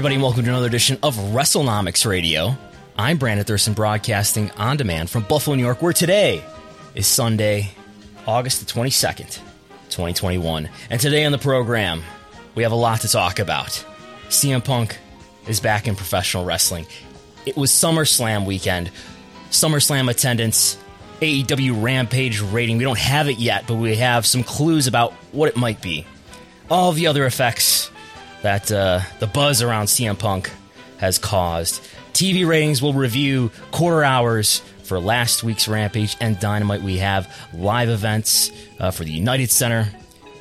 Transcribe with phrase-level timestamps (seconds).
[0.00, 2.56] Everybody, and welcome to another edition of WrestleNomics Radio.
[2.96, 6.42] I'm Brandon Thurston, broadcasting on demand from Buffalo, New York, where today
[6.94, 7.72] is Sunday,
[8.26, 9.40] August the 22nd,
[9.90, 10.70] 2021.
[10.88, 12.02] And today on the program,
[12.54, 13.84] we have a lot to talk about.
[14.30, 14.96] CM Punk
[15.46, 16.86] is back in professional wrestling.
[17.44, 18.90] It was SummerSlam weekend,
[19.50, 20.78] SummerSlam attendance,
[21.20, 22.78] AEW Rampage rating.
[22.78, 26.06] We don't have it yet, but we have some clues about what it might be.
[26.70, 27.89] All the other effects
[28.42, 30.50] that uh, the buzz around CM Punk
[30.98, 31.82] has caused.
[32.12, 36.82] TV ratings will review quarter hours for last week's Rampage and Dynamite.
[36.82, 39.88] We have live events uh, for the United Center,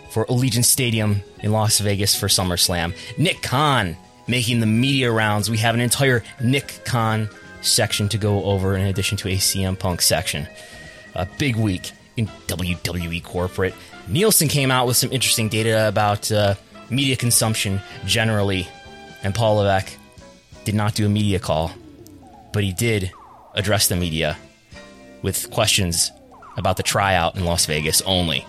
[0.10, 2.96] for Allegiant Stadium in Las Vegas for SummerSlam.
[3.18, 3.96] Nick Khan
[4.28, 5.50] making the media rounds.
[5.50, 7.30] We have an entire Nick Khan
[7.62, 10.48] section to go over in addition to a CM Punk section.
[11.16, 13.76] A big week in WWE corporate.
[14.08, 16.32] Nielsen came out with some interesting data about.
[16.32, 16.56] Uh,
[16.90, 18.68] media consumption generally,
[19.24, 19.98] and Paul Levesque
[20.66, 21.72] did not do a media call,
[22.54, 23.12] but he did
[23.56, 24.38] address the media
[25.22, 26.12] with questions
[26.58, 28.46] about the tryout in Las Vegas only.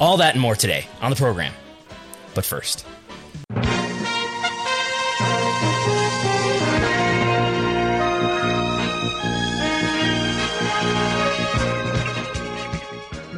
[0.00, 1.52] All that and more today on the program.
[2.34, 2.86] But first.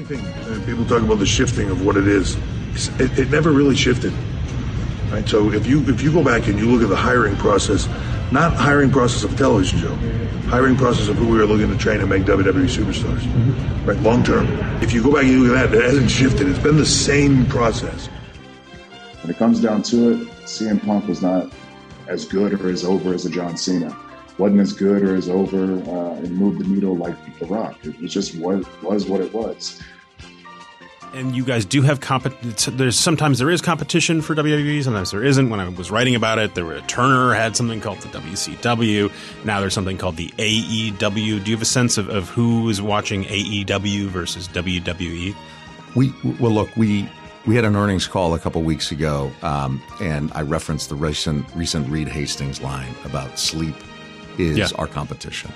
[0.06, 2.36] Uh, People talk about the shifting of what it is.
[2.98, 4.12] It, it never really shifted.
[5.10, 5.28] Right.
[5.28, 7.86] So if you if you go back and you look at the hiring process,
[8.32, 9.94] not hiring process of a television show,
[10.48, 13.98] hiring process of who we were looking to train and make WWE superstars, right?
[14.00, 14.46] Long term.
[14.82, 16.48] If you go back and you look at that, it hasn't shifted.
[16.48, 18.06] It's been the same process.
[19.22, 21.52] When it comes down to it, CM Punk was not
[22.08, 23.96] as good or as over as a John Cena.
[24.38, 27.78] Wasn't as good or as over uh, and moved the needle like The Rock.
[27.84, 29.80] It, it just was, was what it was.
[31.14, 32.26] And you guys do have comp.
[32.66, 35.48] There's sometimes there is competition for WWE, sometimes there isn't.
[35.48, 39.10] When I was writing about it, there were Turner had something called the WCW.
[39.44, 40.98] Now there's something called the AEW.
[41.44, 45.34] Do you have a sense of, of who is watching AEW versus WWE?
[45.94, 47.08] We well, look, we
[47.46, 51.46] we had an earnings call a couple weeks ago, um, and I referenced the recent
[51.54, 53.76] recent Reed Hastings line about sleep
[54.38, 54.66] is Yeah.
[54.76, 55.52] our competition.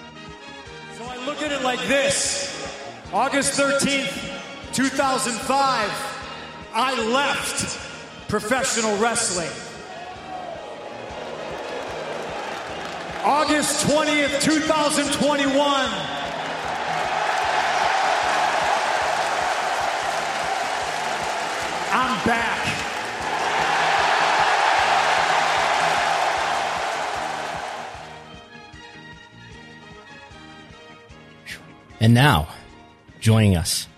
[0.97, 2.55] So I look at it like this
[3.13, 4.38] August 13th,
[4.73, 6.09] 2005,
[6.75, 9.51] I left professional wrestling.
[13.25, 16.09] August 20th, 2021,
[21.91, 22.59] I'm back.
[32.01, 32.49] And now,
[33.21, 33.89] joining us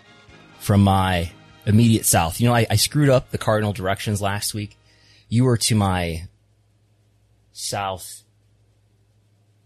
[0.61, 1.33] from my
[1.67, 2.41] immediate south.
[2.41, 4.77] You know, I, I screwed up the cardinal directions last week.
[5.29, 6.29] You were to my
[7.53, 8.23] south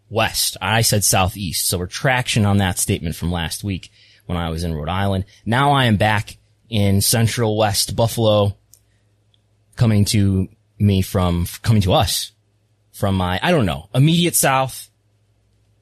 [0.08, 0.56] west.
[0.62, 1.68] I said southeast.
[1.68, 3.90] So retraction on that statement from last week
[4.26, 5.24] when I was in Rhode Island.
[5.44, 6.38] Now I am back
[6.70, 8.56] in central west Buffalo,
[9.76, 10.48] coming to
[10.78, 12.32] me from, coming to us
[12.92, 14.88] from my, I don't know, immediate south,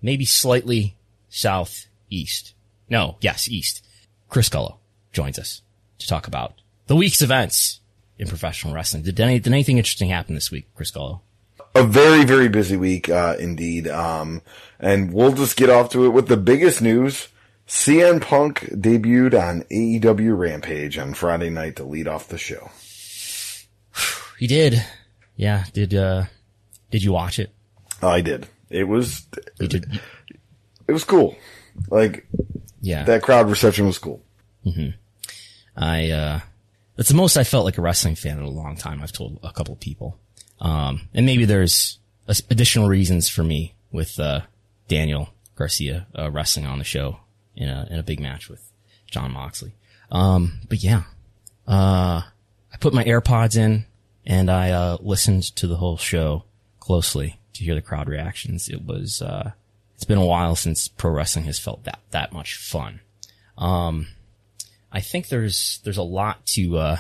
[0.00, 0.97] maybe slightly
[1.29, 2.55] southeast.
[2.88, 3.85] No, yes, east.
[4.29, 4.79] Chris Gullo
[5.12, 5.62] joins us
[5.99, 6.55] to talk about
[6.87, 7.81] the week's events
[8.19, 9.03] in professional wrestling.
[9.03, 11.20] Did, any, did anything interesting happen this week, Chris Gullo?
[11.75, 14.43] a very very busy week uh, indeed um,
[14.79, 17.29] and we'll just get off to it with the biggest news
[17.67, 22.70] CM Punk debuted on AEW Rampage on Friday night to lead off the show.
[24.38, 24.85] He did.
[25.37, 25.65] Yeah.
[25.73, 26.25] Did, uh,
[26.91, 27.50] did you watch it?
[28.03, 28.49] I did.
[28.69, 29.25] It was,
[29.61, 30.00] You did.
[30.88, 31.37] it was cool.
[31.88, 32.26] Like,
[32.81, 33.05] Yeah.
[33.05, 34.20] that crowd reception was cool.
[35.77, 36.41] I, uh,
[36.97, 39.03] that's the most I felt like a wrestling fan in a long time.
[39.03, 40.19] I've told a couple people.
[40.61, 41.99] Um, and maybe there's
[42.51, 44.43] additional reasons for me with, uh,
[44.89, 47.21] Daniel Garcia, uh, wrestling on the show
[47.57, 48.71] in a, in a big match with
[49.11, 49.75] Jon Moxley.
[50.11, 51.05] Um, but yeah,
[51.67, 52.23] uh,
[52.73, 53.87] I put my AirPods in
[54.27, 56.45] and I, uh, listened to the whole show
[56.79, 58.69] closely to hear the crowd reactions.
[58.69, 59.53] It was, uh,
[59.95, 63.01] it's been a while since pro wrestling has felt that, that much fun.
[63.57, 64.09] Um,
[64.93, 66.99] I think there's there's a lot to uh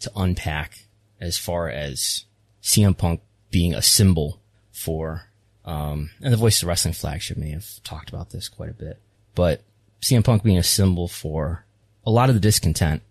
[0.00, 0.86] to unpack
[1.20, 2.24] as far as
[2.62, 3.20] CM Punk
[3.50, 4.40] being a symbol
[4.72, 5.28] for
[5.64, 8.98] um and the Voice of Wrestling flagship may have talked about this quite a bit,
[9.34, 9.62] but
[10.00, 11.64] CM Punk being a symbol for
[12.06, 13.02] a lot of the discontent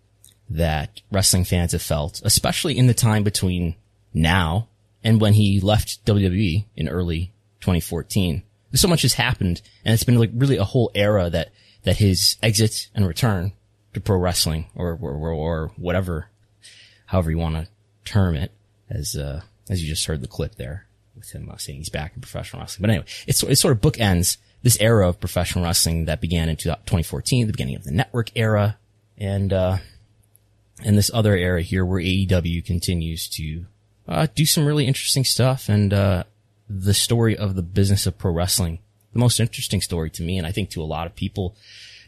[0.50, 3.76] that wrestling fans have felt, especially in the time between
[4.12, 4.68] now
[5.02, 8.42] and when he left WWE in early 2014.
[8.74, 11.50] So much has happened and it's been like really a whole era that,
[11.84, 13.52] that his exit and return
[13.94, 16.28] to pro wrestling or, or, or, whatever,
[17.06, 17.68] however you want to
[18.04, 18.52] term it
[18.90, 20.86] as, uh, as you just heard the clip there
[21.16, 22.82] with him uh, saying he's back in professional wrestling.
[22.82, 26.56] But anyway, it's, it sort of bookends this era of professional wrestling that began in
[26.56, 28.78] 2014, the beginning of the network era.
[29.16, 29.78] And, uh,
[30.82, 33.66] and this other era here where AEW continues to
[34.08, 36.24] uh, do some really interesting stuff and uh,
[36.68, 38.80] the story of the business of pro wrestling,
[39.12, 41.54] the most interesting story to me, and I think to a lot of people,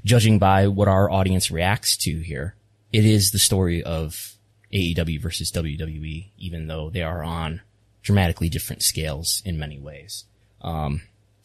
[0.07, 2.55] judging by what our audience reacts to here,
[2.93, 4.37] it is the story of
[4.73, 7.61] AEW versus WWE, even though they are on
[8.03, 10.25] dramatically different scales in many ways.
[10.63, 11.03] Um,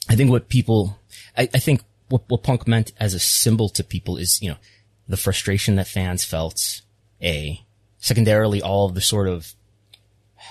[0.07, 0.99] I think what people,
[1.35, 4.57] I, I think what, what Punk meant as a symbol to people is, you know,
[5.07, 6.81] the frustration that fans felt,
[7.21, 7.65] A,
[7.97, 9.55] secondarily, all of the sort of,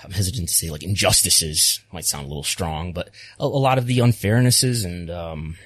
[0.04, 3.78] I'm hesitant to say like injustices, might sound a little strong, but a, a lot
[3.78, 5.56] of the unfairnesses and, um,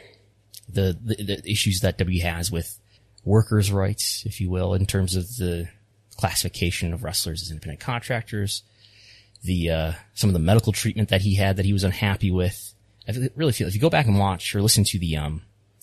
[0.75, 2.79] the, the, the issues that W has with
[3.25, 5.69] workers' rights, if you will, in terms of the
[6.17, 8.63] classification of wrestlers as independent contractors,
[9.43, 12.75] the, uh, some of the medical treatment that he had that he was unhappy with.
[13.09, 15.43] I really feel if you go back and watch or listen to the, um,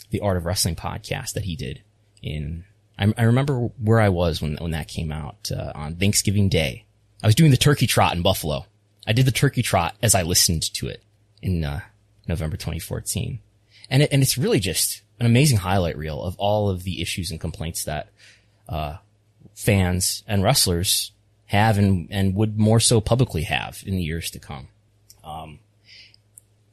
[0.10, 1.82] the Art of Wrestling podcast that he did
[2.22, 2.64] in,
[2.98, 6.86] I, I remember where I was when, when that came out, uh, on Thanksgiving Day.
[7.24, 8.66] I was doing the turkey trot in Buffalo.
[9.06, 11.04] I did the turkey trot as I listened to it
[11.42, 11.82] in, uh,
[12.28, 13.40] November 2014.
[13.92, 17.30] And it, and it's really just an amazing highlight reel of all of the issues
[17.30, 18.08] and complaints that,
[18.68, 18.98] uh,
[19.54, 21.12] fans and wrestlers
[21.48, 24.70] have and, and would more so publicly have in the years to come.
[25.24, 25.60] Um,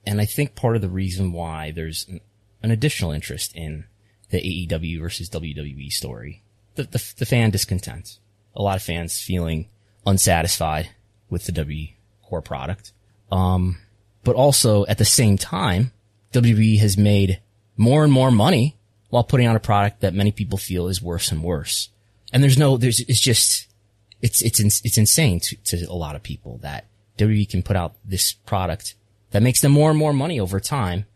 [0.07, 2.21] and I think part of the reason why there's an,
[2.63, 3.85] an additional interest in
[4.31, 6.43] the AEW versus WWE story,
[6.77, 8.19] the, the, the fan discontent.
[8.55, 9.69] A lot of fans feeling
[10.07, 10.91] unsatisfied
[11.29, 11.89] with the W
[12.23, 12.93] core product.
[13.31, 13.79] Um,
[14.25, 15.93] but also at the same time,
[16.33, 17.41] WWE has made
[17.77, 18.77] more and more money
[19.11, 21.89] while putting out a product that many people feel is worse and worse.
[22.33, 23.67] And there's no, there's, it's just,
[24.21, 26.87] it's, it's, it's insane to, to a lot of people that
[27.17, 28.95] WWE can put out this product
[29.31, 31.07] that makes them more and more money over time.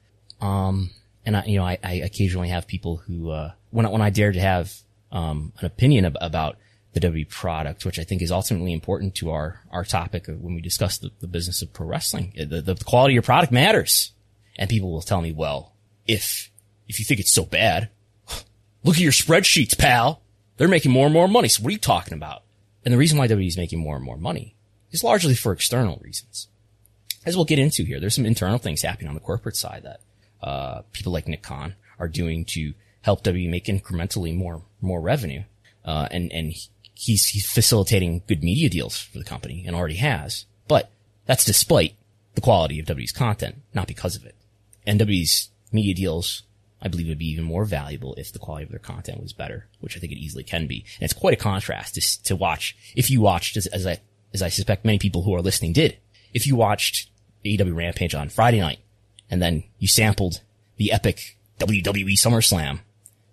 [0.41, 0.91] Um,
[1.25, 4.11] and I, you know, I, I occasionally have people who, uh, when I, when I
[4.11, 4.75] dare to have,
[5.11, 6.56] um, an opinion ab- about
[6.94, 10.60] the WWE product, which I think is ultimately important to our, our topic when we
[10.60, 12.32] discuss the, the business of pro wrestling.
[12.37, 14.13] The, the quality of your product matters.
[14.59, 15.73] And people will tell me, well,
[16.06, 16.51] if,
[16.89, 17.89] if you think it's so bad,
[18.85, 20.21] look at your spreadsheets, pal.
[20.56, 21.49] They're making more and more money.
[21.49, 22.43] So what are you talking about?
[22.85, 24.55] And the reason why WWE is making more and more money
[24.91, 26.49] is largely for external reasons.
[27.25, 30.01] As we'll get into here, there's some internal things happening on the corporate side that,
[30.47, 35.43] uh, people like Nick Khan are doing to help WWE make incrementally more, more revenue.
[35.85, 36.53] Uh, and, and
[36.94, 40.47] he's, he's facilitating good media deals for the company and already has.
[40.69, 40.91] But
[41.27, 41.94] that's despite
[42.35, 44.35] the quality of WWE's content, not because of it.
[44.86, 46.43] WWE's media deals,
[46.81, 49.69] I believe would be even more valuable if the quality of their content was better,
[49.81, 50.84] which I think it easily can be.
[50.96, 54.01] And it's quite a contrast to, to watch, if you watched, as, as I,
[54.34, 55.96] as I suspect many people who are listening did,
[56.34, 57.08] if you watched
[57.44, 58.81] AEW Rampage on Friday night
[59.31, 60.41] and then you sampled
[60.77, 62.81] the epic WWE SummerSlam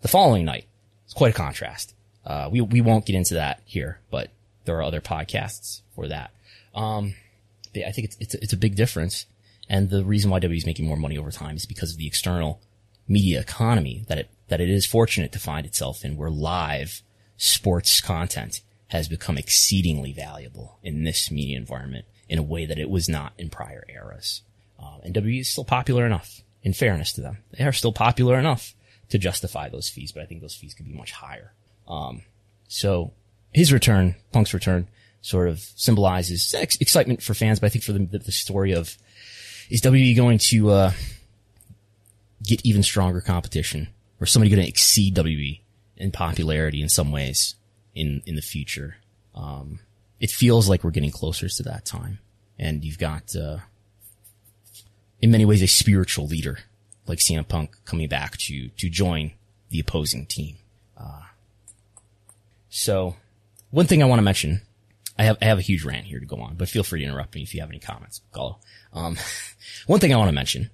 [0.01, 0.65] the following night,
[1.05, 1.95] it's quite a contrast.
[2.25, 4.29] Uh, we, we won't get into that here, but
[4.65, 6.31] there are other podcasts for that.
[6.75, 7.15] Um,
[7.75, 9.25] I think it's, it's, it's a big difference.
[9.69, 12.07] And the reason why W is making more money over time is because of the
[12.07, 12.61] external
[13.07, 17.01] media economy that it, that it is fortunate to find itself in where live
[17.37, 22.89] sports content has become exceedingly valuable in this media environment in a way that it
[22.89, 24.41] was not in prior eras.
[24.79, 27.37] Um, and W is still popular enough, in fairness to them.
[27.51, 28.73] They are still popular enough
[29.09, 31.53] to justify those fees, but I think those fees could be much higher.
[31.87, 32.23] Um,
[32.67, 33.13] so
[33.53, 34.87] his return, Punk's return,
[35.21, 38.97] sort of symbolizes ex- excitement for fans, but I think for the, the story of
[39.69, 40.91] is WWE going to uh,
[42.43, 45.61] get even stronger competition, or somebody going to exceed WWE
[45.97, 47.55] in popularity in some ways
[47.93, 48.97] in in the future?
[49.35, 49.79] Um,
[50.19, 52.19] it feels like we're getting closer to that time,
[52.57, 53.59] and you've got uh,
[55.21, 56.59] in many ways a spiritual leader
[57.07, 59.31] like CM Punk coming back to to join
[59.69, 60.57] the opposing team.
[60.97, 61.21] Uh,
[62.69, 63.15] so,
[63.71, 64.61] one thing I want to mention,
[65.17, 67.05] I have I have a huge rant here to go on, but feel free to
[67.05, 68.57] interrupt me if you have any comments, Gullo.
[68.93, 69.17] Um,
[69.87, 70.69] one thing I want to mention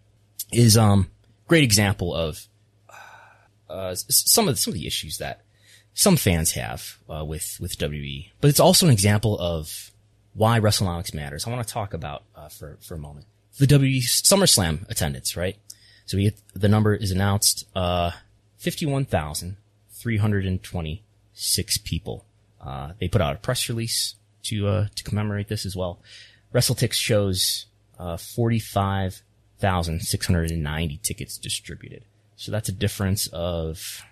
[0.52, 1.10] is um
[1.48, 2.48] great example of
[3.70, 5.42] uh, some of some of the issues that
[5.94, 9.92] some fans have uh, with with WWE, but it's also an example of
[10.34, 11.48] why WrestleNomics matters.
[11.48, 13.26] I want to talk about uh, for for a moment
[13.58, 15.58] the WWE SummerSlam attendance, right?
[16.06, 18.12] So we the number is announced uh,
[18.58, 19.58] fifty one thousand
[19.92, 21.04] three hundred and twenty
[21.34, 22.26] six people.
[22.62, 26.00] Uh, they put out a press release to uh, to commemorate this as well.
[26.54, 27.66] WrestleTix shows
[28.00, 29.22] uh, forty five
[29.60, 32.04] thousand six hundred and ninety tickets distributed.
[32.36, 34.04] So that's a difference of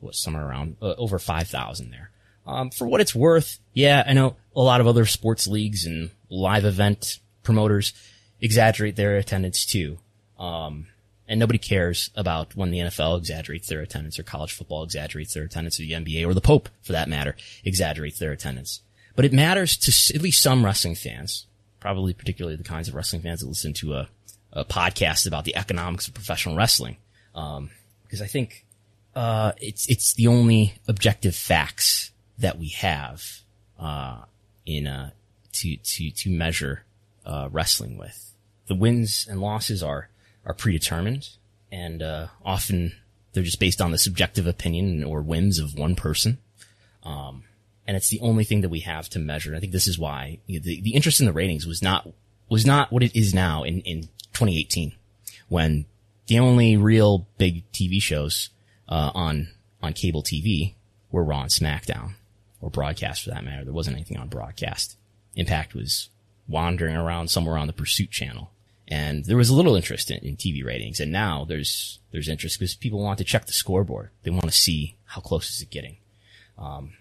[0.00, 2.10] what somewhere around uh, over five thousand there.
[2.46, 6.10] Um, for what it's worth, yeah, I know a lot of other sports leagues and
[6.30, 7.92] live event promoters
[8.40, 9.98] exaggerate their attendance too.
[10.38, 10.86] Um,
[11.28, 15.44] and nobody cares about when the NFL exaggerates their attendance or college football exaggerates their
[15.44, 18.80] attendance or the NBA or the Pope, for that matter, exaggerates their attendance.
[19.14, 21.46] But it matters to at least some wrestling fans,
[21.80, 24.08] probably particularly the kinds of wrestling fans that listen to a,
[24.52, 26.96] a podcast about the economics of professional wrestling.
[27.34, 27.70] Um,
[28.02, 28.66] because I think,
[29.14, 33.24] uh, it's, it's the only objective facts that we have,
[33.78, 34.22] uh,
[34.66, 35.10] in, uh,
[35.52, 36.84] to, to, to measure,
[37.24, 38.34] uh, wrestling with.
[38.66, 40.10] The wins and losses are,
[40.44, 41.28] are predetermined
[41.70, 42.92] and, uh, often
[43.32, 46.38] they're just based on the subjective opinion or whims of one person.
[47.04, 47.44] Um,
[47.90, 49.50] and it's the only thing that we have to measure.
[49.50, 52.08] And I think this is why the, the interest in the ratings was not,
[52.48, 54.92] was not what it is now in, in 2018
[55.48, 55.86] when
[56.28, 58.50] the only real big TV shows,
[58.88, 59.48] uh, on,
[59.82, 60.74] on cable TV
[61.10, 62.12] were Raw and SmackDown
[62.60, 63.64] or broadcast for that matter.
[63.64, 64.96] There wasn't anything on broadcast.
[65.34, 66.10] Impact was
[66.46, 68.52] wandering around somewhere on the Pursuit channel.
[68.86, 71.00] And there was a little interest in, in TV ratings.
[71.00, 74.10] And now there's, there's interest because people want to check the scoreboard.
[74.22, 75.96] They want to see how close is it getting.
[76.56, 76.92] Um,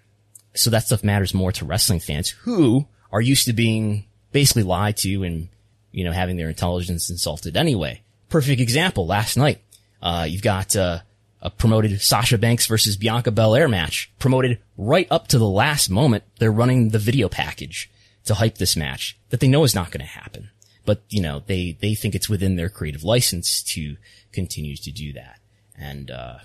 [0.54, 4.98] so that stuff matters more to wrestling fans who are used to being basically lied
[4.98, 5.50] to and,
[5.92, 8.02] you know, having their intelligence insulted anyway.
[8.30, 9.62] Perfect example last night.
[10.02, 11.00] Uh, you've got, uh,
[11.42, 16.24] a promoted Sasha Banks versus Bianca Belair match promoted right up to the last moment.
[16.38, 17.90] They're running the video package
[18.26, 20.50] to hype this match that they know is not going to happen.
[20.86, 23.96] But, you know, they, they think it's within their creative license to
[24.32, 25.40] continue to do that.
[25.78, 26.40] And, uh,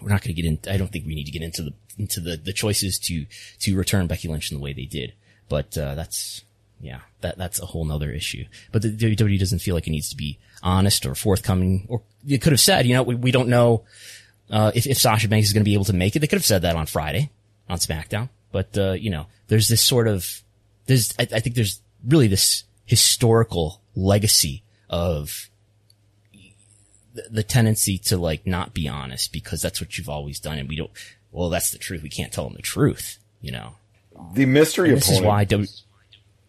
[0.00, 0.72] we're not going to get in.
[0.72, 3.26] I don't think we need to get into the, into the, the choices to,
[3.60, 5.12] to return Becky Lynch in the way they did.
[5.48, 6.44] But, uh, that's,
[6.80, 8.44] yeah, that, that's a whole nother issue.
[8.72, 12.42] But the WWE doesn't feel like it needs to be honest or forthcoming or it
[12.42, 13.84] could have said, you know, we, we don't know,
[14.50, 16.20] uh, if, if Sasha Banks is going to be able to make it.
[16.20, 17.30] They could have said that on Friday
[17.68, 18.28] on SmackDown.
[18.52, 20.42] But, uh, you know, there's this sort of,
[20.86, 25.48] there's, I, I think there's really this historical legacy of
[27.30, 30.58] the tendency to like not be honest because that's what you've always done.
[30.58, 30.90] And we don't,
[31.32, 32.02] well, that's the truth.
[32.02, 33.74] We can't tell them the truth, you know.
[34.34, 35.24] The mystery And this opponent.
[35.24, 35.68] is why w-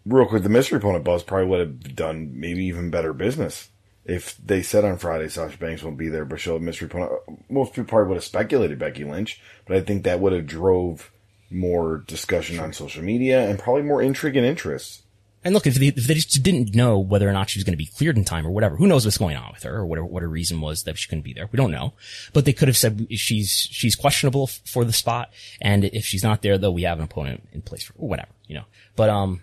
[0.05, 3.69] real quick, the mystery opponent buzz probably would have done maybe even better business
[4.03, 7.11] if they said on Friday Sasha Banks won't be there, but she'll have mystery opponent.
[7.49, 11.11] Most people probably would have speculated Becky Lynch, but I think that would have drove
[11.51, 15.03] more discussion on social media and probably more intrigue and interest.
[15.43, 17.73] And look, if they, if they just didn't know whether or not she was going
[17.73, 19.85] to be cleared in time or whatever, who knows what's going on with her or
[19.85, 21.49] what, what her reason was that she couldn't be there.
[21.51, 21.93] We don't know,
[22.31, 25.31] but they could have said she's, she's questionable f- for the spot.
[25.59, 28.55] And if she's not there, though, we have an opponent in place for whatever, you
[28.55, 29.41] know, but, um,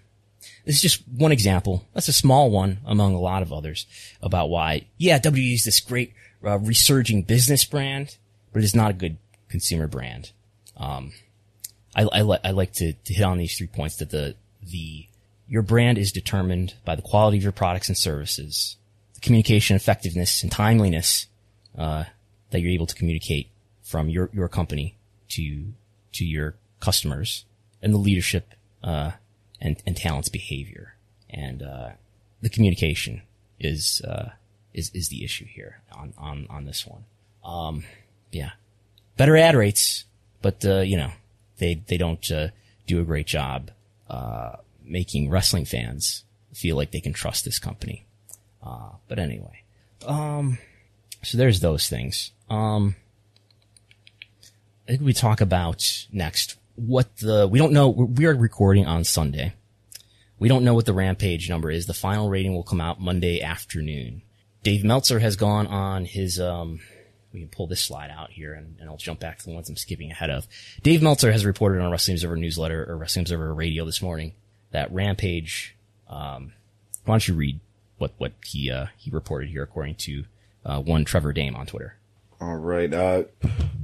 [0.65, 1.85] this is just one example.
[1.95, 3.87] That's a small one among a lot of others
[4.23, 6.13] about why, yeah, WWE is this great,
[6.45, 8.19] uh, resurging business brand,
[8.53, 9.17] but it's not a good
[9.49, 10.31] consumer brand.
[10.77, 11.13] Um,
[11.97, 15.07] I, I, li- I like to, to hit on these three points that the, the,
[15.49, 18.77] your brand is determined by the quality of your products and services,
[19.15, 21.27] the communication effectiveness and timeliness,
[21.77, 22.05] uh,
[22.51, 23.49] that you're able to communicate
[23.83, 24.97] from your, your company
[25.29, 25.73] to,
[26.13, 27.45] to your customers
[27.83, 29.13] and the leadership, uh,
[29.61, 30.95] and, and talent's behavior.
[31.31, 31.91] And, uh,
[32.41, 33.23] the communication
[33.59, 34.31] is, uh,
[34.73, 37.05] is, is the issue here on, on, on this one.
[37.45, 37.85] Um,
[38.31, 38.51] yeah.
[39.17, 40.05] Better ad rates,
[40.43, 41.11] but, uh, you know,
[41.59, 42.49] they, they don't, uh,
[42.87, 43.71] do a great job,
[44.09, 44.57] uh,
[44.89, 48.07] making wrestling fans feel like they can trust this company.
[48.63, 49.63] Uh, but anyway,
[50.07, 50.59] um,
[51.23, 52.33] so there's those things.
[52.51, 52.97] Um,
[54.89, 57.89] I think we talk about next what the we don't know.
[57.89, 59.53] We are recording on Sunday.
[60.39, 61.87] We don't know what the Rampage number is.
[61.87, 64.23] The final rating will come out Monday afternoon.
[64.63, 66.81] Dave Meltzer has gone on his um,
[67.33, 69.69] we can pull this slide out here and, and, I'll jump back to the ones
[69.69, 70.47] I'm skipping ahead of.
[70.83, 74.33] Dave Meltzer has reported on Wrestling Observer newsletter or Wrestling Observer radio this morning
[74.71, 75.77] that Rampage,
[76.09, 76.53] um,
[77.05, 77.61] why don't you read
[77.99, 80.25] what, what he, uh, he reported here according to,
[80.65, 81.97] uh, one Trevor Dame on Twitter.
[82.41, 82.93] All right.
[82.93, 83.25] Uh,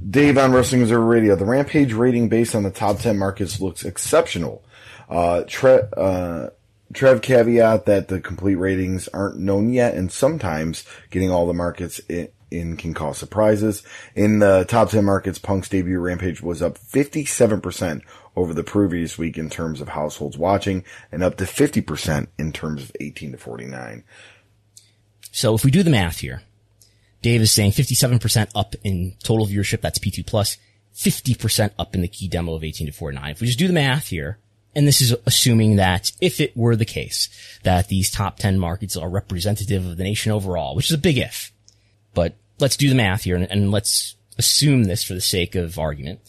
[0.09, 1.35] Dave on Wrestling Observer Radio.
[1.35, 4.63] The Rampage rating based on the top 10 markets looks exceptional.
[5.09, 6.49] Uh, Tre- uh,
[6.93, 11.99] Trev caveat that the complete ratings aren't known yet, and sometimes getting all the markets
[12.07, 13.83] in, in can cause surprises.
[14.15, 18.01] In the top 10 markets, Punk's debut Rampage was up 57%
[18.35, 22.83] over the previous week in terms of households watching and up to 50% in terms
[22.83, 24.03] of 18 to 49.
[25.31, 26.41] So if we do the math here,
[27.21, 29.81] Dave is saying 57% up in total viewership.
[29.81, 30.57] That's P2 plus
[30.95, 33.31] 50% up in the key demo of 18 to 49.
[33.31, 34.37] If we just do the math here,
[34.75, 37.29] and this is assuming that if it were the case
[37.63, 41.17] that these top 10 markets are representative of the nation overall, which is a big
[41.17, 41.51] if,
[42.13, 45.79] but let's do the math here and, and let's assume this for the sake of
[45.79, 46.19] argument.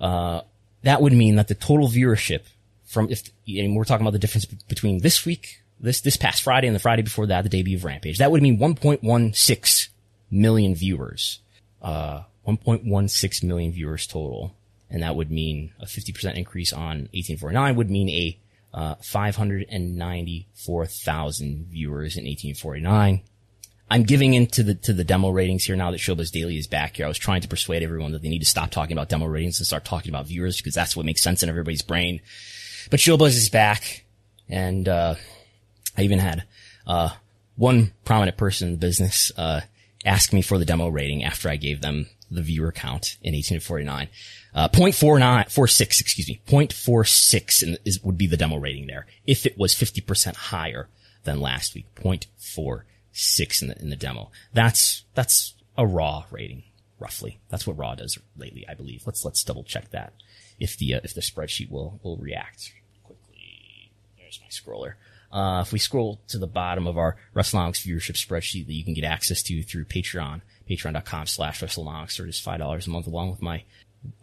[0.00, 0.40] Uh,
[0.82, 2.42] that would mean that the total viewership
[2.84, 6.66] from if and we're talking about the difference between this week, this this past Friday
[6.66, 8.18] and the Friday before that, the debut of Rampage.
[8.18, 9.88] That would mean 1.16
[10.30, 11.40] million viewers.
[11.80, 14.54] Uh, 1.16 million viewers total.
[14.88, 18.38] And that would mean a 50% increase on 1849 would mean a
[18.72, 23.20] uh, 594,000 viewers in 1849.
[23.90, 26.96] I'm giving into the to the demo ratings here now that Showbuzz Daily is back
[26.96, 27.06] here.
[27.06, 29.58] I was trying to persuade everyone that they need to stop talking about demo ratings
[29.58, 32.20] and start talking about viewers because that's what makes sense in everybody's brain.
[32.90, 34.04] But Showbuzz is back,
[34.48, 35.16] and uh,
[35.98, 36.44] I even had
[36.86, 37.10] uh,
[37.56, 39.62] one prominent person in the business uh,
[40.04, 44.08] ask me for the demo rating after I gave them the viewer count in 1849.
[44.54, 49.06] Uh, 0.49, 46, excuse me, 0.46 is, would be the demo rating there.
[49.26, 50.88] If it was 50% higher
[51.24, 54.30] than last week, 0.4 six in the, in the demo.
[54.52, 56.64] That's, that's a raw rating,
[56.98, 57.40] roughly.
[57.48, 59.02] That's what raw does lately, I believe.
[59.06, 60.12] Let's, let's double check that.
[60.58, 63.90] If the, uh, if the spreadsheet will, will react quickly.
[64.18, 64.94] There's my scroller.
[65.32, 68.94] Uh, if we scroll to the bottom of our WrestleNomics viewership spreadsheet that you can
[68.94, 73.40] get access to through Patreon, patreon.com slash WrestleNomics, or just $5 a month along with
[73.40, 73.62] my,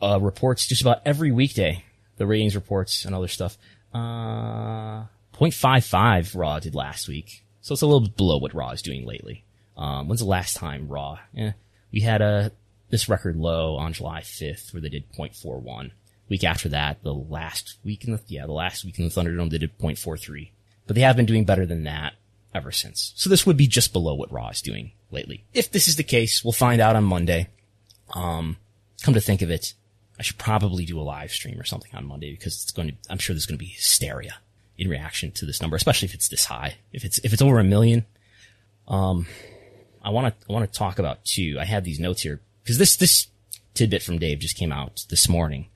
[0.02, 1.84] uh, reports just about every weekday,
[2.18, 3.58] the ratings reports and other stuff.
[3.94, 7.44] Uh, 0.55 Raw did last week.
[7.68, 9.44] So it's a little below what Raw is doing lately.
[9.76, 11.20] Um, when's the last time Raw?
[11.36, 11.52] Eh,
[11.92, 12.54] we had a,
[12.90, 15.92] this record low on July 5th where they did 0.41.
[16.30, 19.50] Week after that, the last week in the, yeah, the last week in the Thunderdome,
[19.50, 20.52] they did 0.43.
[20.86, 22.14] But they have been doing better than that
[22.56, 23.12] ever since.
[23.18, 25.44] So this would be just below what Raw is doing lately.
[25.54, 27.50] If this is the case, we'll find out on Monday.
[28.14, 28.56] Um,
[29.02, 29.74] come to think of it,
[30.18, 32.96] I should probably do a live stream or something on Monday because it's going to,
[33.10, 34.36] I'm sure there's going to be hysteria
[34.78, 36.76] in reaction to this number, especially if it's this high.
[36.92, 38.06] If it's if it's over a million,
[38.88, 39.28] um,
[40.04, 41.58] I want to I want to talk about two.
[41.60, 43.28] I had these notes here because this this
[43.74, 45.68] tidbit from Dave just came out this morning,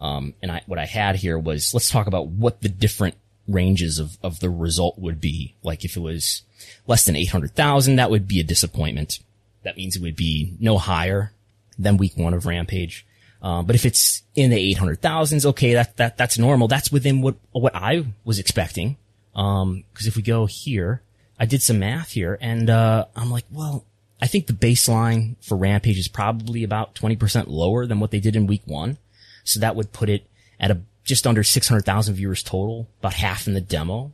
[0.00, 3.16] um, and I what I had here was let's talk about what the different
[3.46, 5.54] ranges of of the result would be.
[5.62, 6.42] Like if it was
[6.86, 9.20] less than eight hundred thousand, that would be a disappointment.
[9.62, 11.32] That means it would be no higher
[11.78, 13.05] than week one of Rampage.
[13.42, 16.68] Uh, but if it's in the 800,000s, okay, that, that, that's normal.
[16.68, 18.96] That's within what, what I was expecting.
[19.34, 21.02] Um, cause if we go here,
[21.38, 23.84] I did some math here and, uh, I'm like, well,
[24.20, 28.34] I think the baseline for Rampage is probably about 20% lower than what they did
[28.34, 28.96] in week one.
[29.44, 30.26] So that would put it
[30.58, 34.12] at a just under 600,000 viewers total, about half in the demo.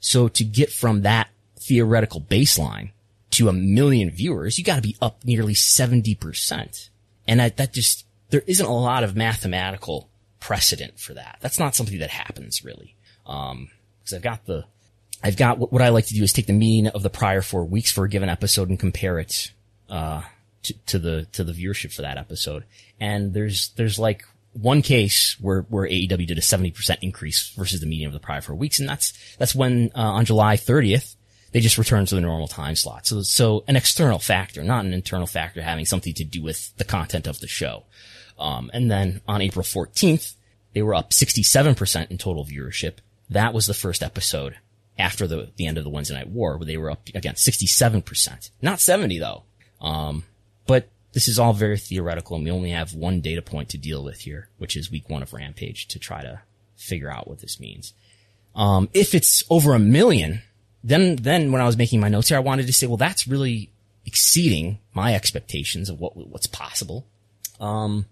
[0.00, 2.90] So to get from that theoretical baseline
[3.30, 6.90] to a million viewers, you got to be up nearly 70%.
[7.28, 10.08] And I, that just, there isn't a lot of mathematical
[10.40, 11.38] precedent for that.
[11.40, 12.96] That's not something that happens really.
[13.26, 13.70] Um,
[14.04, 14.64] cause I've got the,
[15.22, 17.42] I've got what, what I like to do is take the mean of the prior
[17.42, 19.52] four weeks for a given episode and compare it,
[19.88, 20.22] uh,
[20.62, 22.64] to, to the, to the viewership for that episode.
[22.98, 27.86] And there's, there's like one case where, where AEW did a 70% increase versus the
[27.86, 28.80] median of the prior four weeks.
[28.80, 31.16] And that's, that's when, uh, on July 30th,
[31.52, 33.06] they just returned to the normal time slot.
[33.06, 36.84] So, so an external factor, not an internal factor having something to do with the
[36.84, 37.84] content of the show.
[38.42, 40.34] Um, and then on April 14th,
[40.74, 42.94] they were up 67% in total viewership.
[43.30, 44.56] That was the first episode
[44.98, 48.50] after the, the end of the Wednesday Night War where they were up again 67%.
[48.60, 49.44] Not 70 though.
[49.80, 50.24] Um,
[50.66, 54.02] but this is all very theoretical and we only have one data point to deal
[54.02, 56.42] with here, which is week one of Rampage to try to
[56.76, 57.94] figure out what this means.
[58.54, 60.42] Um, if it's over a million,
[60.84, 63.28] then, then when I was making my notes here, I wanted to say, well, that's
[63.28, 63.70] really
[64.04, 67.06] exceeding my expectations of what, what's possible.
[67.60, 68.06] Um,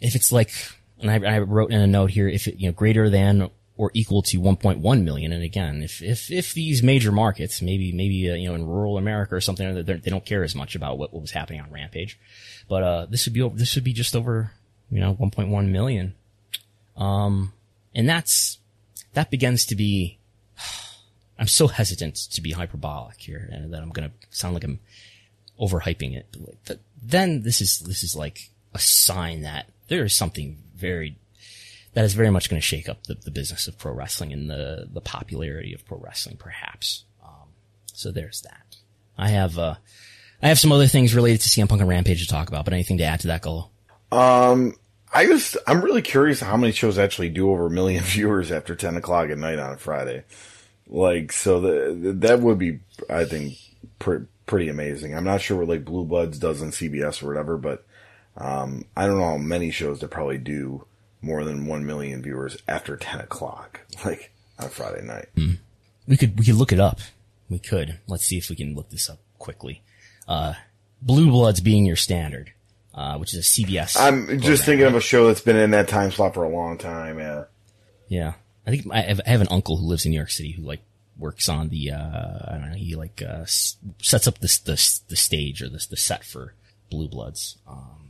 [0.00, 0.52] if it's like,
[1.00, 3.92] and I, I wrote in a note here, if it, you know, greater than or
[3.94, 5.32] equal to 1.1 million.
[5.32, 8.98] And again, if, if, if these major markets, maybe, maybe, uh, you know, in rural
[8.98, 12.18] America or something, they don't care as much about what, what was happening on Rampage.
[12.68, 14.50] But, uh, this would be, this would be just over,
[14.90, 16.14] you know, 1.1 million.
[16.96, 17.52] Um,
[17.94, 18.58] and that's,
[19.14, 20.18] that begins to be,
[21.38, 24.80] I'm so hesitant to be hyperbolic here and that I'm going to sound like I'm
[25.60, 26.26] overhyping it.
[26.66, 31.16] But then this is, this is like a sign that there is something very
[31.94, 34.48] that is very much going to shake up the, the business of pro wrestling and
[34.48, 37.04] the, the popularity of pro wrestling, perhaps.
[37.24, 37.48] Um,
[37.92, 38.76] so there's that.
[39.16, 39.74] I have, uh,
[40.40, 42.72] I have some other things related to CM Punk and Rampage to talk about, but
[42.72, 43.70] anything to add to that, Gullo?
[44.12, 44.74] Um,
[45.12, 48.76] I just, I'm really curious how many shows actually do over a million viewers after
[48.76, 50.22] 10 o'clock at night on a Friday.
[50.86, 52.78] Like, so the, that would be,
[53.10, 53.58] I think,
[53.98, 55.16] pre- pretty amazing.
[55.16, 57.84] I'm not sure what like Blue Bloods does on CBS or whatever, but,
[58.38, 60.86] um, I don't know how many shows that probably do
[61.20, 65.28] more than 1 million viewers after 10 o'clock, like on Friday night.
[65.36, 65.58] Mm.
[66.06, 67.00] We could, we could look it up.
[67.50, 67.98] We could.
[68.06, 69.82] Let's see if we can look this up quickly.
[70.26, 70.54] Uh,
[71.02, 72.52] Blue Bloods being your standard,
[72.94, 73.96] uh, which is a CBS.
[73.98, 74.92] I'm program, just thinking right?
[74.92, 77.18] of a show that's been in that time slot for a long time.
[77.18, 77.44] Yeah.
[78.08, 78.32] Yeah.
[78.66, 80.62] I think I have, I have an uncle who lives in New York City who
[80.62, 80.82] like
[81.16, 84.72] works on the, uh, I don't know, he like, uh, sets up this, the,
[85.08, 86.54] the stage or this, the set for
[86.90, 87.56] Blue Bloods.
[87.66, 88.07] Um,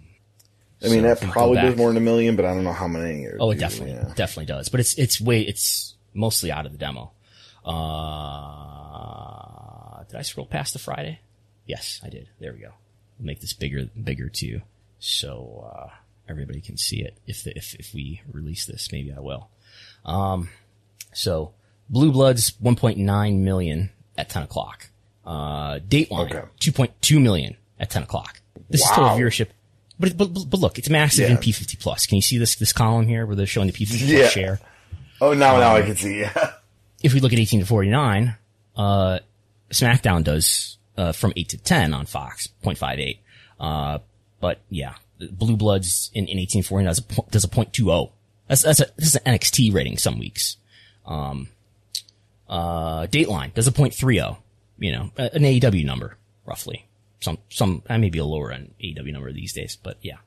[0.83, 2.87] I mean, so that probably does more than a million, but I don't know how
[2.87, 3.27] many.
[3.38, 4.12] Oh, it definitely, yeah.
[4.14, 4.69] definitely does.
[4.69, 7.11] But it's, it's way, it's mostly out of the demo.
[7.64, 7.75] Uh,
[10.05, 11.19] did I scroll past the Friday?
[11.67, 12.29] Yes, I did.
[12.38, 12.71] There we go.
[13.19, 14.62] make this bigger, bigger too.
[15.01, 15.88] So, uh,
[16.29, 17.19] everybody can see it.
[17.27, 19.49] If the, if, if we release this, maybe I will.
[20.05, 20.49] Um,
[21.12, 21.55] so
[21.88, 24.91] Blue Bloods 1.9 million at 10 o'clock.
[25.25, 26.43] Uh, Dateline okay.
[26.61, 28.41] 2.2 million at 10 o'clock.
[28.71, 28.91] This wow.
[28.91, 29.49] is total viewership
[29.98, 31.34] but, but, but look, it's massive yeah.
[31.34, 32.06] in P50 plus.
[32.06, 34.28] Can you see this, this column here where they're showing the P50 yeah.
[34.28, 34.61] share?
[35.20, 36.52] Oh, now, um, now I um, can see, yeah.
[37.02, 38.37] If we look at 18 to 49,
[38.76, 39.18] uh,
[39.70, 43.18] SmackDown does, uh, from 8 to 10 on Fox, 0.58.
[43.61, 43.98] Uh,
[44.40, 48.11] but yeah, Blue Bloods in, in 1849 does a, does a 0.20.
[48.46, 50.56] That's, that's a, this is an NXT rating some weeks.
[51.06, 51.48] Um,
[52.48, 54.37] uh, Dateline does a 0.30,
[54.78, 56.88] you know, an AEW number, roughly
[57.20, 60.18] some, some, I may be a lower end AEW number these days, but yeah.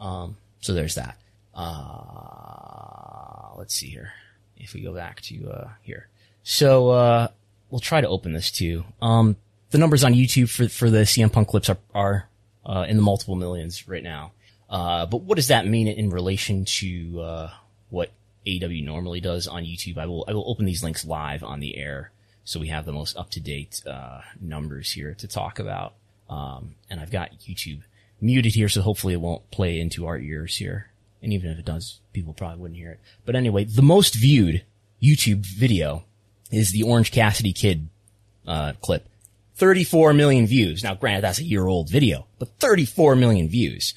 [0.00, 1.18] Um, so there's that.
[1.54, 4.12] Uh, let's see here.
[4.56, 6.08] If we go back to, uh, here.
[6.42, 7.28] So, uh,
[7.70, 8.84] we'll try to open this too.
[9.00, 9.36] Um,
[9.70, 12.28] the numbers on YouTube for, for the CM Punk clips are, are,
[12.66, 14.32] uh, in the multiple millions right now.
[14.68, 17.50] Uh, but what does that mean in relation to, uh,
[17.90, 18.10] what
[18.46, 19.98] AEW normally does on YouTube?
[19.98, 22.10] I will, I will open these links live on the air.
[22.44, 25.94] So we have the most up to date, uh, numbers here to talk about.
[26.28, 27.82] Um, and I've got YouTube
[28.20, 30.90] muted here, so hopefully it won't play into our ears here.
[31.22, 33.00] And even if it does, people probably wouldn't hear it.
[33.24, 34.64] But anyway, the most viewed
[35.02, 36.04] YouTube video
[36.50, 37.88] is the Orange Cassidy Kid,
[38.46, 39.08] uh, clip.
[39.56, 40.82] 34 million views.
[40.82, 43.94] Now granted, that's a year old video, but 34 million views.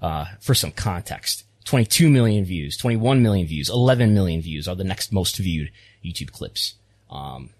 [0.00, 1.44] Uh, for some context.
[1.64, 5.72] 22 million views, 21 million views, 11 million views are the next most viewed
[6.04, 6.74] YouTube clips.
[7.10, 7.50] Um,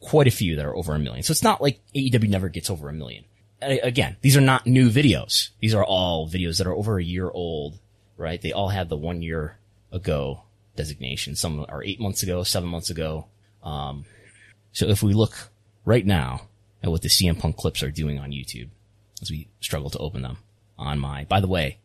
[0.00, 1.22] quite a few that are over a million.
[1.22, 3.24] So it's not like AEW never gets over a million
[3.60, 5.50] again, these are not new videos.
[5.60, 7.78] These are all videos that are over a year old,
[8.16, 8.40] right?
[8.40, 9.58] They all have the one year
[9.92, 10.42] ago
[10.76, 11.34] designation.
[11.34, 13.26] Some are eight months ago, seven months ago.
[13.62, 14.04] Um,
[14.72, 15.50] so if we look
[15.84, 16.42] right now
[16.82, 18.68] at what the CM Punk clips are doing on YouTube,
[19.20, 20.38] as we struggle to open them
[20.78, 21.78] on my, by the way,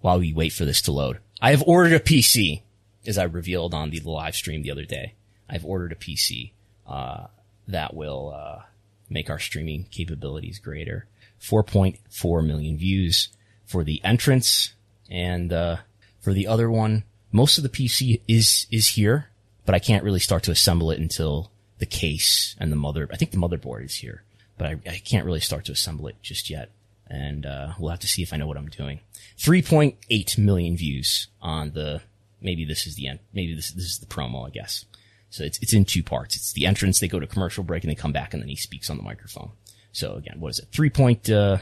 [0.00, 2.62] while we wait for this to load, I have ordered a PC,
[3.06, 5.14] as I revealed on the live stream the other day.
[5.48, 6.52] I've ordered a PC,
[6.86, 7.26] uh,
[7.68, 8.62] that will, uh,
[9.08, 11.06] make our streaming capabilities greater.
[11.40, 13.28] 4.4 million views
[13.64, 14.74] for the entrance
[15.10, 15.76] and, uh,
[16.20, 17.04] for the other one.
[17.32, 19.28] Most of the PC is, is here,
[19.64, 23.16] but I can't really start to assemble it until the case and the mother, I
[23.16, 24.22] think the motherboard is here,
[24.56, 26.70] but I, I can't really start to assemble it just yet.
[27.08, 29.00] And, uh, we'll have to see if I know what I'm doing.
[29.38, 32.02] 3.8 million views on the,
[32.40, 34.86] maybe this is the end, maybe this, this is the promo, I guess.
[35.30, 36.34] So it's, it's in two parts.
[36.34, 38.56] It's the entrance, they go to commercial break and they come back and then he
[38.56, 39.50] speaks on the microphone.
[39.96, 40.68] So again, what is it?
[40.72, 40.90] 3.
[40.90, 41.56] Point, uh,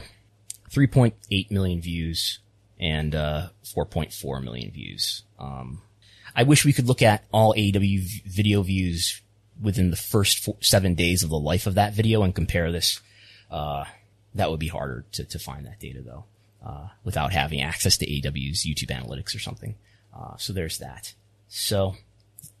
[0.69, 2.39] 3.8 million views
[2.77, 5.23] and, uh, 4.4 million views.
[5.39, 5.81] Um,
[6.35, 9.21] I wish we could look at all AEW video views
[9.61, 12.99] within the first four, seven days of the life of that video and compare this.
[13.49, 13.85] Uh,
[14.33, 16.25] that would be harder to, to find that data though,
[16.61, 19.75] uh, without having access to AEW's YouTube analytics or something.
[20.13, 21.13] Uh, so there's that.
[21.47, 21.95] So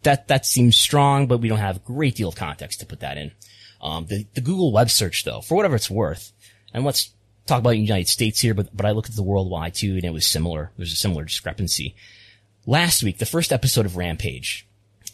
[0.03, 3.01] that, that seems strong, but we don't have a great deal of context to put
[3.01, 3.33] that in.
[3.81, 6.31] Um, the, the Google web search though, for whatever it's worth,
[6.73, 7.11] and let's
[7.45, 10.03] talk about the United States here, but, but I looked at the worldwide too, and
[10.03, 10.71] it was similar.
[10.77, 11.95] There's a similar discrepancy.
[12.65, 14.67] Last week, the first episode of Rampage,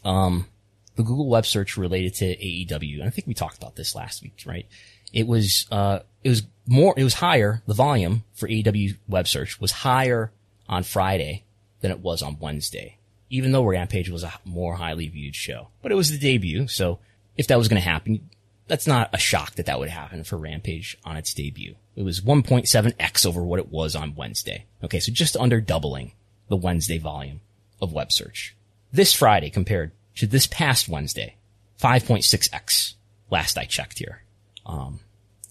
[0.05, 0.47] um,
[0.95, 4.21] the Google web search related to AEW, and I think we talked about this last
[4.21, 4.65] week, right?
[5.11, 9.59] It was, uh, it was more, it was higher, the volume for AEW web search
[9.59, 10.31] was higher
[10.69, 11.43] on Friday
[11.81, 12.97] than it was on Wednesday,
[13.29, 15.67] even though Rampage was a more highly viewed show.
[15.81, 16.99] But it was the debut, so
[17.35, 18.29] if that was going to happen,
[18.71, 21.75] that's not a shock that that would happen for Rampage on its debut.
[21.97, 24.63] It was 1.7x over what it was on Wednesday.
[24.81, 26.13] Okay, so just under doubling
[26.47, 27.41] the Wednesday volume
[27.81, 28.55] of web search.
[28.89, 31.35] This Friday compared to this past Wednesday,
[31.81, 32.93] 5.6x
[33.29, 34.23] last I checked here.
[34.65, 35.01] Um,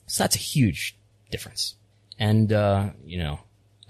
[0.06, 0.96] so that's a huge
[1.30, 1.74] difference.
[2.18, 3.40] And, uh, you know,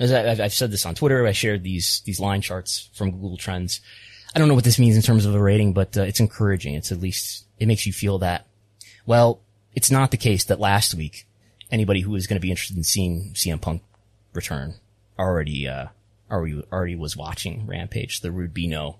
[0.00, 3.36] as I, have said this on Twitter, I shared these, these line charts from Google
[3.36, 3.80] Trends.
[4.34, 6.74] I don't know what this means in terms of a rating, but uh, it's encouraging.
[6.74, 8.48] It's at least, it makes you feel that,
[9.10, 9.40] well,
[9.74, 11.26] it's not the case that last week
[11.68, 13.82] anybody who was going to be interested in seeing CM Punk
[14.32, 14.74] return
[15.18, 15.86] already, uh,
[16.30, 18.98] already, already was watching Rampage, the Rubino,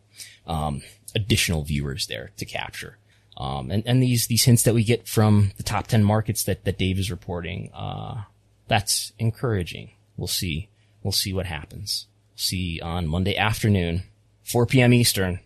[0.49, 0.83] um,
[1.15, 2.99] additional viewers there to capture.
[3.37, 6.65] Um, and, and these, these hints that we get from the top 10 markets that,
[6.65, 8.23] that Dave is reporting, uh,
[8.67, 9.93] that's encouraging.
[10.17, 10.71] We'll see.
[11.05, 12.09] We'll see what happens.
[12.35, 14.03] see on Monday afternoon,
[14.43, 14.93] 4 p.m.
[14.93, 15.39] Eastern.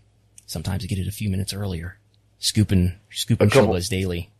[0.46, 1.98] Sometimes I get it a few minutes earlier.
[2.38, 4.30] Scooping, scooping Showbuzz Daily.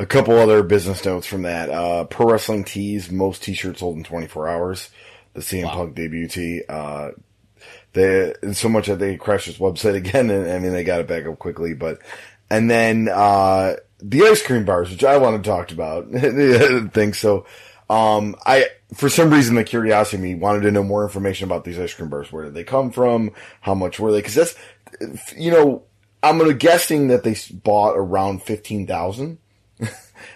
[0.00, 1.68] A couple other business notes from that.
[1.68, 4.88] Uh, Pro Wrestling Tees, most t-shirts sold in 24 hours.
[5.34, 5.74] The CM wow.
[5.74, 6.62] Punk debut tee.
[6.66, 7.10] Uh,
[7.92, 11.06] they, so much that they crashed his website again, and I mean, they got it
[11.06, 11.98] back up quickly, but,
[12.48, 17.14] and then, uh, the ice cream bars, which I want to talk about, I think
[17.14, 17.44] so.
[17.90, 21.64] Um, I, for some reason, the curiosity of me wanted to know more information about
[21.64, 22.32] these ice cream bars.
[22.32, 23.32] Where did they come from?
[23.60, 24.22] How much were they?
[24.22, 24.54] Cause that's,
[25.36, 25.82] you know,
[26.22, 29.36] I'm guessing that they bought around 15,000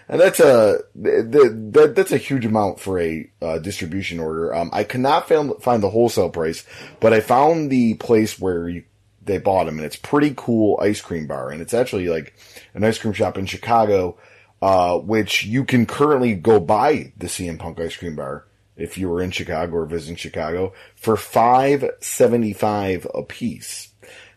[0.08, 4.54] and that's a that, that's a huge amount for a uh, distribution order.
[4.54, 6.64] Um, I could not find find the wholesale price,
[7.00, 8.84] but I found the place where you,
[9.22, 12.34] they bought them, and it's pretty cool ice cream bar, and it's actually like
[12.74, 14.18] an ice cream shop in Chicago,
[14.62, 19.08] uh, which you can currently go buy the CM Punk ice cream bar if you
[19.08, 23.88] were in Chicago or visiting Chicago for five seventy five a piece.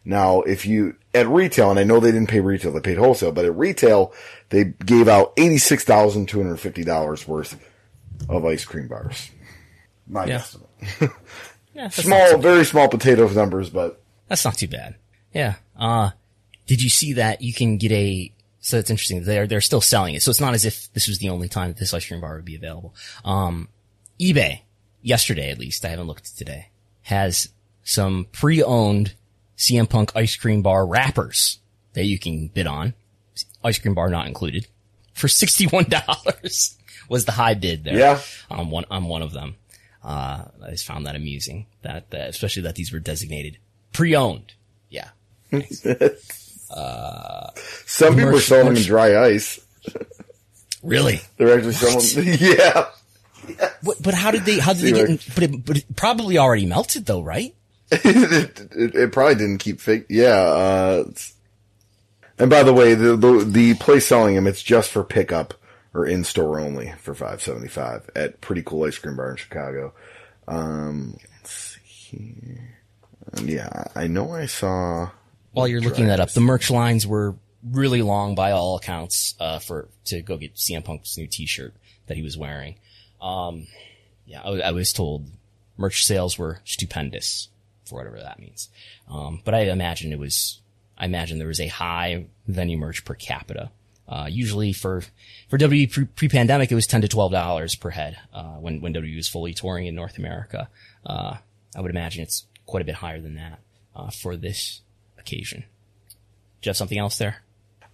[0.08, 3.34] Now, if you at retail, and I know they didn't pay retail, they paid wholesale,
[3.34, 4.14] but at retail,
[4.50, 7.60] they gave out $86,250 worth
[8.30, 9.30] of ice cream bars.
[10.08, 10.36] My yeah.
[10.36, 10.70] estimate.
[11.74, 14.02] yeah, small, very small potato numbers, but.
[14.30, 14.96] That's not too bad.
[15.34, 15.56] Yeah.
[15.78, 16.12] Uh,
[16.68, 19.26] did you see that you can get a, so that's interesting.
[19.26, 20.24] They're, they're still selling it.
[20.24, 22.38] So it's not as if this was the only time that this ice cream bar
[22.38, 22.96] would be available.
[23.26, 23.68] Um,
[24.22, 24.62] eBay,
[25.02, 26.70] yesterday at least, I haven't looked today,
[27.02, 27.50] has
[27.84, 29.14] some pre-owned
[29.58, 31.60] CM Punk ice cream bar wrappers
[31.94, 32.94] that you can bid on
[33.64, 34.68] ice cream bar not included,
[35.14, 36.78] for $61
[37.10, 37.98] was the high bid there.
[37.98, 38.20] Yeah.
[38.50, 39.56] On one, on one of them.
[40.04, 43.58] Uh, I just found that amusing that, that especially that these were designated
[43.94, 44.54] pre-owned.
[44.90, 45.10] Yeah.
[46.72, 47.50] uh,
[47.86, 49.60] some people are selling them in dry ice.
[50.84, 51.22] really?
[51.38, 52.88] They're actually selling, yeah.
[53.48, 53.74] Yes.
[53.84, 56.38] But, but how did they, how did they get, in, but it, but it probably
[56.38, 57.56] already melted though, right?
[57.92, 60.06] It, it, it, probably didn't keep fake.
[60.10, 61.06] Yeah, uh,
[62.38, 65.54] and by the way, the, the, the place selling them, it's just for pickup
[65.94, 69.38] or in store only for five seventy five at Pretty Cool Ice Cream Bar in
[69.38, 69.94] Chicago.
[70.48, 72.78] Um, let's see here.
[73.34, 75.10] Um, yeah, I know I saw.
[75.52, 79.60] While you're looking that up, the merch lines were really long by all accounts uh,
[79.60, 81.74] for to go get CM Punk's new T-shirt
[82.06, 82.76] that he was wearing.
[83.22, 83.68] Um,
[84.26, 85.28] yeah, I, I, was told
[85.76, 87.50] merch sales were stupendous
[87.88, 88.70] for whatever that means.
[89.10, 90.60] Um, but I imagine it was
[90.98, 93.72] I imagine there was a high venue merch per capita.
[94.08, 95.04] Uh, usually for,
[95.50, 99.28] for WWE pre-pandemic, it was 10 to $12 per head, uh, when, when WWE was
[99.28, 100.70] fully touring in North America.
[101.06, 101.36] Uh,
[101.76, 103.60] I would imagine it's quite a bit higher than that,
[103.96, 104.82] uh, for this
[105.20, 105.66] occasion.
[106.62, 107.44] Do you have something else there?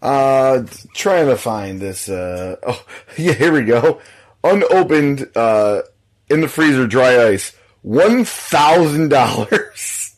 [0.03, 2.85] Uh, trying to find this, uh, oh,
[3.17, 3.99] yeah, here we go.
[4.43, 5.81] Unopened, uh,
[6.29, 10.13] in the freezer dry ice, $1,000.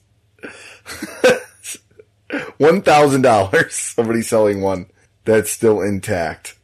[2.58, 3.74] one thousand dollars.
[3.74, 4.88] Somebody's selling one
[5.24, 6.58] that's still intact.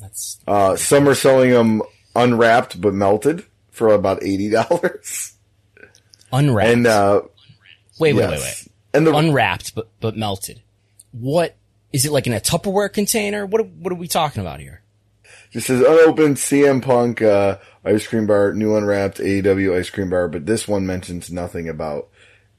[0.00, 1.82] That's uh, some are selling them
[2.14, 5.34] unwrapped but melted for about eighty dollars.
[6.32, 6.70] Unwrapped.
[6.70, 7.22] And uh,
[7.98, 8.30] wait, wait, yes.
[8.30, 8.68] wait, wait.
[8.94, 10.62] And the unwrapped but but melted.
[11.12, 11.56] What
[11.92, 13.46] is it like in a Tupperware container?
[13.46, 14.82] What what are we talking about here?
[15.50, 17.58] Just says unopened CM Punk uh,
[17.88, 22.08] ice cream bar, new unwrapped AEW ice cream bar, but this one mentions nothing about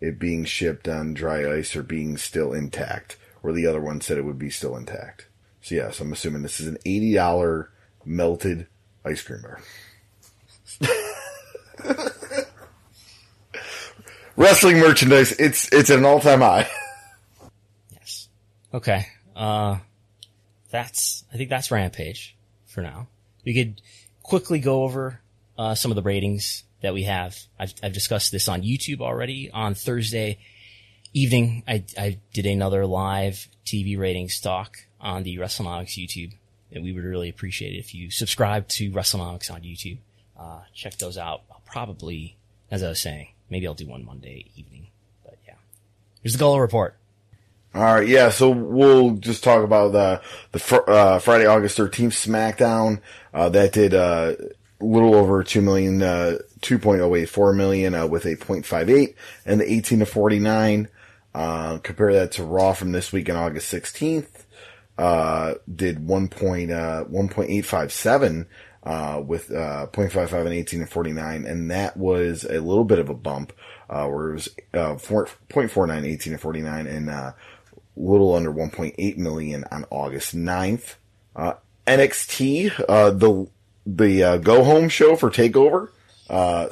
[0.02, 4.18] it being shipped on dry ice or being still intact, where the other one said
[4.18, 5.28] it would be still intact.
[5.62, 7.70] So yes, I'm assuming this is an eighty dollar
[8.06, 8.68] melted
[9.06, 9.62] ice cream bar.
[14.36, 16.68] Wrestling merchandise, it's it's an all time high.
[17.92, 18.30] Yes.
[18.74, 19.06] Okay.
[19.36, 19.78] Uh,
[20.70, 22.36] that's, I think that's Rampage
[22.68, 23.08] for now.
[23.46, 23.82] We could
[24.30, 25.20] quickly go over,
[25.58, 27.38] uh, some of the ratings that we have.
[27.60, 30.38] I've, I've discussed this on YouTube already on Thursday
[31.14, 31.64] evening.
[31.68, 36.34] I, I did another live TV ratings talk on the WrestleNomics YouTube
[36.72, 39.98] and we would really appreciate it if you subscribe to WrestleNomics on YouTube.
[40.38, 41.42] Uh, check those out.
[41.52, 42.38] I'll probably,
[42.70, 44.88] as I was saying, maybe I'll do one Monday evening,
[45.24, 45.56] but yeah.
[46.22, 46.99] Here's the Gullo report.
[47.76, 48.30] All right, yeah.
[48.30, 53.00] So we'll just talk about the the fr- uh, Friday, August thirteenth SmackDown.
[53.34, 54.34] Uh, that did uh,
[54.82, 58.36] a little over two million, uh, two point oh eight four million uh, with a
[58.36, 59.14] 0.58,
[59.46, 60.88] and the eighteen to forty nine.
[61.34, 64.46] Compare that to Raw from this week on August sixteenth.
[64.98, 66.72] Did one point
[67.08, 68.48] one point eight five seven.
[68.82, 71.46] Uh, with, uh, 0.55 and 18 and 49.
[71.46, 73.52] And that was a little bit of a bump,
[73.90, 77.32] uh, where it was, uh, 4, 0.49, 18 and 49 and, uh,
[77.96, 80.96] little under 1.8 million on August 9th.
[81.36, 81.54] Uh,
[81.88, 83.48] NXT, uh, the,
[83.86, 85.90] the, uh, go home show for TakeOver,
[86.30, 86.70] uh,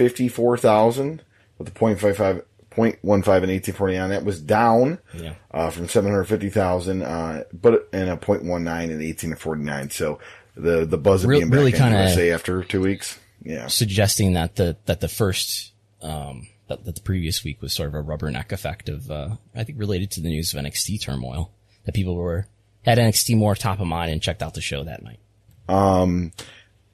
[0.00, 1.22] 654,000
[1.58, 4.10] with the 0.55, 0.15 and 1849.
[4.10, 5.34] That was down, Yeah.
[5.50, 8.46] uh, from 750,000, uh, but, and a 0.19
[8.90, 9.90] and 1849.
[9.90, 10.18] So
[10.56, 13.18] the, the buzz of Real- being really back in kinda- USA after two weeks.
[13.42, 13.68] Yeah.
[13.68, 17.94] suggesting that the that the first um that, that the previous week was sort of
[17.94, 21.50] a rubberneck effect of uh I think related to the news of NXT turmoil
[21.84, 22.46] that people were
[22.86, 25.20] had NXT more top of mind and checked out the show that night.
[25.68, 26.32] um,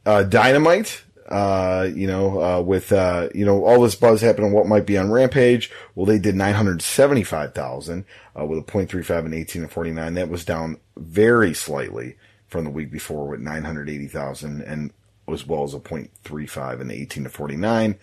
[0.05, 4.67] uh, Dynamite, uh, you know, uh, with, uh, you know, all this buzz happening, what
[4.67, 5.71] might be on Rampage.
[5.95, 8.05] Well, they did 975,000,
[8.39, 10.15] uh, with a 0.35 and 18 and 49.
[10.15, 14.93] That was down very slightly from the week before with 980,000 and
[15.33, 17.99] as well as a 0.35 and 18 to 49.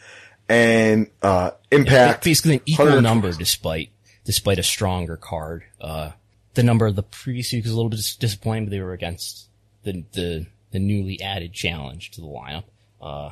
[0.49, 2.23] And, uh, Impact.
[2.23, 3.89] Basically an equal 120 number despite
[4.25, 5.63] despite a stronger card.
[5.81, 6.11] Uh
[6.53, 8.93] the number of the previous week was a little bit dis- disappointing, but they were
[8.93, 9.47] against
[9.83, 12.65] the the the newly added challenge to the lineup.
[13.01, 13.31] Uh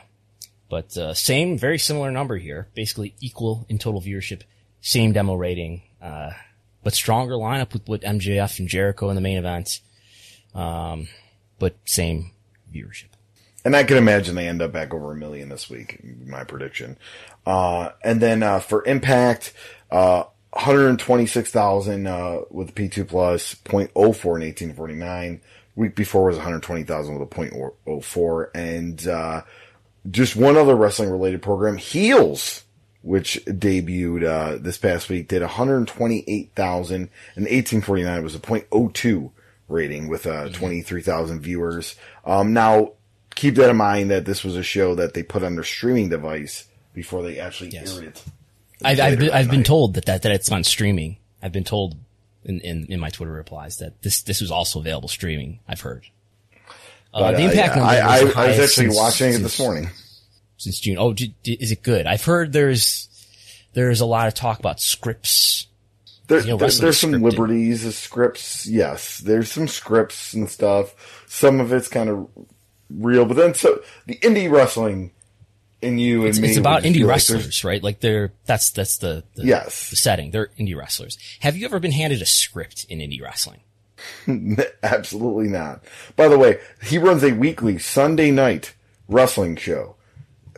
[0.71, 2.69] but uh, same, very similar number here.
[2.73, 4.43] Basically equal in total viewership,
[4.79, 6.31] same demo rating, uh,
[6.81, 9.81] but stronger lineup with, with MJF and Jericho in the main event.
[10.55, 11.09] Um,
[11.59, 12.31] but same
[12.73, 13.10] viewership.
[13.63, 16.97] And I can imagine they end up back over a million this week, my prediction.
[17.45, 19.53] Uh, and then, uh, for Impact,
[19.91, 25.41] uh, 126,000, uh, with the P2 plus, 0.04 in 1849.
[25.75, 28.49] Week before was 120,000 with a 0.04.
[28.55, 29.41] And, uh,
[30.09, 32.63] just one other wrestling related program, Heels,
[33.03, 39.31] which debuted, uh, this past week, did 128,000 and 1849 was a 0.02
[39.69, 41.95] rating with, uh, 23,000 viewers.
[42.25, 42.93] Um, now,
[43.35, 46.09] keep that in mind that this was a show that they put on their streaming
[46.09, 47.95] device before they actually Yes.
[47.95, 48.23] aired it.
[48.83, 51.17] I've, I've, been, I've been told that, that, that it's on streaming.
[51.41, 51.95] I've been told
[52.43, 55.59] in, in, in my Twitter replies that this, this was also available streaming.
[55.67, 56.05] I've heard.
[57.13, 59.33] Uh, But, the uh, impact yeah, number I, was I, I was actually since- watching
[59.33, 59.89] it this morning.
[60.57, 60.97] since June.
[60.97, 62.07] Oh, d- d- is it good?
[62.07, 63.07] I've heard there's
[63.73, 65.67] there's a lot of talk about scripts.
[66.27, 67.21] There, You know, there- there's some scripted.
[67.21, 68.65] liberties of scripts.
[68.65, 70.95] Yes, there's some scripts and stuff.
[71.27, 72.27] Some of it's kind of
[72.97, 75.11] real, but then so the indie wrestling
[75.81, 76.49] in you It's, and me.
[76.49, 77.81] it's about indie feel like wrestlers, right?
[77.83, 79.89] Like they're that's that's the, the Yes.
[79.89, 80.31] the setting.
[80.31, 81.17] They're indie wrestlers.
[81.39, 83.61] Have you ever been handed a script in indie wrestling?
[84.83, 85.83] Absolutely not.
[86.15, 88.73] By the way, he runs a weekly Sunday night
[89.07, 89.95] wrestling show.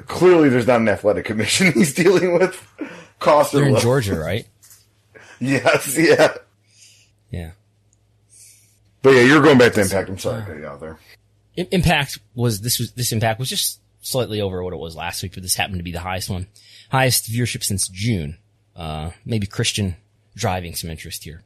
[0.08, 2.66] Clearly, there's not an athletic commission he's dealing with.
[3.20, 3.78] Cost They're in.
[3.78, 4.48] Georgia, right?
[5.40, 6.36] Yes, yeah.
[7.32, 7.52] Yeah.
[9.02, 10.08] But yeah, you're going back to Impact.
[10.08, 10.98] I'm sorry to cut you out there.
[11.56, 15.34] Impact was this was this impact was just slightly over what it was last week,
[15.34, 16.48] but this happened to be the highest one,
[16.90, 18.38] highest viewership since June.
[18.76, 19.96] Uh, maybe Christian
[20.36, 21.44] driving some interest here,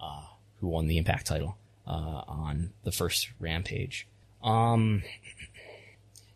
[0.00, 0.24] uh,
[0.60, 4.06] who won the Impact title uh, on the first Rampage.
[4.42, 5.02] Um,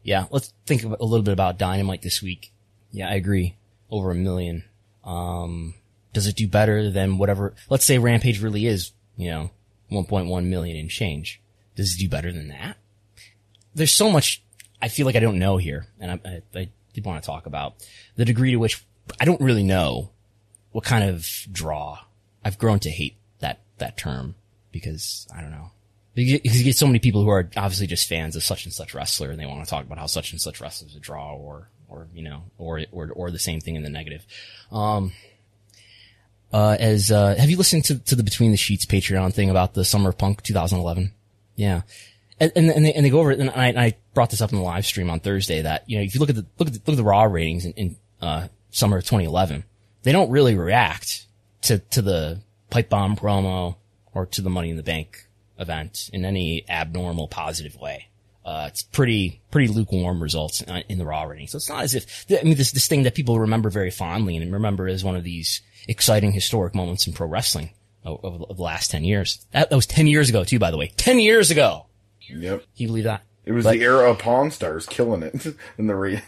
[0.02, 2.52] yeah, let's think a little bit about Dynamite this week.
[2.90, 3.56] Yeah, I agree,
[3.90, 4.64] over a million.
[5.04, 5.74] Um,
[6.12, 7.54] does it do better than whatever?
[7.68, 9.50] Let's say Rampage really is, you know,
[9.92, 11.40] 1.1 million and change.
[11.76, 12.76] Does it do better than that?
[13.74, 14.42] There's so much
[14.82, 17.46] I feel like I don't know here, and I, I, I did want to talk
[17.46, 17.74] about
[18.16, 18.82] the degree to which
[19.20, 20.10] I don't really know
[20.72, 21.98] what kind of draw.
[22.44, 24.36] I've grown to hate that that term
[24.72, 25.72] because I don't know
[26.14, 28.94] because you get so many people who are obviously just fans of such and such
[28.94, 31.34] wrestler, and they want to talk about how such and such wrestler is a draw,
[31.34, 34.26] or or you know, or or or the same thing in the negative.
[34.72, 35.12] Um,
[36.52, 39.74] uh, as uh, have you listened to to the Between the Sheets Patreon thing about
[39.74, 41.12] the Summer of Punk 2011?
[41.56, 41.82] Yeah
[42.40, 44.40] and, and, and, they, and they go over it, and I, and I brought this
[44.40, 46.46] up in the live stream on Thursday that, you know, if you look at the,
[46.58, 49.64] look at the, look at the raw ratings in, in uh, summer of 2011,
[50.02, 51.26] they don't really react
[51.62, 53.76] to, to the pipe bomb promo
[54.14, 55.26] or to the money in the bank
[55.58, 58.08] event in any abnormal positive way.
[58.44, 61.46] Uh, it's pretty, pretty lukewarm results in the raw rating.
[61.46, 64.36] So it's not as if, I mean, this, this thing that people remember very fondly
[64.36, 67.70] and remember as one of these exciting historic moments in pro wrestling
[68.02, 69.46] of the last 10 years.
[69.52, 70.90] That, that was 10 years ago too, by the way.
[70.96, 71.86] 10 years ago!
[72.28, 72.60] Yep.
[72.60, 73.22] Can you believe that?
[73.44, 75.46] It was But- the era of Pawn Stars killing it
[75.78, 76.20] in the re.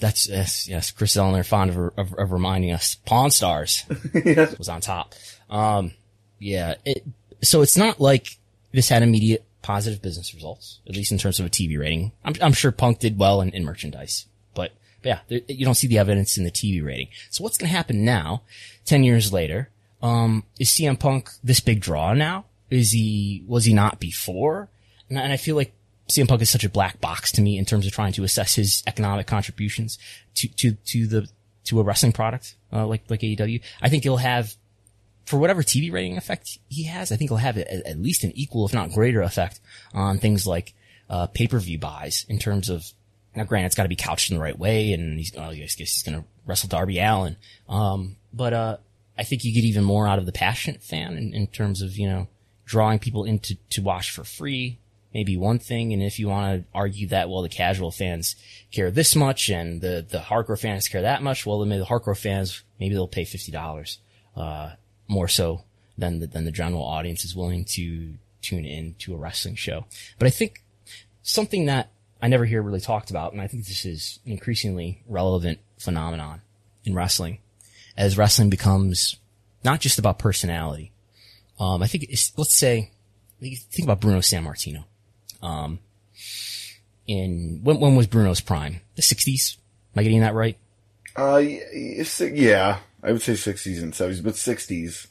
[0.00, 0.90] That's yes, yes.
[0.90, 2.96] Chris Ellner fond of, of, of reminding us.
[3.06, 3.84] Pawn Stars
[4.58, 5.14] was on top.
[5.48, 5.92] Um,
[6.40, 6.74] yeah.
[6.84, 7.04] It,
[7.42, 8.36] so it's not like
[8.72, 12.10] this had immediate positive business results, at least in terms of a TV rating.
[12.24, 14.72] I'm, I'm sure Punk did well in, in merchandise, but,
[15.02, 17.08] but yeah, there, you don't see the evidence in the TV rating.
[17.30, 18.42] So what's going to happen now,
[18.84, 19.68] ten years later?
[20.02, 22.46] Um, is CM Punk this big draw now?
[22.70, 24.68] Is he was he not before?
[25.12, 25.72] And I, and I feel like
[26.08, 28.54] CM Punk is such a black box to me in terms of trying to assess
[28.54, 29.98] his economic contributions
[30.34, 31.28] to, to, to the,
[31.64, 33.60] to a wrestling product, uh, like, like AEW.
[33.82, 34.56] I think he'll have,
[35.26, 38.32] for whatever TV rating effect he has, I think he'll have at, at least an
[38.34, 39.60] equal, if not greater effect
[39.92, 40.74] on things like,
[41.10, 42.84] uh, pay-per-view buys in terms of,
[43.36, 45.56] now granted, it's got to be couched in the right way and he's, oh, I
[45.56, 47.36] guess he's going to wrestle Darby Allin.
[47.68, 48.76] Um, but, uh,
[49.16, 51.98] I think you get even more out of the passionate fan in, in terms of,
[51.98, 52.28] you know,
[52.64, 54.78] drawing people into, to watch for free,
[55.14, 55.92] maybe one thing.
[55.92, 58.36] And if you want to argue that, well, the casual fans
[58.70, 61.86] care this much and the, the hardcore fans care that much, well, then maybe the
[61.86, 63.98] hardcore fans, maybe they'll pay $50,
[64.36, 64.70] uh,
[65.08, 65.62] more so
[65.98, 69.84] than the, than the general audience is willing to tune in to a wrestling show.
[70.18, 70.62] But I think
[71.22, 71.90] something that
[72.20, 76.40] I never hear really talked about, and I think this is an increasingly relevant phenomenon
[76.84, 77.38] in wrestling,
[77.96, 79.16] as wrestling becomes
[79.64, 80.92] not just about personality.
[81.58, 82.06] Um, I think
[82.36, 82.90] let's say,
[83.40, 84.84] think about Bruno Sammartino.
[85.42, 85.80] Um,
[87.06, 88.80] in, when, when was Bruno's prime?
[88.96, 89.56] The 60s?
[89.94, 90.56] Am I getting that right?
[91.16, 95.08] Uh, y- y- si- yeah, I would say 60s and 70s, but 60s.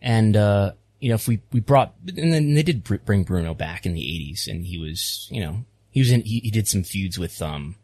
[0.00, 3.84] And, uh, you know, if we, we brought, and then they did bring Bruno back
[3.84, 6.82] in the 80s and he was, you know, he was in, he, he did some
[6.84, 7.74] feuds with, um,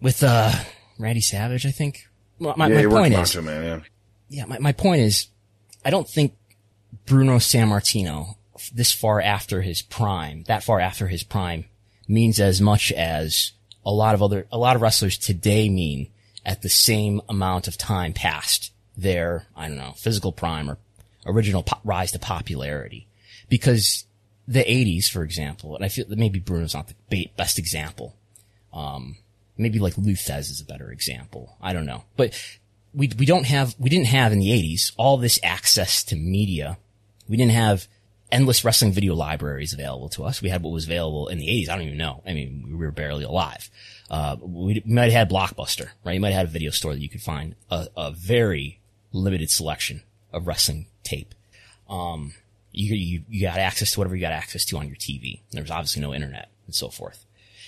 [0.00, 0.52] with, uh,
[0.98, 2.08] Randy Savage, I think.
[2.38, 3.80] My, my, yeah, my point is, Macho Man, yeah.
[4.30, 5.28] yeah, my, my point is,
[5.84, 6.34] I don't think
[7.04, 8.36] Bruno Sammartino,
[8.70, 11.64] this far after his prime, that far after his prime,
[12.08, 13.52] means as much as
[13.84, 16.08] a lot of other, a lot of wrestlers today mean
[16.44, 20.78] at the same amount of time past their, I don't know, physical prime or
[21.26, 23.06] original po- rise to popularity.
[23.48, 24.04] Because
[24.48, 28.14] the 80s, for example, and I feel that maybe Bruno's not the best example.
[28.72, 29.16] Um,
[29.56, 31.56] maybe like Lou Thesz is a better example.
[31.60, 32.04] I don't know.
[32.16, 32.34] But
[32.94, 36.78] we, we don't have, we didn't have in the 80s all this access to media.
[37.28, 37.88] We didn't have
[38.30, 40.42] endless wrestling video libraries available to us.
[40.42, 41.68] We had what was available in the 80s.
[41.68, 42.22] I don't even know.
[42.26, 43.70] I mean, we were barely alive.
[44.10, 46.14] Uh, we, might have had Blockbuster, right?
[46.14, 48.80] You might have had a video store that you could find a, a very
[49.12, 50.02] limited selection
[50.32, 51.34] of wrestling tape.
[51.88, 52.34] Um,
[52.72, 55.40] you, you, you got access to whatever you got access to on your TV.
[55.52, 57.24] There was obviously no internet and so forth.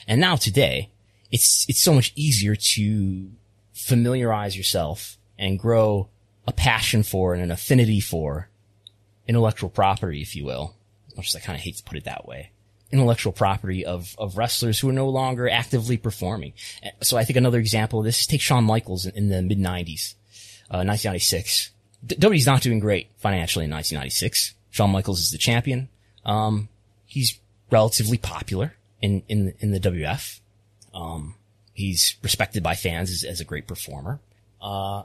[0.07, 0.91] And now today,
[1.31, 3.31] it's, it's so much easier to
[3.73, 6.09] familiarize yourself and grow
[6.47, 8.48] a passion for and an affinity for
[9.29, 10.75] intellectual property, if you will.
[11.09, 12.51] As much as I kind of hate to put it that way.
[12.91, 16.55] Intellectual property of, of wrestlers who are no longer actively performing.
[17.03, 19.59] So I think another example of this is take Shawn Michaels in, in the mid
[19.59, 20.15] nineties,
[20.71, 21.71] uh, 1996.
[22.07, 24.55] D- WWE's not doing great financially in 1996.
[24.71, 25.89] Shawn Michaels is the champion.
[26.25, 26.69] Um,
[27.05, 27.39] he's
[27.71, 30.41] relatively popular in, in, in the WF.
[30.95, 31.35] Um,
[31.75, 34.21] he's respected by fans as, as a great performer.
[34.63, 35.03] Uh,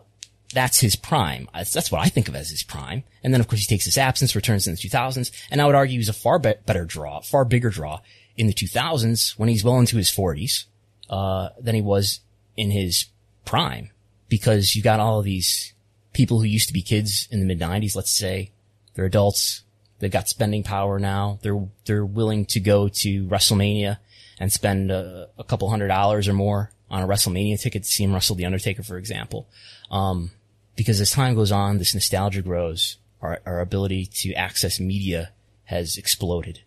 [0.54, 1.49] that's his prime.
[1.54, 3.04] That's, what I think of as his prime.
[3.24, 5.76] And then of course he takes his absence, returns in the 2000s, and I would
[5.76, 7.99] argue he's a far be- better draw, far bigger draw
[8.38, 10.66] in the 2000s when he's well into his 40s,
[11.10, 12.22] uh, than he was
[12.56, 13.06] in his
[13.45, 13.89] prime.
[14.30, 15.74] Because you got all of these
[16.14, 18.51] people who used to be kids in the mid 90s, let's say,
[18.93, 19.64] they're adults,
[19.99, 23.97] they've got spending power now, they're, they're willing to go to WrestleMania
[24.39, 28.04] and spend a, a couple hundred dollars or more on a WrestleMania ticket to see
[28.04, 29.47] him wrestle The Undertaker, for example.
[29.89, 30.32] Um,
[30.76, 32.97] because as time goes on, this nostalgia grows.
[33.21, 35.32] Our, our ability to access media
[35.65, 36.61] has exploded,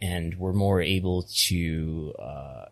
[0.00, 2.14] and we're more able to.
[2.18, 2.66] Uh,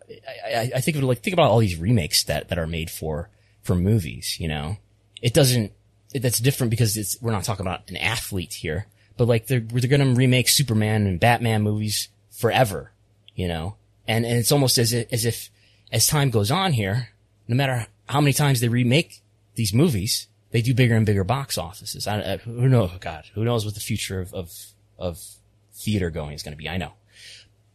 [0.46, 3.30] I, I, think of like think about all these remakes that that are made for
[3.62, 4.38] for movies.
[4.38, 4.76] You know,
[5.20, 5.72] it doesn't.
[6.12, 9.60] It, that's different because it's we're not talking about an athlete here, but like they're
[9.60, 12.92] they're going to remake Superman and Batman movies forever.
[13.34, 13.74] You know,
[14.06, 15.50] and and it's almost as if, as if
[15.90, 17.08] as time goes on here,
[17.48, 19.22] no matter how many times they remake
[19.56, 22.06] these movies, they do bigger and bigger box offices.
[22.06, 22.92] I, I, who knows?
[23.00, 24.52] God, who knows what the future of, of,
[24.96, 25.20] of
[25.74, 26.68] theater going is going to be?
[26.68, 26.92] I know.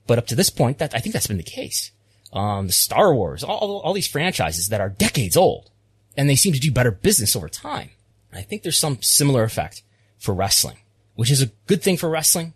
[0.08, 1.92] But up to this point, that I think that's been the case.
[2.32, 5.72] Um, the Star Wars, all, all, all these franchises that are decades old,
[6.16, 7.90] and they seem to do better business over time.
[8.32, 9.84] I think there's some similar effect
[10.18, 10.78] for wrestling,
[11.16, 12.54] which is a good thing for wrestling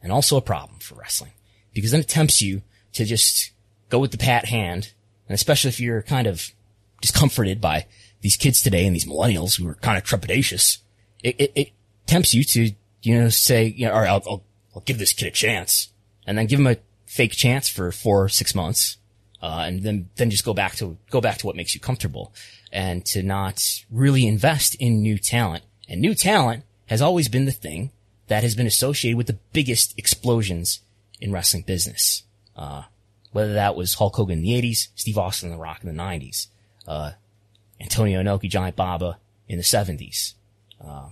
[0.00, 1.32] and also a problem for wrestling
[1.74, 2.62] because then it tempts you
[2.92, 3.50] to just
[3.88, 4.92] go with the pat hand.
[5.28, 6.52] And especially if you're kind of
[7.00, 7.86] discomforted by
[8.20, 10.78] these kids today and these millennials who are kind of trepidatious,
[11.22, 11.68] it, it, it
[12.06, 14.44] tempts you to, you know, say, you know, all right, I'll, I'll,
[14.74, 15.92] I'll give this kid a chance
[16.26, 18.98] and then give him a fake chance for four or six months.
[19.42, 22.32] Uh, and then, then just go back to, go back to what makes you comfortable
[22.72, 25.64] and to not really invest in new talent.
[25.88, 27.90] And new talent has always been the thing
[28.28, 30.80] that has been associated with the biggest explosions
[31.20, 32.24] in wrestling business.
[32.56, 32.84] Uh,
[33.32, 36.02] whether that was Hulk Hogan in the 80s, Steve Austin and The Rock in the
[36.02, 36.46] 90s,
[36.88, 37.12] uh,
[37.80, 39.18] Antonio Inoki, Giant Baba
[39.48, 40.34] in the 70s,
[40.80, 41.08] uh,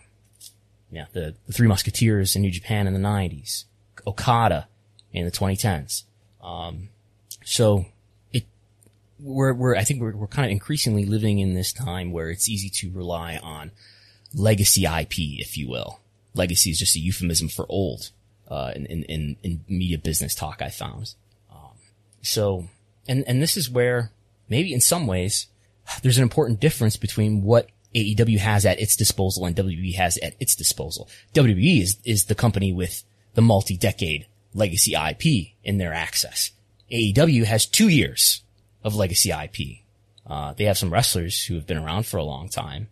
[0.91, 3.65] yeah, the, the Three Musketeers in New Japan in the 90s,
[4.07, 4.69] Okada
[5.13, 6.05] in the 2010s.
[6.43, 6.91] Um,
[7.45, 7.87] so
[8.33, 8.45] it,
[9.19, 12.49] we're, we're, I think we're, we're kind of increasingly living in this time where it's
[12.49, 13.73] easy to rely on
[14.35, 16.01] legacy IP, if you will.
[16.35, 18.11] Legacy is just a euphemism for old,
[18.49, 21.15] uh, in, in, in, media business talk I found.
[21.51, 21.77] Um,
[22.23, 22.69] so,
[23.07, 24.11] and, and this is where
[24.49, 25.47] maybe in some ways
[26.03, 30.35] there's an important difference between what AEW has at its disposal and WWE has at
[30.41, 31.09] its disposal.
[31.35, 33.05] WWE is, is the company with
[33.35, 36.51] the multi-decade legacy IP in their access.
[36.91, 38.43] AEW has two years
[38.83, 39.85] of legacy IP.
[40.27, 42.89] Uh, they have some wrestlers who have been around for a long time,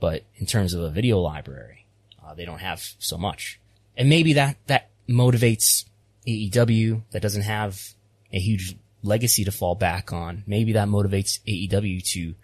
[0.00, 1.86] but in terms of a video library,
[2.24, 3.60] uh, they don't have so much.
[3.96, 5.84] And maybe that, that motivates
[6.26, 7.94] AEW that doesn't have
[8.32, 10.44] a huge legacy to fall back on.
[10.46, 12.34] Maybe that motivates AEW to,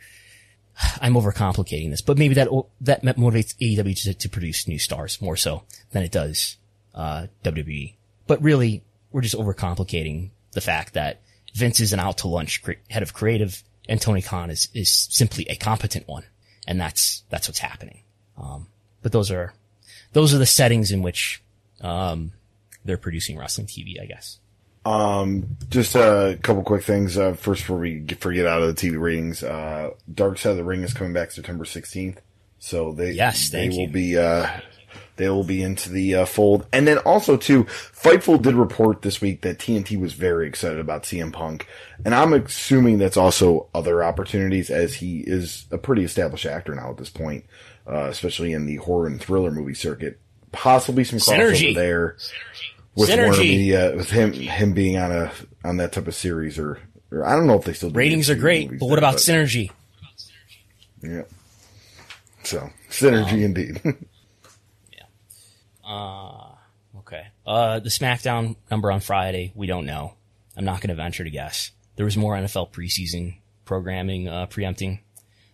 [1.00, 2.48] I'm overcomplicating this, but maybe that,
[2.82, 6.56] that motivates AEW to, to produce new stars more so than it does,
[6.94, 7.94] uh, WWE.
[8.26, 8.82] But really,
[9.12, 11.22] we're just overcomplicating the fact that
[11.54, 15.46] Vince is an out to lunch head of creative and Tony Khan is, is simply
[15.48, 16.24] a competent one.
[16.66, 18.02] And that's, that's what's happening.
[18.36, 18.66] Um,
[19.02, 19.54] but those are,
[20.12, 21.42] those are the settings in which,
[21.80, 22.32] um,
[22.84, 24.38] they're producing wrestling TV, I guess.
[24.89, 27.18] Um, just a couple quick things.
[27.18, 30.57] Uh, first, before we get, forget out of the TV ratings, uh, Dark Side of
[30.57, 32.16] the Ring is coming back September 16th.
[32.59, 34.49] So they, yes, they will be, uh,
[35.16, 36.66] they will be into the uh, fold.
[36.72, 41.03] And then also too, Fightful did report this week that TNT was very excited about
[41.03, 41.68] CM Punk,
[42.05, 46.91] and I'm assuming that's also other opportunities as he is a pretty established actor now
[46.91, 47.45] at this point,
[47.86, 50.18] uh, especially in the horror and thriller movie circuit.
[50.51, 51.74] Possibly some crossover Synergy.
[51.74, 52.16] there
[52.99, 53.26] with Synergy.
[53.26, 55.32] Warner Media, with him him being on a
[55.64, 56.78] on that type of series, or,
[57.11, 59.16] or I don't know if they still do ratings are great, but what there, about
[59.16, 59.70] synergy?
[61.03, 61.22] Yeah.
[62.44, 63.82] So synergy Um, indeed.
[65.88, 66.51] Uh,
[66.99, 67.28] okay.
[67.46, 70.12] Uh, the SmackDown number on Friday, we don't know.
[70.55, 71.70] I'm not going to venture to guess.
[71.96, 75.01] There was more NFL preseason programming, uh, preempting,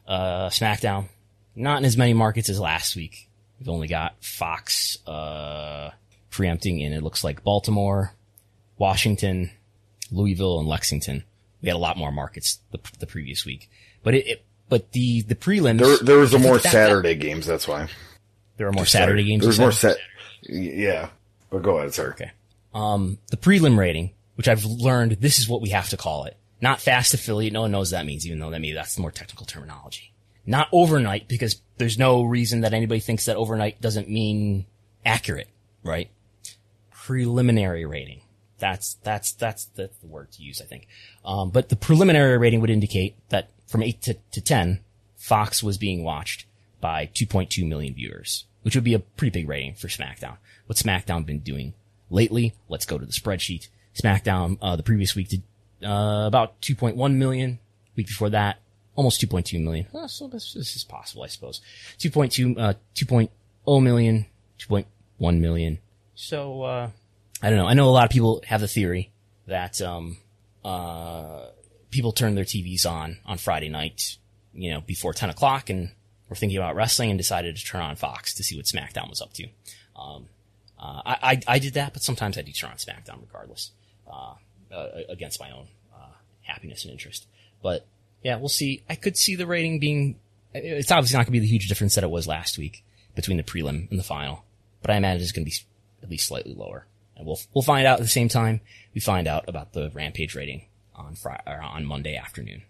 [0.09, 1.07] uh, SmackDown.
[1.55, 3.29] Not in as many markets as last week.
[3.61, 5.91] We've only got Fox, uh,
[6.35, 8.15] preempting in, it looks like Baltimore,
[8.77, 9.51] Washington,
[10.11, 11.25] Louisville, and Lexington.
[11.63, 13.71] We had a lot more markets the, the previous week,
[14.03, 15.79] but it, it but the, the prelims.
[15.79, 17.47] there there was a more that- Saturday games.
[17.47, 17.89] That's why.
[18.57, 19.43] There are more Saturday games.
[19.43, 19.97] There's more set.
[20.43, 21.09] Yeah,
[21.51, 22.11] but go ahead, sir.
[22.11, 22.31] Okay.
[22.73, 26.37] Um, the prelim rating, which I've learned this is what we have to call it.
[26.61, 27.53] Not fast affiliate.
[27.53, 30.13] No one knows what that means, even though that maybe that's more technical terminology.
[30.47, 34.67] Not overnight, because there's no reason that anybody thinks that overnight doesn't mean
[35.05, 35.49] accurate,
[35.83, 36.11] right?
[37.07, 38.23] Preliminary rating.
[38.59, 40.87] That's, that's, that's the, the word to use, I think.
[41.23, 44.81] Um, but the preliminary rating would indicate that from 8 to, to 10,
[45.17, 46.47] Fox was being watched
[46.81, 50.39] by 2.2 million viewers, which would be a pretty big rating for SmackDown.
[50.67, 51.75] What SmackDown been doing
[52.09, 52.55] lately?
[52.71, 53.69] Let's go to the spreadsheet.
[53.95, 55.43] SmackDown, uh, the previous week did,
[55.83, 57.59] uh, about 2.1 million.
[57.97, 58.61] Week before that,
[58.97, 59.87] almost 2.2 million.
[60.09, 61.61] So this, this is possible, I suppose.
[61.99, 64.27] 2.2, uh, 2.0 million,
[64.59, 65.79] 2.1 million.
[66.15, 66.91] So, uh,
[67.43, 67.67] I don't know.
[67.67, 69.11] I know a lot of people have the theory
[69.47, 70.19] that, um,
[70.65, 71.47] uh,
[71.91, 74.17] people turn their TVs on on Friday night,
[74.53, 75.91] you know, before 10 o'clock and
[76.29, 79.21] were thinking about wrestling and decided to turn on Fox to see what SmackDown was
[79.21, 79.47] up to.
[79.97, 80.27] Um,
[80.79, 83.71] uh, I, I, I did that, but sometimes I do turn on SmackDown regardless,
[84.11, 84.35] uh,
[84.73, 86.13] uh, against my own, uh,
[86.43, 87.27] happiness and interest.
[87.63, 87.87] But
[88.23, 88.83] yeah, we'll see.
[88.89, 90.17] I could see the rating being,
[90.53, 92.85] it's obviously not going to be the huge difference that it was last week
[93.15, 94.45] between the prelim and the final,
[94.83, 95.57] but I imagine it's going to be
[96.05, 96.87] at least slightly lower.
[97.17, 98.61] And we'll, we'll find out at the same time
[98.95, 102.63] we find out about the Rampage rating on Friday, or on Monday afternoon.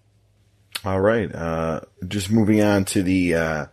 [0.84, 1.34] All right.
[1.34, 3.66] Uh, just moving on to the uh,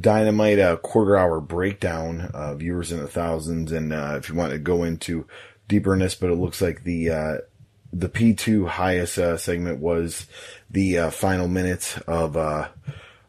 [0.00, 2.30] Dynamite uh, quarter hour breakdown.
[2.34, 5.26] Uh, viewers in the thousands, and uh, if you want to go into
[5.68, 7.34] deeper in this, but it looks like the uh,
[7.92, 10.26] the P two highest uh, segment was
[10.68, 12.68] the uh, final minutes of uh,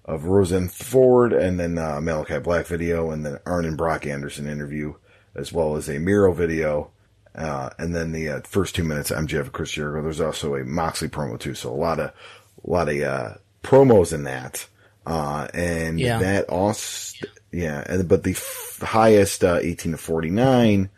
[0.05, 4.07] of Rosa and Ford, and then uh, Malachi Black video, and then Arn and Brock
[4.07, 4.95] Anderson interview,
[5.37, 6.91] as well as a Miro video.
[7.35, 10.01] Uh, and then the uh, first two minutes, MJF and Chris Jericho.
[10.01, 13.33] There's also a Moxley promo too, so a lot of a lot of uh,
[13.63, 14.67] promos in that.
[15.05, 16.17] Uh, and Yeah.
[16.19, 20.89] that also, yeah, and but the f- highest uh, 18 to 49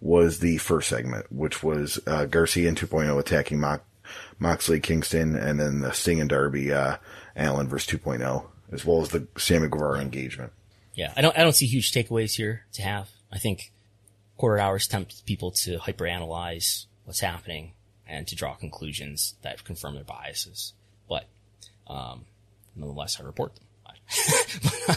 [0.00, 3.82] was the first segment, which was uh, Garcia and 2.0 attacking Mox-
[4.38, 6.96] Moxley, Kingston, and then the Sting and Darby, uh,
[7.36, 10.52] Allin versus 2.0, as well as the Sammy Guevara engagement.
[10.94, 13.08] Yeah, I don't I don't see huge takeaways here to have.
[13.32, 13.72] I think
[14.38, 17.72] quarter hours tempt people to hyperanalyze what's happening
[18.06, 20.72] and to draw conclusions that confirm their biases.
[21.08, 21.26] But
[21.86, 22.24] um,
[22.74, 23.64] nonetheless, I report them.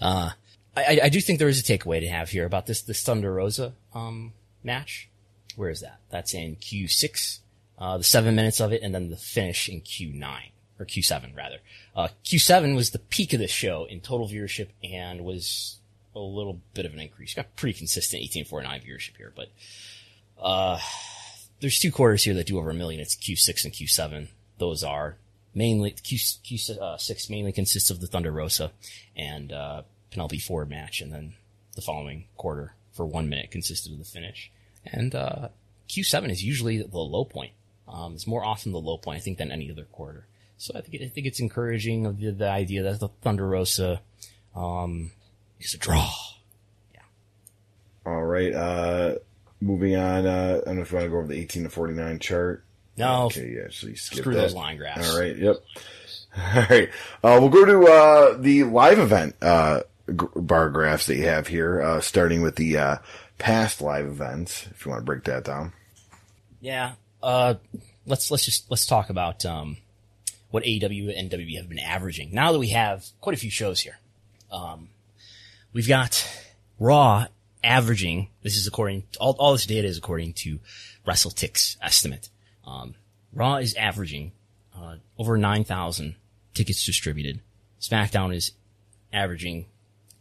[0.00, 0.30] uh,
[0.76, 3.32] I, I do think there is a takeaway to have here about this this Thunder
[3.32, 4.32] Rosa um,
[4.62, 5.08] match.
[5.56, 6.00] Where is that?
[6.10, 7.40] That's in Q six,
[7.78, 11.02] uh, the seven minutes of it, and then the finish in Q nine or Q
[11.02, 11.58] seven rather.
[11.94, 15.80] Uh, Q seven was the peak of the show in total viewership and was
[16.16, 17.34] a little bit of an increase.
[17.34, 19.50] Got pretty consistent 1849 viewership here, but
[20.42, 20.78] uh,
[21.60, 23.00] there's two quarters here that do over a million.
[23.00, 24.28] It's Q6 and Q7.
[24.58, 25.16] Those are
[25.54, 28.72] mainly Q Q uh, six mainly consists of the Thunder Rosa
[29.14, 31.34] and uh, Penelope Ford match, and then
[31.74, 34.50] the following quarter for one minute consisted of the finish.
[34.84, 35.48] And uh,
[35.88, 37.52] Q7 is usually the low point.
[37.86, 40.26] Um, it's more often the low point, I think, than any other quarter.
[40.56, 44.00] So I think I think it's encouraging of the, the idea that the Thunder Rosa
[44.54, 45.10] um,
[45.60, 46.10] is a draw.
[46.94, 47.00] Yeah.
[48.04, 49.14] All right, uh,
[49.60, 50.26] moving on.
[50.26, 52.64] Uh, I don't know if you want to go over the 18 to 49 chart.
[52.98, 54.40] No, Okay, yeah, so you skip screw that.
[54.40, 55.10] those line graphs.
[55.10, 55.36] All right.
[55.36, 55.56] Yep.
[56.38, 56.88] All right.
[57.22, 61.46] Uh, we'll go to uh, the live event uh, g- bar graphs that you have
[61.46, 62.96] here, uh, starting with the uh,
[63.38, 64.66] past live events.
[64.70, 65.72] If you want to break that down.
[66.60, 66.92] Yeah.
[67.22, 67.54] Uh,
[68.06, 69.76] let's let's just let's talk about um,
[70.50, 72.30] what AEW and WWE have been averaging.
[72.32, 73.98] Now that we have quite a few shows here,
[74.50, 74.88] um,
[75.76, 76.26] we've got
[76.80, 77.26] Raw
[77.62, 78.30] averaging.
[78.42, 80.58] This is according all all this data is according to
[81.06, 82.30] WrestleTix estimate.
[82.66, 82.94] Um,
[83.32, 84.32] Raw is averaging
[84.74, 86.16] uh, over nine thousand
[86.54, 87.40] tickets distributed.
[87.78, 88.52] SmackDown is
[89.12, 89.66] averaging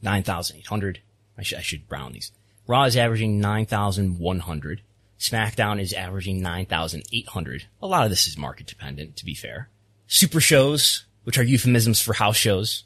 [0.01, 0.99] nine thousand eight hundred.
[1.37, 2.33] I should I should round these.
[2.67, 4.81] Raw is averaging nine thousand one hundred.
[5.17, 7.67] SmackDown is averaging 9,800.
[7.81, 9.69] A lot of this is market dependent, to be fair.
[10.07, 12.83] Super shows, which are euphemisms for house shows.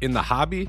[0.00, 0.68] in the hobby,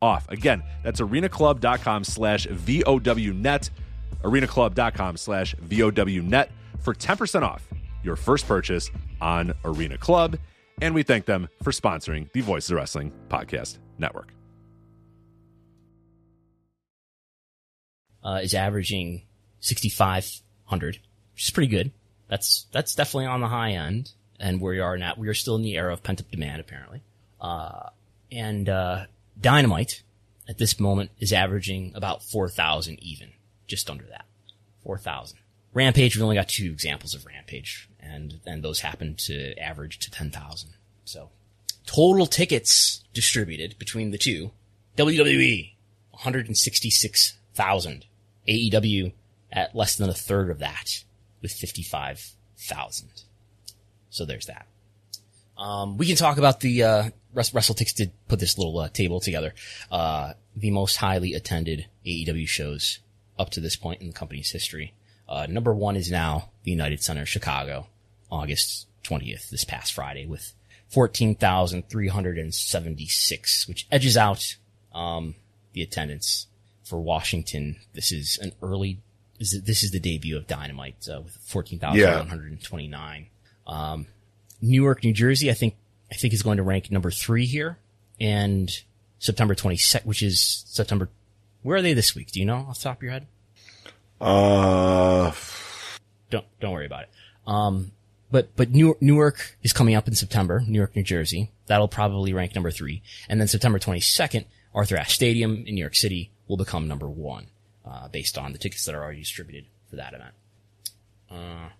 [0.00, 0.28] off.
[0.30, 3.70] Again, that's arenaclub.com slash VOWnet.
[4.22, 6.48] Arenaclub.com slash VOWnet
[6.80, 7.66] for 10% off
[8.02, 8.90] your first purchase
[9.20, 10.38] on Arena Club.
[10.82, 14.34] And we thank them for sponsoring the Voices of Wrestling Podcast Network.
[18.24, 19.22] uh, is averaging
[19.60, 20.98] 6,500,
[21.34, 21.92] which is pretty good.
[22.28, 24.12] That's, that's definitely on the high end.
[24.40, 26.60] And where we are now, we are still in the era of pent up demand,
[26.60, 27.02] apparently.
[27.40, 27.90] Uh,
[28.32, 29.04] and, uh,
[29.40, 30.02] Dynamite
[30.48, 33.32] at this moment is averaging about 4,000 even,
[33.66, 34.26] just under that.
[34.82, 35.38] 4,000.
[35.72, 40.10] Rampage, we've only got two examples of Rampage, and, and those happen to average to
[40.10, 40.74] 10,000.
[41.04, 41.30] So,
[41.86, 44.52] total tickets distributed between the two,
[44.96, 45.72] WWE,
[46.10, 48.04] 166,000.
[48.48, 49.12] AEW
[49.50, 51.04] at less than a third of that
[51.40, 53.08] with 55,000.
[54.10, 54.66] So there's that.
[55.56, 59.54] Um, we can talk about the, uh, WrestleTix did put this little uh, table together.
[59.90, 63.00] Uh, the most highly attended AEW shows
[63.38, 64.94] up to this point in the company's history.
[65.28, 67.86] Uh, number one is now the United Center, Chicago,
[68.30, 70.54] August 20th, this past Friday with
[70.88, 74.56] 14,376, which edges out,
[74.92, 75.34] um,
[75.72, 76.46] the attendance
[76.84, 77.76] for Washington.
[77.94, 79.00] This is an early,
[79.38, 83.26] this is, this is the debut of Dynamite, uh, with 14,129.
[83.66, 84.06] Um,
[84.60, 85.74] Newark, New Jersey, I think,
[86.14, 87.76] I think is going to rank number three here
[88.20, 88.70] and
[89.18, 91.10] September 22nd, which is September,
[91.62, 92.30] where are they this week?
[92.30, 93.26] Do you know off the top of your head?
[94.20, 95.32] Uh,
[96.30, 97.10] Don't, don't worry about it.
[97.48, 97.90] Um,
[98.30, 101.50] but, but New, Newark is coming up in September, Newark, New Jersey.
[101.66, 103.02] That'll probably rank number three.
[103.28, 107.48] And then September 22nd, Arthur Ashe Stadium in New York City will become number one,
[107.84, 110.34] uh, based on the tickets that are already distributed for that event.
[111.28, 111.70] Uh,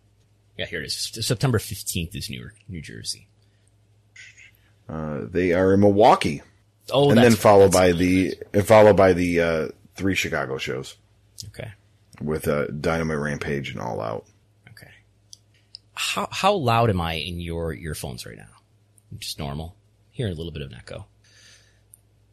[0.59, 1.13] yeah, here it is.
[1.25, 3.29] September 15th is Newark, New Jersey.
[4.89, 6.43] Uh, they are in Milwaukee,
[6.91, 10.97] Oh, and then followed by the and followed by the uh, three Chicago shows
[11.49, 11.73] Okay.
[12.21, 14.27] with uh, Dynamite Rampage and All Out.
[14.71, 14.91] Okay.
[15.95, 18.49] How how loud am I in your earphones right now?
[19.19, 19.77] Just normal.
[20.11, 21.07] Hearing a little bit of an echo.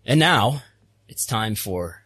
[0.06, 0.64] And now
[1.08, 2.04] it's time for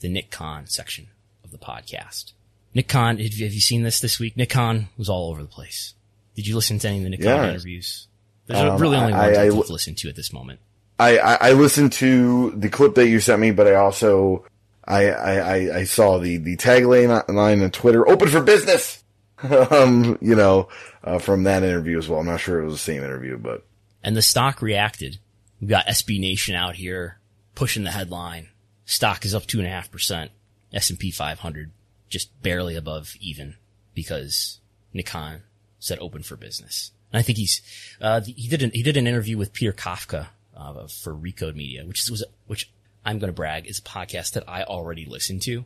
[0.00, 1.08] the Nick Khan section
[1.44, 2.32] of the podcast.
[2.74, 4.36] Nick Khan, have you seen this this week?
[4.36, 5.94] Nick Khan was all over the place.
[6.34, 7.50] Did you listen to any of the Nick Khan Yeah.
[7.50, 8.08] interviews?
[8.52, 10.60] There's Um, really only I- one I- to I- listen to at this moment.
[10.98, 14.44] I, I, I listened to the clip that you sent me, but I also
[14.84, 19.02] I I, I, saw the the tagline line on Twitter, "Open for business."
[19.70, 20.68] um, you know,
[21.02, 22.20] uh, from that interview as well.
[22.20, 23.64] I'm not sure it was the same interview, but
[24.04, 25.18] And the stock reacted.
[25.60, 27.18] We've got SB Nation out here
[27.56, 28.48] pushing the headline.
[28.84, 30.30] Stock is up two and a half percent.
[30.72, 31.70] S&P 500
[32.08, 33.56] just barely above even
[33.94, 34.60] because
[34.94, 35.42] Nick Khan
[35.78, 36.92] said open for business.
[37.12, 37.60] And I think he's,
[38.00, 41.84] uh, he did an, he did an interview with Peter Kafka, uh, for Recode Media,
[41.84, 42.70] which was, which
[43.04, 45.64] I'm going to brag is a podcast that I already listened to.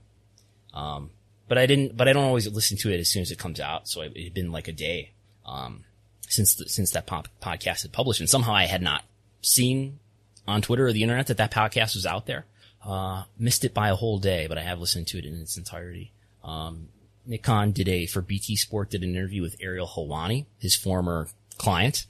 [0.75, 1.11] Um,
[1.49, 3.61] but I didn't, but I don't always listen to it as soon as it comes
[3.61, 3.89] out.
[3.89, 5.13] So it had been like a day,
[5.45, 5.85] um,
[6.29, 9.05] since the, since that pop, podcast had published, and somehow I had not
[9.43, 10.01] seen
[10.47, 12.47] on Twitter or the internet that that podcast was out there.
[12.85, 15.57] Uh, missed it by a whole day, but I have listened to it in its
[15.57, 16.13] entirety.
[16.45, 16.89] Um,
[17.27, 21.29] Nick Khan did a for BT Sport did an interview with Ariel Helwani, his former
[21.59, 22.07] client,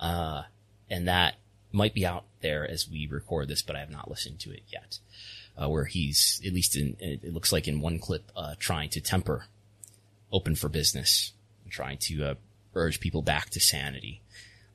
[0.00, 0.42] uh,
[0.88, 1.36] and that
[1.72, 4.62] might be out there as we record this, but I have not listened to it
[4.68, 4.98] yet.
[5.58, 9.00] Uh, where he's at least in it looks like in one clip uh, trying to
[9.00, 9.46] temper
[10.30, 11.32] open for business
[11.64, 12.34] and trying to uh,
[12.74, 14.20] urge people back to sanity.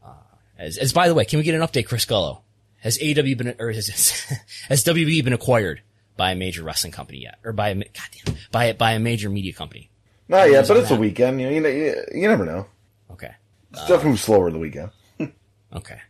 [0.03, 0.13] Uh,
[0.57, 2.41] as, as by the way, can we get an update, Chris Gullo?
[2.79, 3.87] Has AW been or has,
[4.69, 5.81] has WB been acquired
[6.21, 9.53] by a major wrestling company yet, or by a goddamn by by a major media
[9.53, 9.89] company?
[10.27, 10.67] not yet.
[10.67, 11.01] But it's the that.
[11.01, 11.41] weekend.
[11.41, 12.67] You know, you, know, you, you never know.
[13.09, 13.31] Okay,
[13.73, 14.91] Stuff moves slower the weekend.
[15.73, 16.01] okay.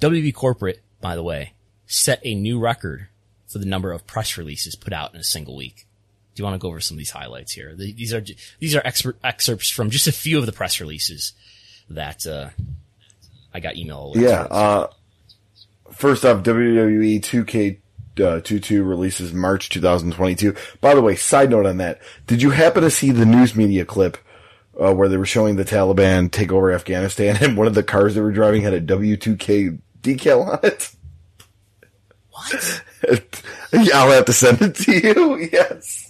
[0.00, 1.54] WB corporate, by the way,
[1.86, 3.06] set a new record
[3.46, 5.86] for the number of press releases put out in a single week.
[6.34, 7.76] Do you want to go over some of these highlights here?
[7.76, 8.24] These are
[8.58, 11.32] these are expert excerpts from just a few of the press releases
[11.88, 12.50] that uh,
[13.54, 14.14] I got email.
[14.16, 14.48] Yeah.
[14.50, 14.88] Uh,
[15.92, 17.78] first off, WWE 2K.
[18.20, 20.54] Uh, 22 releases March 2022.
[20.80, 23.84] By the way, side note on that, did you happen to see the news media
[23.84, 24.18] clip
[24.80, 28.14] uh, where they were showing the Taliban take over Afghanistan and one of the cars
[28.14, 30.90] they were driving had a W2K decal on it?
[32.30, 32.82] what?
[33.72, 35.48] yeah, I'll have to send it to you.
[35.52, 36.06] Yes.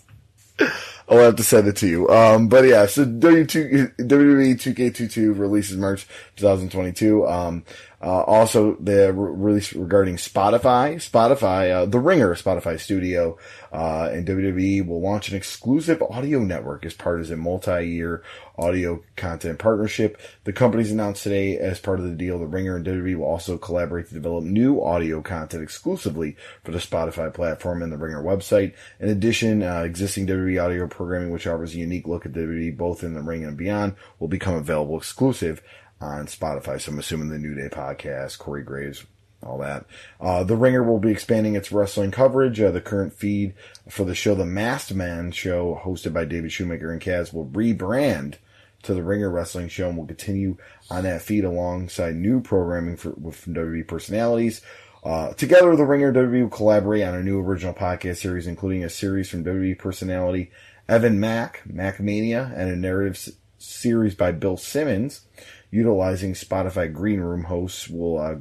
[1.08, 2.08] I'll have to send it to you.
[2.08, 6.06] Um, but yeah, so W2, WWE 2K22 releases March
[6.36, 7.26] 2022.
[7.26, 7.64] Um,
[8.03, 13.36] Uh, also, the re- release regarding Spotify, Spotify, uh, the Ringer Spotify studio,
[13.72, 18.22] uh, and WWE will launch an exclusive audio network as part of a multi-year
[18.57, 20.18] audio content partnership.
[20.44, 23.59] The companies announced today as part of the deal, the Ringer and WWE will also
[23.59, 28.72] collaborate to develop new audio content exclusively for the Spotify platform and the Ringer website.
[28.98, 33.05] In addition, uh, existing WWE audio programming, which offers a unique look at WWE both
[33.05, 35.62] in the ring and beyond, will become available exclusive
[36.01, 36.80] on Spotify.
[36.80, 39.05] So I'm assuming the New Day podcast, Corey Graves,
[39.42, 39.86] all that.
[40.20, 42.61] Uh, the Ringer will be expanding its wrestling coverage.
[42.61, 43.55] Uh, the current feed
[43.88, 48.36] for the show, The Masked Man Show, hosted by David Shoemaker and Kaz, will rebrand
[48.82, 50.57] to the Ringer Wrestling Show and will continue
[50.90, 54.62] on that feed alongside new programming for, with WWE personalities.
[55.03, 58.84] Uh, together, the Ringer and WWE will collaborate on a new original podcast series, including
[58.84, 60.51] a series from WWE personality
[60.88, 65.22] Evan Mack, Mackmania, and a narrative s- series by Bill Simmons
[65.71, 68.37] utilizing Spotify Green Room hosts will uh,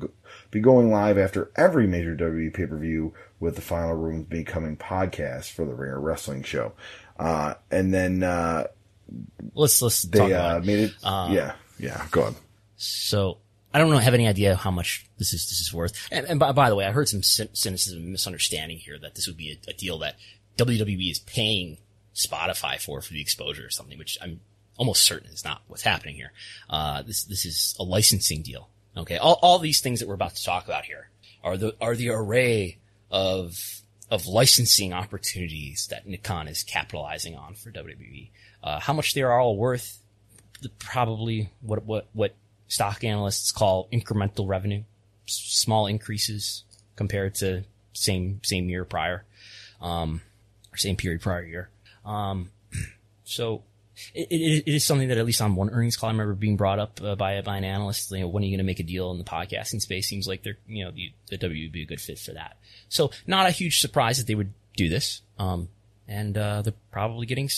[0.52, 4.76] be going live after every major WWE pay per view, with the final rooms becoming
[4.76, 6.74] podcasts for the Ringer Wrestling Show.
[7.18, 8.68] Uh, and then uh,
[9.54, 10.94] Let's let's talk about uh, made it.
[11.04, 12.06] Uh, yeah, yeah.
[12.12, 12.36] Go on.
[12.78, 13.38] So
[13.74, 15.94] I don't know, have any idea how much this is this is worth.
[16.12, 19.28] And, and by, by the way, I heard some cynicism, and misunderstanding here that this
[19.28, 20.16] would be a, a deal that
[20.58, 21.78] WWE is paying
[22.14, 24.42] Spotify for for the exposure or something, which I'm
[24.80, 26.32] almost certain is not what's happening here.
[26.70, 28.70] Uh, this this is a licensing deal.
[28.98, 31.10] Okay, all all these things that we're about to talk about here
[31.44, 32.80] are the are the array
[33.12, 38.30] of of licensing opportunities that Nick Khan is capitalizing on for WWE.
[38.64, 40.00] Uh, how much they are all worth,
[40.80, 42.34] probably what what what
[42.70, 44.84] stock analysts call incremental revenue,
[45.28, 46.64] S- small increases
[46.96, 49.26] compared to same same year prior,
[49.82, 50.22] um,
[50.72, 51.70] or same period prior year.
[52.06, 52.52] Um,
[53.26, 53.64] so
[54.14, 56.58] it, it, it is something that at least on one earnings call I remember being
[56.58, 58.12] brought up uh, by by an analyst.
[58.12, 60.08] You know, when are you going to make a deal in the podcasting space?
[60.08, 62.58] Seems like they're you know the, the W would be a good fit for that.
[62.90, 65.22] So not a huge surprise that they would do this.
[65.38, 65.70] Um,
[66.08, 67.50] and uh, they're probably getting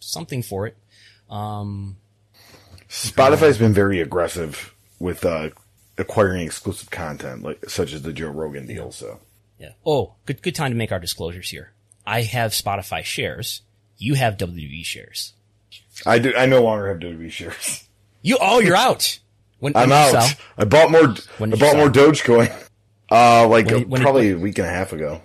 [0.00, 0.76] something for it.
[1.30, 1.96] Um,
[2.88, 5.50] Spotify's been very aggressive with uh,
[5.96, 8.90] acquiring exclusive content, like such as the Joe Rogan deal.
[8.90, 9.20] So
[9.58, 9.72] Yeah.
[9.86, 11.72] Oh, good good time to make our disclosures here.
[12.06, 13.62] I have Spotify shares.
[13.96, 15.34] You have WWE shares.
[16.06, 16.34] I do.
[16.36, 17.88] I no longer have WWE shares.
[18.22, 19.18] You oh, you're out.
[19.58, 20.10] When, when I'm out.
[20.10, 20.38] sell?
[20.58, 21.14] I bought more.
[21.38, 22.54] When I bought more Dogecoin.
[23.10, 25.20] Uh, like When when probably a week and a half ago.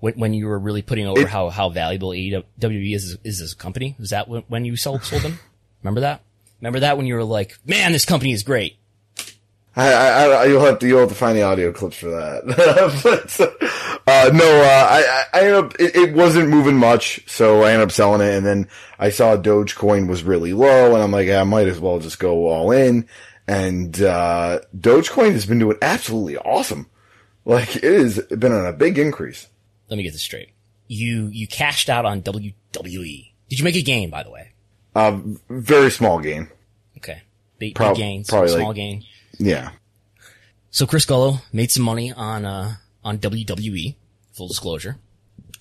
[0.00, 3.52] When, when you were really putting over It- how, how valuable WWE is is as
[3.52, 3.96] a company.
[3.98, 5.38] Was that when, when you sold sold them?
[5.82, 6.22] Remember that?
[6.60, 8.76] Remember that when you were like, man, this company is great.
[9.76, 12.42] I, I, I, you'll have to, you'll have to find the audio clips for that.
[13.04, 13.77] but,
[14.08, 17.88] uh, no, uh, I, I, ended up, it, it wasn't moving much, so I ended
[17.88, 21.40] up selling it, and then I saw Dogecoin was really low, and I'm like, yeah,
[21.40, 23.08] I might as well just go all in,
[23.46, 26.88] and, uh, Dogecoin has been doing absolutely awesome.
[27.44, 29.46] Like, it has been on a big increase.
[29.88, 30.50] Let me get this straight.
[30.86, 33.32] You you cashed out on WWE.
[33.48, 34.52] Did you make a gain, by the way?
[34.94, 36.48] Uh, very small gain.
[36.98, 37.22] Okay.
[37.58, 39.04] Big, Prob- big gain, small like- gain.
[39.38, 39.70] Yeah.
[40.70, 43.96] So Chris Gullo made some money on uh on WWE,
[44.32, 44.96] full disclosure.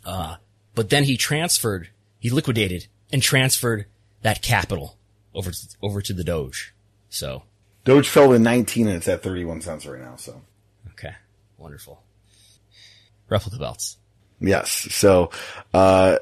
[0.05, 0.37] Uh
[0.75, 3.87] but then he transferred, he liquidated and transferred
[4.21, 4.95] that capital
[5.33, 6.73] over to, over to the Doge.
[7.09, 7.43] So,
[7.83, 10.41] Doge fell to 19 and it's at 31 cents right now, so.
[10.91, 11.15] okay.
[11.57, 12.03] Wonderful.
[13.29, 13.97] Replica belts.
[14.39, 14.69] Yes.
[14.93, 15.31] So,
[15.73, 16.17] uh,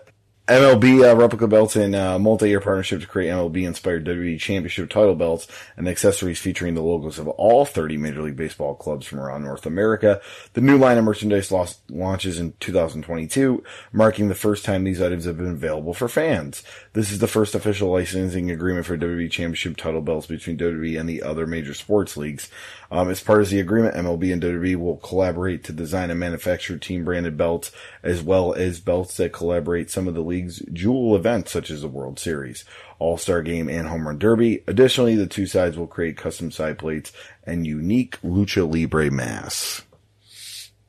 [0.47, 5.47] MLB uh, replica belts in uh, multi-year partnership to create MLB-inspired WWE Championship title belts
[5.75, 9.65] and accessories featuring the logos of all 30 Major League Baseball clubs from around North
[9.65, 10.21] America.
[10.53, 11.51] The new line of merchandise
[11.89, 16.61] launches in 2022, marking the first time these items have been available for fans.
[16.93, 21.09] This is the first official licensing agreement for WWE Championship title belts between WWE and
[21.09, 22.51] the other major sports leagues.
[22.91, 26.77] Um, as part of the agreement, MLB and WWE will collaborate to design and manufacture
[26.77, 27.71] team-branded belts,
[28.03, 31.87] as well as belts that collaborate some of the league's jewel events, such as the
[31.87, 32.63] World Series,
[32.99, 34.63] All-Star Game, and Home Run Derby.
[34.67, 37.11] Additionally, the two sides will create custom side plates
[37.43, 39.83] and unique Lucha Libre masks.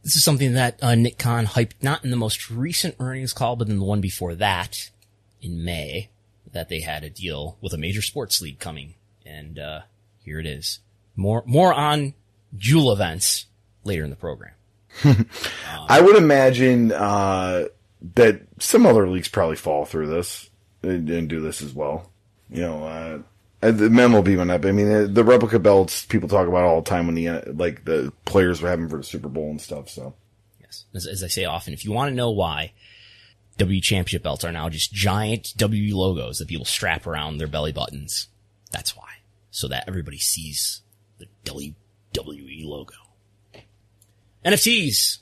[0.03, 3.57] This is something that uh, Nick Khan hyped not in the most recent earnings call,
[3.57, 4.90] but in the one before that
[5.42, 6.11] in May
[6.53, 8.94] that they had a deal with a major sports league coming.
[9.24, 9.80] And, uh,
[10.26, 10.80] here it is.
[11.16, 12.14] More, more on
[12.56, 13.46] Jewel events
[13.84, 14.52] later in the program.
[15.88, 17.66] I would imagine uh,
[18.14, 20.48] that some other leagues probably fall through this
[20.82, 22.10] and, and do this as well.
[22.50, 23.18] You know, uh,
[23.60, 24.64] the MLB went up.
[24.64, 27.42] I mean, uh, the replica belts people talk about all the time when the uh,
[27.46, 29.88] like the players were having for the Super Bowl and stuff.
[29.90, 30.14] So
[30.66, 30.84] Yes.
[30.94, 32.72] As, as I say often, if you want to know why
[33.58, 37.72] W championship belts are now just giant W logos that people strap around their belly
[37.72, 38.28] buttons,
[38.70, 39.08] that's why.
[39.50, 40.86] So that everybody sees the
[41.47, 42.94] WWE logo.
[44.44, 45.18] NFTs.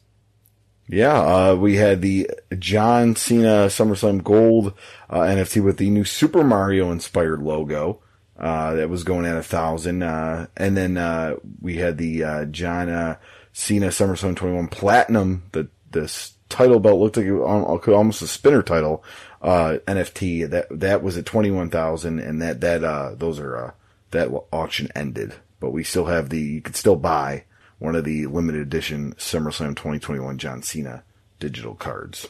[0.87, 4.75] Yeah, uh, we had the John Cena SummerSlam Gold
[5.09, 8.01] uh, NFT with the new Super Mario inspired logo.
[8.37, 10.03] Uh, that was going at a thousand.
[10.03, 13.17] Uh, and then, uh, we had the, uh, John,
[13.53, 15.45] Cena SummerSlam 21 Platinum.
[15.53, 19.05] The, this title belt looked like it was almost a spinner title,
[19.41, 20.51] uh, NFT.
[20.51, 23.71] That, that was at 21,000 and that, that, uh, those are, uh,
[24.11, 25.35] that auction ended,
[25.65, 27.43] but we still have the, you could still buy
[27.79, 31.05] one of the limited edition SummerSlam 2021 John Cena
[31.41, 32.29] digital cards.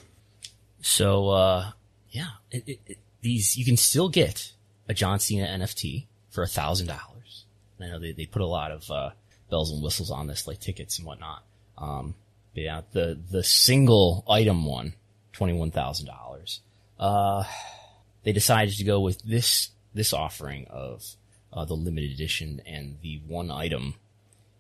[0.81, 1.73] So, uh,
[2.11, 4.53] yeah, it, it, it, these, you can still get
[4.89, 7.47] a John Cena NFT for a thousand dollars.
[7.81, 9.11] I know they, they put a lot of, uh,
[9.51, 11.43] bells and whistles on this, like tickets and whatnot.
[11.77, 12.15] Um,
[12.55, 14.95] but yeah, the, the single item one,
[15.33, 16.61] $21,000.
[17.01, 17.43] Uh,
[18.23, 21.05] they decided to go with this, this offering of,
[21.55, 23.95] uh, the limited edition and the one item,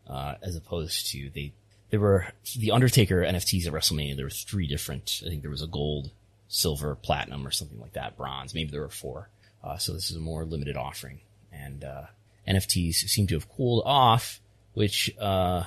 [0.09, 1.53] uh, as opposed to they,
[1.91, 4.17] there were the Undertaker NFTs at WrestleMania.
[4.17, 6.13] There were three different, I think there was a gold,
[6.49, 8.55] silver, platinum or something like that, bronze.
[8.55, 9.29] Maybe there were four.
[9.63, 11.21] Uh, so this is a more limited offering
[11.53, 12.05] and, uh,
[12.47, 14.41] NFTs seem to have cooled off,
[14.75, 15.65] which, uh,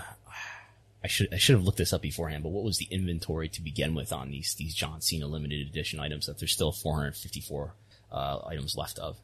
[1.04, 3.62] I should, I should have looked this up beforehand, but what was the inventory to
[3.62, 7.74] begin with on these, these John Cena limited edition items that there's still 454,
[8.12, 9.18] uh, items left of,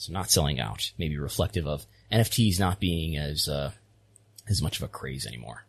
[0.00, 3.70] so not selling out, maybe reflective of NFTs not being as, uh,
[4.48, 5.64] as much of a craze anymore.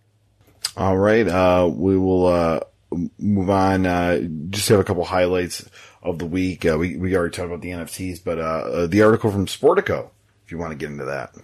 [0.77, 1.27] All right.
[1.27, 2.59] Uh, we will, uh,
[3.19, 5.69] move on, uh, just have a couple highlights
[6.01, 6.65] of the week.
[6.65, 10.09] Uh, we, we already talked about the NFTs, but, uh, the article from Sportico,
[10.45, 11.35] if you want to get into that.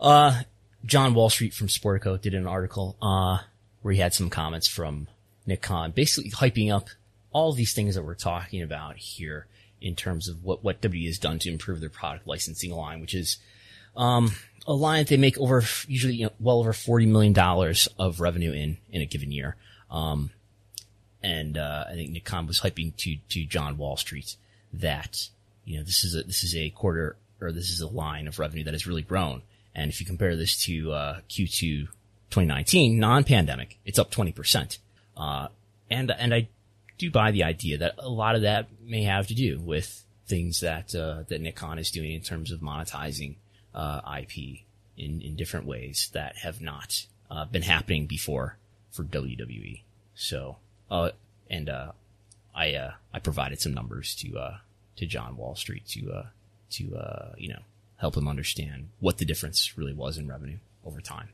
[0.00, 0.42] Uh,
[0.84, 3.38] John Wall Street from Sportico did an article, uh,
[3.82, 5.06] where he had some comments from
[5.46, 6.88] Nick Khan, basically hyping up
[7.30, 9.46] all these things that we're talking about here
[9.80, 13.14] in terms of what, what W has done to improve their product licensing line, which
[13.14, 13.38] is,
[13.96, 14.32] um,
[14.66, 18.52] a line that they make over, usually, you know, well over $40 million of revenue
[18.52, 19.56] in, in a given year.
[19.90, 20.30] Um,
[21.22, 24.36] and, uh, I think Nick Khan was hyping to, to John Wall Street
[24.74, 25.28] that,
[25.64, 28.38] you know, this is a, this is a quarter or this is a line of
[28.38, 29.42] revenue that has really grown.
[29.74, 31.88] And if you compare this to, uh, Q2
[32.30, 34.78] 2019, non-pandemic, it's up 20%.
[35.16, 35.48] Uh,
[35.90, 36.48] and, and I
[36.98, 40.60] do buy the idea that a lot of that may have to do with things
[40.60, 43.36] that, uh, that Nick Khan is doing in terms of monetizing,
[43.74, 44.60] uh, IP
[44.96, 48.56] in, in different ways that have not, uh, been happening before
[48.90, 49.82] for WWE.
[50.14, 50.56] So,
[50.90, 51.10] uh,
[51.48, 51.92] and, uh,
[52.54, 54.56] I, uh, I provided some numbers to, uh,
[54.96, 56.26] to John Wall Street to, uh,
[56.70, 57.60] to, uh, you know,
[57.98, 61.28] help him understand what the difference really was in revenue over time.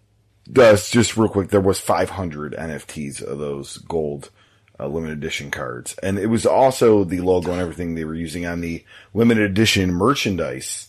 [0.52, 4.30] Gus, just real quick, there was 500 NFTs of those gold
[4.78, 8.46] uh, limited edition cards, and it was also the logo and everything they were using
[8.46, 10.88] on the limited edition merchandise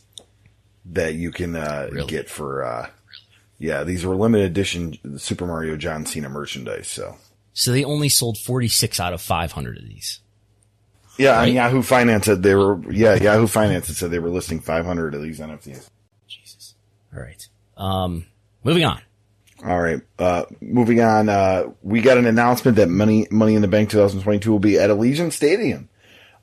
[0.86, 2.08] that you can uh, really?
[2.08, 2.64] get for.
[2.64, 2.90] Uh,
[3.58, 6.88] yeah, these were limited edition Super Mario John Cena merchandise.
[6.88, 7.18] So,
[7.54, 10.20] so they only sold 46 out of 500 of these.
[11.18, 11.48] Yeah, right?
[11.50, 12.80] on Yahoo Finance said they were.
[12.92, 15.90] Yeah, Yahoo Finance said they were listing 500 of these NFTs.
[16.28, 16.76] Jesus.
[17.14, 17.48] All right.
[17.78, 18.26] Um,
[18.64, 19.02] moving on.
[19.64, 20.02] All right.
[20.20, 21.30] Uh, moving on.
[21.30, 24.90] Uh, we got an announcement that Money Money in the Bank 2022 will be at
[24.90, 25.90] Allegiant Stadium.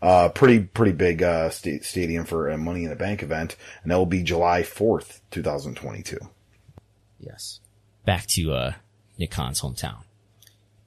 [0.01, 3.93] Uh, pretty pretty big uh, st- stadium for a Money in the Bank event, and
[3.93, 6.19] that will be July 4th, 2022.
[7.21, 7.61] Yes.
[8.05, 8.73] Back to uh,
[9.19, 10.03] Nick Khan's hometown.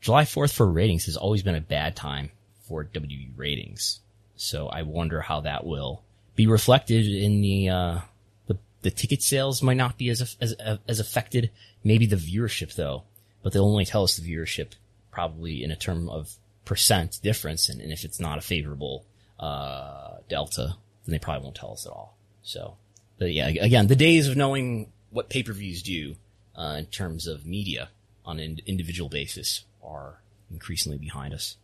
[0.01, 2.32] July 4th for ratings has always been a bad time
[2.67, 4.01] for WWE ratings.
[4.36, 6.03] So I wonder how that will
[6.36, 7.99] be reflected in the, uh,
[8.47, 10.53] the, the ticket sales might not be as, as,
[10.88, 11.51] as affected.
[11.86, 13.03] Maybe the viewership though,
[13.41, 14.73] but they'll only tell us the viewership
[15.11, 17.69] probably in a term of percent difference.
[17.69, 19.05] And, and if it's not a favorable,
[19.39, 20.75] uh, delta,
[21.05, 22.17] then they probably won't tell us at all.
[22.43, 22.75] So,
[23.17, 26.15] but yeah, again, the days of knowing what pay-per-views do,
[26.57, 27.89] uh, in terms of media
[28.25, 30.19] on an individual basis are
[30.51, 31.55] increasingly behind us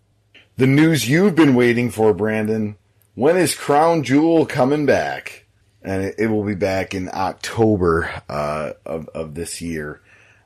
[0.57, 2.75] the news you've been waiting for, Brandon.
[3.15, 5.45] When is Crown Jewel coming back?
[5.81, 10.01] And it, it will be back in October uh, of of this year.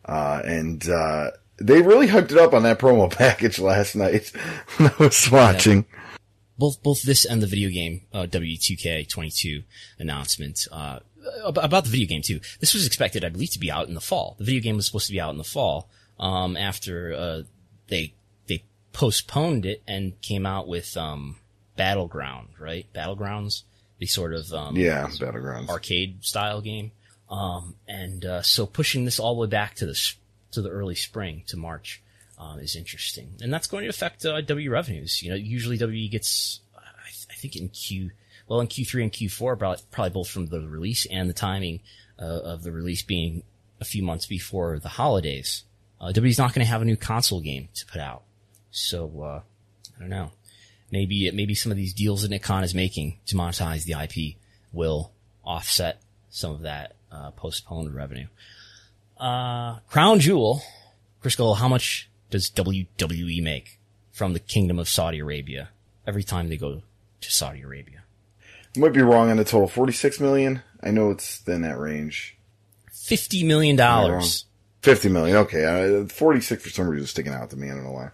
[0.06, 4.32] Uh, and uh, they really hooked it up on that promo package last night
[4.78, 5.86] when I was watching.
[5.92, 6.00] Yeah.
[6.58, 9.66] Both both this and the video game uh, W2K22
[10.00, 11.00] announcement uh,
[11.44, 12.40] about the video game too.
[12.62, 14.36] This was expected, I believe, to be out in the fall.
[14.38, 17.42] The video game was supposed to be out in the fall um, after uh,
[17.88, 18.14] they
[18.48, 21.38] they postponed it and came out with um,
[21.76, 22.86] Battleground, right?
[22.94, 23.64] Battlegrounds,
[24.00, 26.92] the sort of um, yeah Battlegrounds arcade style game.
[27.30, 30.14] Um, and uh, so pushing this all the way back to the
[30.52, 32.02] to the early spring to March
[32.38, 35.22] um, is interesting, and that's going to affect uh, W revenues.
[35.24, 38.12] You know, usually W gets, I, th- I, think in Q,
[38.48, 41.82] well in Q3 and Q4, probably, probably both from the release and the timing
[42.20, 43.44] uh, of the release being
[43.82, 45.64] a few months before the holidays.
[46.00, 48.24] uh, WWE's not going to have a new console game to put out.
[48.72, 49.42] So, uh,
[49.96, 50.32] I don't know.
[50.92, 54.38] Maybe, maybe some of these deals that Nick Khan is making to monetize the IP
[54.72, 55.12] will
[55.44, 58.28] offset some of that, uh, postponed revenue.
[59.18, 60.62] Uh, Crown Jewel,
[61.22, 63.80] Chris Gullo, how much does WWE make
[64.12, 65.70] from the Kingdom of Saudi Arabia
[66.06, 66.82] every time they go
[67.22, 68.04] to Saudi Arabia?
[68.76, 69.68] I might be wrong on the total.
[69.68, 70.62] 46 million?
[70.84, 72.38] I know it's in that range.
[72.92, 73.80] $50 million.
[73.80, 74.22] I
[74.82, 75.38] 50 million.
[75.38, 76.02] Okay.
[76.04, 77.72] Uh, 46 for some reason is sticking out to me.
[77.72, 78.10] I don't know why.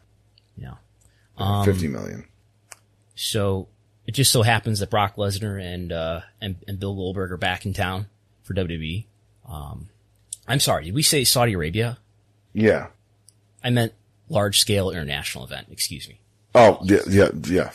[0.55, 1.63] Yeah.
[1.65, 2.25] 50 million.
[3.15, 3.67] So
[4.05, 7.65] it just so happens that Brock Lesnar and, uh, and, and Bill Goldberg are back
[7.65, 8.07] in town
[8.51, 9.05] for WWE.
[9.47, 9.89] Um,
[10.47, 10.85] I'm sorry.
[10.85, 11.97] Did we say Saudi Arabia?
[12.53, 12.87] Yeah.
[13.63, 13.93] I meant
[14.29, 15.67] large scale international event.
[15.71, 16.19] Excuse me.
[16.53, 17.71] Oh, yeah, yeah, yeah.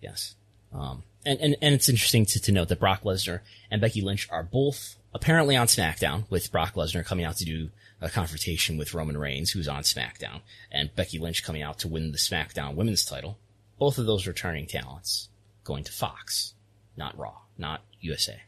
[0.00, 0.34] Yes.
[0.72, 4.28] Um, and, and, and it's interesting to, to note that Brock Lesnar and Becky Lynch
[4.30, 7.70] are both apparently on SmackDown with Brock Lesnar coming out to do
[8.00, 12.12] a confrontation with Roman Reigns, who's on SmackDown, and Becky Lynch coming out to win
[12.12, 13.36] the SmackDown women's title.
[13.78, 15.28] Both of those returning talents
[15.64, 16.54] going to Fox,
[16.96, 18.40] not Raw, not USA.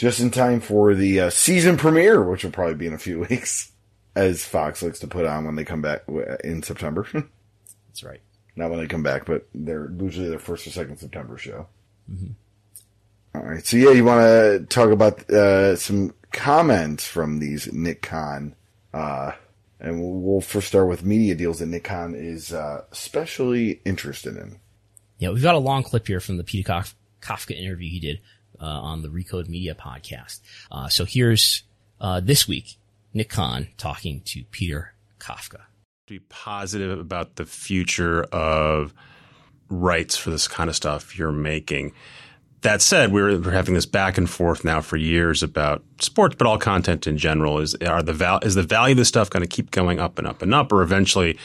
[0.00, 3.20] Just in time for the uh, season premiere, which will probably be in a few
[3.30, 3.70] weeks,
[4.14, 6.04] as Fox likes to put on when they come back
[6.42, 7.06] in September.
[7.12, 8.22] That's right.
[8.56, 11.66] Not when they come back, but they're usually their first or second September show.
[13.34, 13.62] All right.
[13.66, 18.54] So yeah, you want to talk about uh, some comments from these Nick Khan,
[18.94, 19.32] uh,
[19.80, 24.34] and we'll, we'll first start with media deals that Nick Khan is uh, especially interested
[24.34, 24.60] in.
[25.18, 26.72] Yeah, we've got a long clip here from the Peter
[27.20, 28.20] Kafka interview he did
[28.60, 30.40] uh, on the Recode Media podcast.
[30.70, 31.62] Uh, so here's
[32.00, 32.76] uh, this week
[33.12, 35.62] Nick Khan talking to Peter Kafka.
[36.06, 38.92] be positive about the future of
[39.68, 41.92] rights for this kind of stuff you're making.
[42.62, 46.46] That said, we're, we're having this back and forth now for years about sports, but
[46.46, 47.58] all content in general.
[47.58, 50.18] Is are the val- is the value of this stuff going to keep going up
[50.18, 51.38] and up and up, or eventually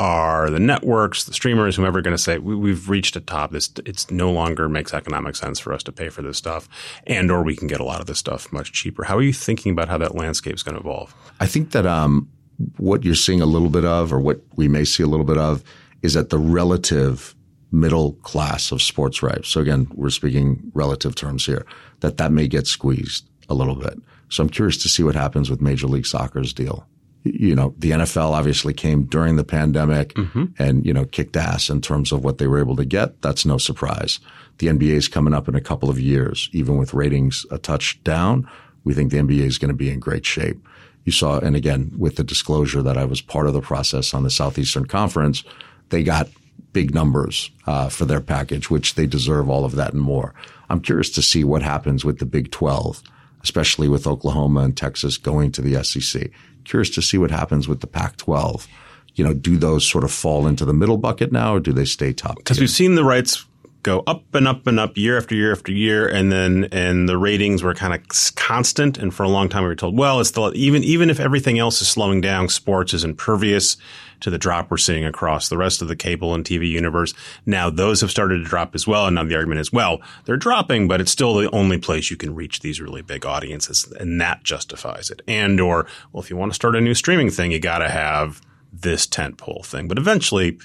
[0.00, 3.52] are the networks, the streamers, whoever going to say we, we've reached a top?
[3.52, 6.68] This it's no longer makes economic sense for us to pay for this stuff,
[7.06, 9.04] and or we can get a lot of this stuff much cheaper.
[9.04, 11.14] How are you thinking about how that landscape is going to evolve?
[11.40, 12.28] I think that um,
[12.76, 15.38] what you're seeing a little bit of, or what we may see a little bit
[15.38, 15.62] of,
[16.02, 17.34] is that the relative
[17.70, 19.48] middle class of sports rights.
[19.48, 21.64] So again, we're speaking relative terms here.
[22.00, 23.98] That that may get squeezed a little bit.
[24.28, 26.86] So I'm curious to see what happens with Major League Soccer's deal.
[27.24, 30.12] You know, the NFL obviously came during the pandemic
[30.58, 33.22] and, you know, kicked ass in terms of what they were able to get.
[33.22, 34.18] That's no surprise.
[34.58, 38.02] The NBA is coming up in a couple of years, even with ratings a touch
[38.02, 38.48] down.
[38.84, 40.66] We think the NBA is going to be in great shape.
[41.04, 44.22] You saw, and again, with the disclosure that I was part of the process on
[44.22, 45.44] the Southeastern Conference,
[45.90, 46.28] they got
[46.72, 50.34] big numbers uh, for their package, which they deserve all of that and more.
[50.68, 53.02] I'm curious to see what happens with the Big 12,
[53.42, 56.30] especially with Oklahoma and Texas going to the SEC.
[56.64, 58.66] Curious to see what happens with the Pac 12.
[59.14, 61.84] You know, do those sort of fall into the middle bucket now or do they
[61.84, 62.36] stay top?
[62.36, 63.44] because we've seen the rights
[63.82, 67.18] go up and up and up year after year after year, and then and the
[67.18, 68.98] ratings were kind of constant.
[68.98, 71.58] And for a long time, we were told, well, it's the even even if everything
[71.58, 73.76] else is slowing down, sports is impervious
[74.22, 77.14] to the drop we're seeing across the rest of the cable and TV universe.
[77.46, 80.36] Now those have started to drop as well, and now the argument is, well, they're
[80.36, 84.20] dropping, but it's still the only place you can reach these really big audiences, and
[84.20, 85.22] that justifies it.
[85.28, 87.88] And or well, if you want to start a new streaming thing, you got to
[87.88, 88.40] have
[88.72, 89.86] this tentpole thing.
[89.86, 90.58] But eventually,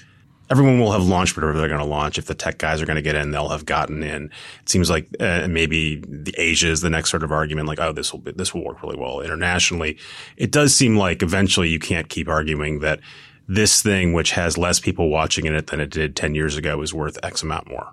[0.50, 2.18] everyone will have launched whatever they're going to launch.
[2.18, 4.30] If the tech guys are going to get in, they'll have gotten in.
[4.62, 7.92] It seems like uh, maybe the Asia is the next sort of argument, like, oh,
[7.92, 9.98] this will be, this will work really well internationally.
[10.36, 13.00] It does seem like eventually you can't keep arguing that
[13.48, 16.82] this thing, which has less people watching in it than it did 10 years ago,
[16.82, 17.88] is worth X amount more.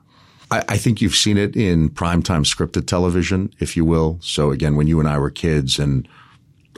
[0.52, 4.20] I, I think you've seen it in primetime scripted television, if you will.
[4.22, 6.08] So again, when you and I were kids and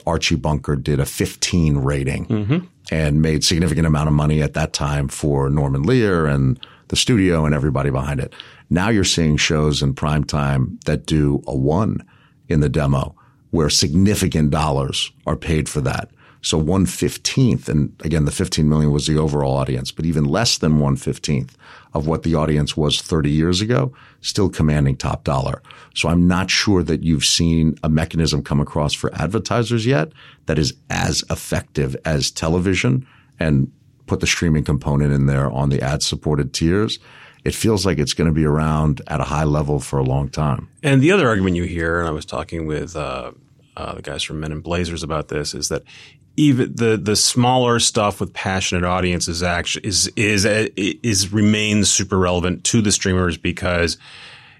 [0.06, 2.58] Archie Bunker did a 15 rating mm-hmm.
[2.90, 7.44] and made significant amount of money at that time for Norman Lear and the studio
[7.44, 8.32] and everybody behind it.
[8.70, 12.02] Now you're seeing shows in primetime that do a one
[12.48, 13.14] in the demo
[13.50, 16.10] where significant dollars are paid for that.
[16.40, 20.58] So one fifteenth, and again, the 15 million was the overall audience, but even less
[20.58, 21.56] than one fifteenth
[21.94, 25.62] of what the audience was 30 years ago, still commanding top dollar.
[25.94, 30.12] So I'm not sure that you've seen a mechanism come across for advertisers yet
[30.46, 33.06] that is as effective as television
[33.40, 33.70] and
[34.06, 36.98] put the streaming component in there on the ad supported tiers.
[37.44, 40.28] It feels like it's going to be around at a high level for a long
[40.28, 40.68] time.
[40.82, 43.32] And the other argument you hear, and I was talking with uh,
[43.76, 45.84] uh, the guys from Men in Blazers about this, is that
[46.38, 52.16] even the the smaller stuff with passionate audiences actually is is uh, is remains super
[52.16, 53.98] relevant to the streamers because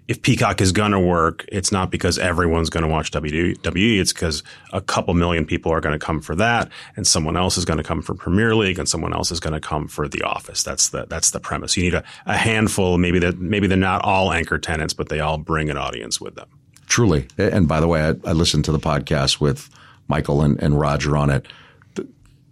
[0.08, 4.00] if Peacock is going to work, it's not because everyone's going to watch WWE.
[4.00, 4.42] It's because
[4.72, 7.76] a couple million people are going to come for that, and someone else is going
[7.76, 10.64] to come for Premier League, and someone else is going to come for The Office.
[10.64, 11.76] That's the that's the premise.
[11.76, 12.98] You need a, a handful.
[12.98, 16.34] Maybe that maybe they're not all anchor tenants, but they all bring an audience with
[16.34, 16.48] them.
[16.86, 17.28] Truly.
[17.36, 19.68] And by the way, I, I listened to the podcast with
[20.08, 21.46] Michael and, and Roger on it.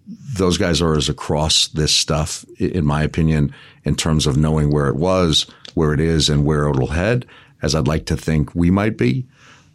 [0.06, 3.54] Those guys are as across this stuff, in my opinion,
[3.84, 7.26] in terms of knowing where it was, where it is, and where it'll head
[7.62, 9.26] as I'd like to think we might be.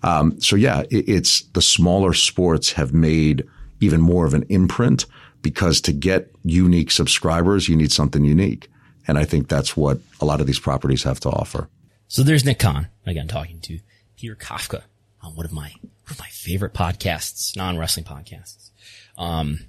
[0.03, 3.45] Um, so yeah, it, it's the smaller sports have made
[3.79, 5.05] even more of an imprint
[5.41, 8.69] because to get unique subscribers, you need something unique.
[9.07, 11.67] And I think that's what a lot of these properties have to offer.
[12.07, 13.79] So there's Nick Khan again talking to
[14.17, 14.83] Peter Kafka
[15.21, 18.71] on one of my one of my favorite podcasts, non wrestling podcasts.
[19.17, 19.59] Um,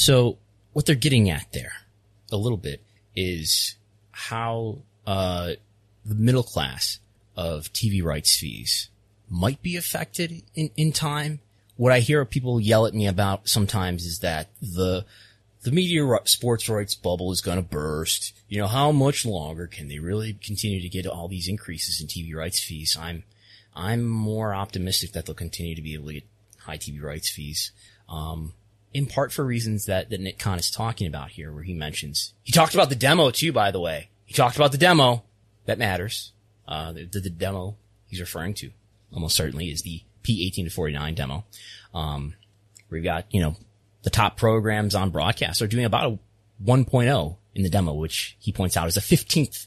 [0.00, 0.38] so
[0.72, 1.72] what they're getting at there
[2.32, 2.82] a little bit
[3.14, 3.76] is
[4.10, 5.52] how uh,
[6.06, 7.00] the middle class
[7.36, 8.88] of TV rights fees
[9.28, 11.40] might be affected in, in time.
[11.76, 15.04] What I hear people yell at me about sometimes is that the
[15.62, 18.32] the media sports rights bubble is going to burst.
[18.48, 22.06] You know, how much longer can they really continue to get all these increases in
[22.06, 22.96] TV rights fees?
[22.98, 23.24] I'm
[23.76, 26.24] I'm more optimistic that they'll continue to be able to get
[26.58, 27.72] high TV rights fees.
[28.08, 28.54] Um,
[28.92, 32.34] in part for reasons that, that Nick Khan is talking about here, where he mentions,
[32.42, 34.10] he talked about the demo too, by the way.
[34.24, 35.24] He talked about the demo.
[35.66, 36.32] That matters.
[36.66, 37.76] Uh, the, the, the demo
[38.06, 38.70] he's referring to
[39.12, 41.44] almost certainly is the P18 to 49 demo.
[41.94, 42.34] Um,
[42.90, 43.56] we've got, you know,
[44.02, 46.18] the top programs on broadcast are doing about a
[46.64, 49.66] 1.0 in the demo, which he points out is a 15th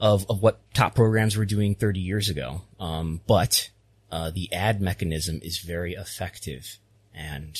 [0.00, 2.62] of, of what top programs were doing 30 years ago.
[2.78, 3.70] Um, but,
[4.10, 6.78] uh, the ad mechanism is very effective
[7.14, 7.56] and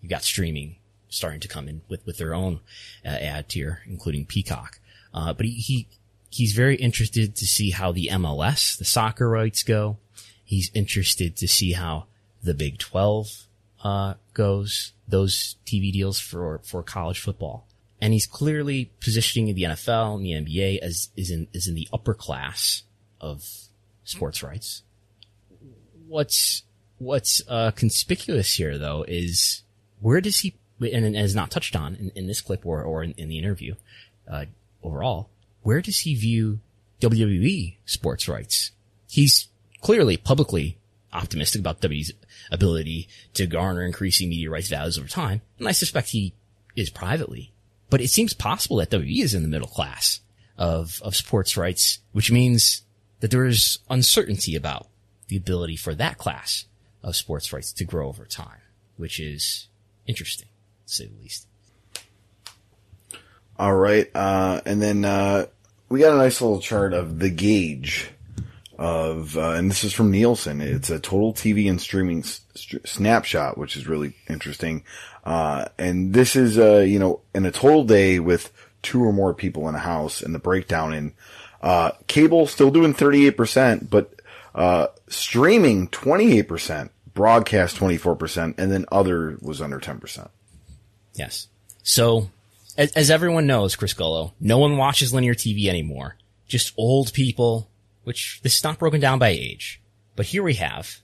[0.00, 0.76] you got streaming
[1.08, 2.60] starting to come in with, with their own
[3.04, 4.80] uh, ad tier, including Peacock.
[5.12, 5.88] Uh, but he, he,
[6.30, 9.98] he's very interested to see how the MLS, the soccer rights go.
[10.44, 12.06] He's interested to see how
[12.42, 13.46] the Big 12,
[13.84, 17.66] uh, goes, those TV deals for, for college football.
[18.00, 21.88] And he's clearly positioning the NFL and the NBA as, is in, is in the
[21.92, 22.84] upper class
[23.20, 23.44] of
[24.04, 24.82] sports rights.
[26.06, 26.62] What's,
[26.98, 29.62] what's, uh, conspicuous here though is
[30.00, 33.12] where does he, and, is not touched on in, in this clip or, or in,
[33.12, 33.74] in the interview,
[34.28, 34.44] uh,
[34.82, 35.30] overall,
[35.62, 36.60] where does he view
[37.00, 38.72] WWE sports rights?
[39.08, 39.48] He's
[39.80, 40.78] clearly publicly
[41.12, 42.12] optimistic about WWE's
[42.50, 45.40] ability to garner increasing media rights values over time.
[45.58, 46.34] And I suspect he
[46.76, 47.52] is privately,
[47.90, 50.20] but it seems possible that WWE is in the middle class
[50.56, 52.82] of, of sports rights, which means
[53.20, 54.88] that there is uncertainty about
[55.28, 56.66] the ability for that class
[57.02, 58.60] of sports rights to grow over time,
[58.96, 59.68] which is
[60.08, 60.48] interesting,
[60.86, 61.46] to say the least.
[63.56, 64.08] All right.
[64.14, 65.46] Uh, and then, uh,
[65.88, 68.10] we got a nice little chart of the gauge
[68.78, 70.60] of, uh, and this is from Nielsen.
[70.60, 74.84] It's a total TV and streaming st- snapshot, which is really interesting.
[75.24, 78.52] Uh, and this is, uh, you know, in a total day with
[78.82, 81.12] two or more people in a house and the breakdown in,
[81.62, 84.14] uh, cable still doing 38%, but,
[84.54, 90.28] uh, streaming 28%, broadcast 24%, and then other was under 10%.
[91.14, 91.48] Yes.
[91.82, 92.30] So,
[92.76, 96.16] as, as everyone knows, Chris Gullo, no one watches linear TV anymore.
[96.46, 97.68] Just old people,
[98.04, 99.82] which this is not broken down by age.
[100.14, 100.98] But here we have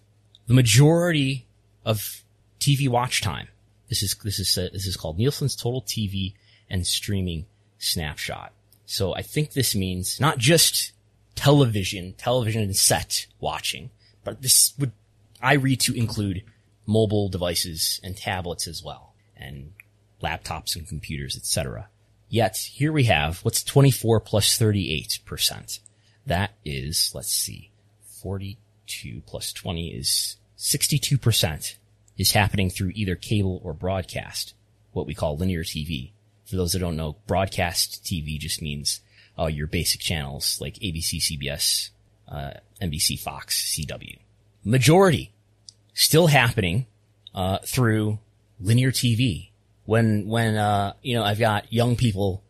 [0.47, 1.49] the majority
[1.85, 2.23] of
[2.61, 3.49] TV watch time.
[3.89, 6.35] This is, this is, uh, this is called Nielsen's total TV
[6.71, 7.47] and streaming
[7.79, 8.53] snapshot.
[8.87, 10.93] So I think this means not just
[11.35, 13.91] television, television and set watching,
[14.23, 14.93] but this would,
[15.45, 16.43] I read to include
[16.87, 19.75] mobile devices and tablets as well, and
[20.23, 21.89] laptops and computers, etc.
[22.31, 25.81] Yet here we have what's 24 plus 38%.
[26.27, 27.71] That is, let's see,
[28.23, 31.77] 42 plus 20 is 62%
[32.17, 34.55] is happening through either cable or broadcast,
[34.93, 36.13] what we call linear TV.
[36.47, 39.03] For those that don't know, broadcast TV just means
[39.39, 41.91] uh, your basic channels like ABC, CBS,
[42.29, 44.19] uh, NBC, Fox, CW.
[44.65, 45.34] Majority
[45.95, 46.87] still happening
[47.35, 48.19] uh, through
[48.61, 49.51] linear TV.
[49.87, 52.43] When when uh, you know I've got young people,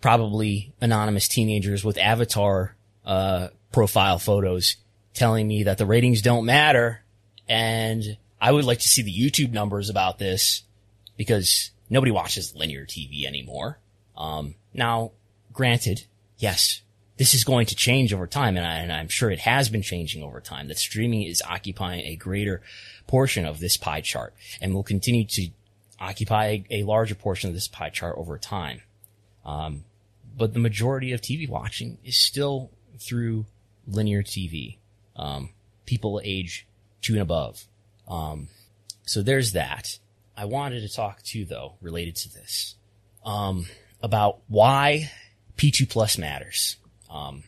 [0.00, 4.76] probably anonymous teenagers with avatar uh, profile photos,
[5.14, 7.02] telling me that the ratings don't matter,
[7.48, 10.62] and I would like to see the YouTube numbers about this
[11.16, 13.78] because nobody watches linear TV anymore.
[14.16, 15.12] Um, now,
[15.52, 16.04] granted,
[16.38, 16.82] yes,
[17.16, 20.22] this is going to change over time, and, I, am sure it has been changing
[20.22, 20.68] over time.
[20.68, 22.60] That streaming is occupying a greater
[23.06, 25.48] portion of this pie chart, and will continue to
[25.98, 28.82] occupy a, a larger portion of this pie chart over time.
[29.44, 29.84] Um,
[30.36, 33.46] but the majority of TV watching is still through
[33.86, 34.76] linear TV,
[35.14, 35.50] um,
[35.86, 36.66] people age
[37.00, 37.64] two and above.
[38.08, 38.48] Um,
[39.04, 39.98] so there's that.
[40.36, 42.74] I wanted to talk too, though, related to this,
[43.24, 43.66] um,
[44.02, 45.10] about why
[45.56, 46.76] P2 Plus matters.
[47.16, 47.44] Um,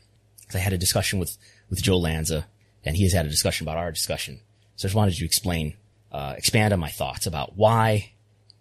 [0.54, 1.36] I had a discussion with,
[1.68, 2.46] with Joe Lanza
[2.84, 4.40] and he has had a discussion about our discussion.
[4.76, 5.74] So I just wanted to explain,
[6.10, 8.12] uh, expand on my thoughts about why,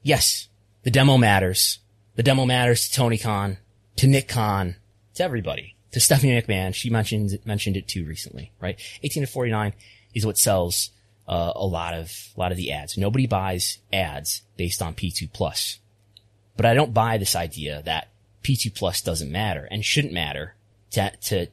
[0.01, 0.47] yes,
[0.83, 1.79] the demo matters.
[2.15, 3.57] The demo matters to Tony Khan,
[3.97, 4.75] to Nick Khan,
[5.15, 6.73] to everybody, to Stephanie McMahon.
[6.73, 8.79] She mentioned, mentioned it too recently, right?
[9.03, 9.73] 18 to 49
[10.13, 10.89] is what sells,
[11.27, 12.97] uh, a lot of, a lot of the ads.
[12.97, 15.79] Nobody buys ads based on P2 plus.
[16.55, 18.09] But I don't buy this idea that
[18.43, 20.55] P2 plus doesn't matter and shouldn't matter
[20.91, 21.47] to, to,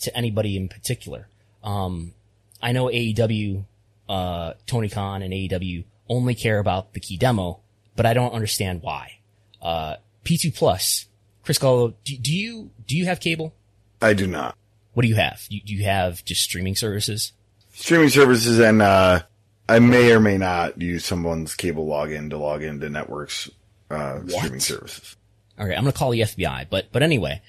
[0.00, 1.28] to anybody in particular.
[1.62, 2.14] Um,
[2.62, 3.64] I know AEW,
[4.08, 7.60] uh, Tony Khan and AEW only care about the key demo,
[7.96, 9.18] but I don't understand why.
[9.60, 11.06] Uh, P2 plus,
[11.42, 13.54] Chris Gullo, do, do you, do you have cable?
[14.00, 14.56] I do not.
[14.92, 15.44] What do you have?
[15.48, 17.32] You, do you have just streaming services?
[17.74, 19.22] Streaming services and, uh,
[19.68, 23.50] I may or may not use someone's cable login to log into networks,
[23.90, 25.16] uh, streaming services.
[25.58, 27.40] Okay, I'm gonna call the FBI, but, but anyway,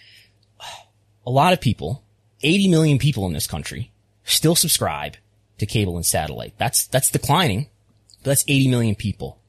[1.25, 2.03] a lot of people,
[2.41, 3.91] 80 million people in this country,
[4.23, 5.17] still subscribe
[5.57, 6.53] to cable and satellite.
[6.57, 7.67] That's, that's declining,
[8.23, 9.39] but that's 80 million people.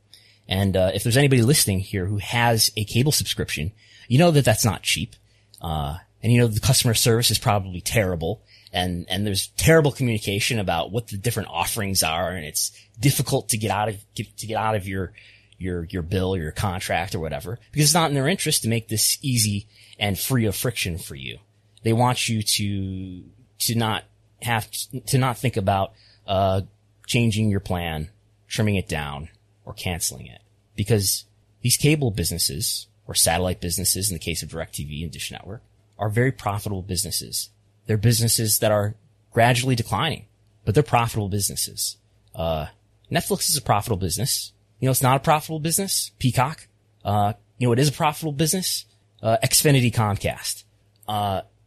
[0.49, 3.73] And, uh, if there's anybody listening here who has a cable subscription,
[4.09, 5.17] you know that that's not cheap.
[5.61, 8.43] Uh, and you know the customer service is probably terrible
[8.73, 13.59] and, and there's terrible communication about what the different offerings are and it's difficult to
[13.59, 15.13] get out of, get, to get out of your,
[15.57, 18.69] your, your bill or your contract or whatever because it's not in their interest to
[18.69, 19.67] make this easy
[19.99, 21.39] and free of friction for you.
[21.87, 23.23] They want you to,
[23.61, 24.03] to not
[24.43, 25.93] have to, to not think about,
[26.27, 26.63] uh,
[27.07, 28.11] changing your plan,
[28.49, 29.29] trimming it down
[29.65, 30.41] or canceling it
[30.75, 31.27] because
[31.63, 35.63] these cable businesses or satellite businesses in the case of DirecTV and Dish Network
[35.97, 37.51] are very profitable businesses.
[37.87, 38.97] They're businesses that are
[39.33, 40.27] gradually declining,
[40.65, 41.99] but they're profitable businesses.
[42.35, 42.67] Uh,
[43.13, 44.51] Netflix is a profitable business.
[44.81, 46.11] You know, it's not a profitable business.
[46.19, 46.67] Peacock.
[47.05, 48.87] Uh, you know, it is a profitable business.
[49.23, 50.65] Uh, Xfinity Comcast.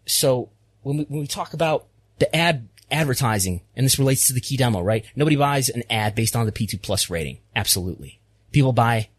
[0.09, 0.49] So
[0.81, 1.85] when we, when we talk about
[2.19, 5.05] the ad advertising, and this relates to the key demo, right?
[5.15, 7.39] Nobody buys an ad based on the P2 plus rating.
[7.55, 8.19] Absolutely.
[8.51, 9.09] People buy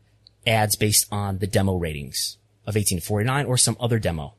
[0.47, 2.37] ads based on the demo ratings
[2.67, 4.35] of 18 to 49 or some other demo.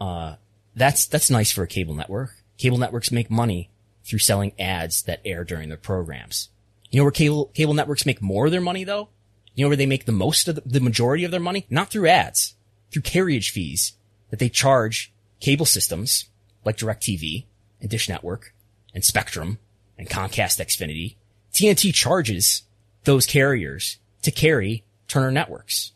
[0.00, 0.36] Uh,
[0.74, 2.34] that's, that's nice for a cable network.
[2.56, 3.70] Cable networks make money
[4.04, 6.48] through selling ads that air during their programs.
[6.90, 9.10] You know where cable, cable networks make more of their money though?
[9.54, 11.66] You know where they make the most of the, the majority of their money?
[11.68, 12.54] Not through ads,
[12.90, 13.92] through carriage fees
[14.30, 16.26] that they charge cable systems
[16.64, 17.46] like DirecTV
[17.80, 18.54] and Dish Network
[18.94, 19.58] and Spectrum
[19.96, 21.16] and Comcast Xfinity.
[21.52, 22.62] TNT charges
[23.04, 25.92] those carriers to carry Turner networks.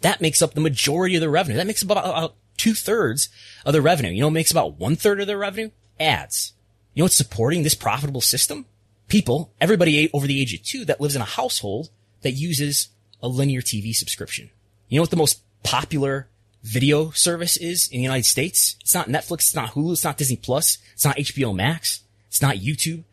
[0.00, 1.56] That makes up the majority of the revenue.
[1.56, 3.28] That makes up about, about two thirds
[3.64, 4.10] of the revenue.
[4.10, 5.70] You know, makes about one third of the revenue?
[6.00, 6.52] Ads.
[6.94, 8.66] You know what's supporting this profitable system?
[9.08, 11.90] People, everybody over the age of two that lives in a household
[12.22, 12.88] that uses
[13.22, 14.50] a linear TV subscription.
[14.88, 16.28] You know what the most popular
[16.64, 18.76] video service is in the United States?
[18.80, 22.42] It's not Netflix, it's not Hulu, it's not Disney Plus, it's not HBO Max, it's
[22.42, 23.04] not YouTube.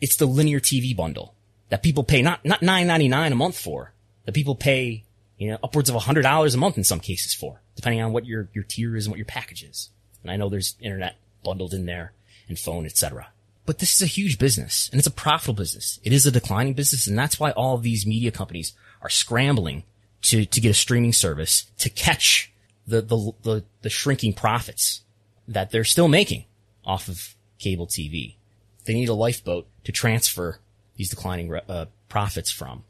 [0.00, 1.34] It's the linear TV bundle
[1.68, 3.92] that people pay not, not nine ninety nine a month for,
[4.24, 5.04] that people pay,
[5.36, 8.24] you know, upwards of hundred dollars a month in some cases for, depending on what
[8.24, 9.90] your, your tier is and what your package is.
[10.22, 12.12] And I know there's internet bundled in there
[12.48, 13.28] and phone, etc.
[13.66, 15.98] But this is a huge business and it's a profitable business.
[16.04, 17.06] It is a declining business.
[17.06, 19.84] And that's why all of these media companies are scrambling
[20.22, 22.51] to, to get a streaming service to catch
[22.86, 25.02] the, the, the, the shrinking profits
[25.48, 26.44] that they're still making
[26.84, 28.36] off of cable TV.
[28.84, 30.58] They need a lifeboat to transfer
[30.96, 32.84] these declining uh, profits from.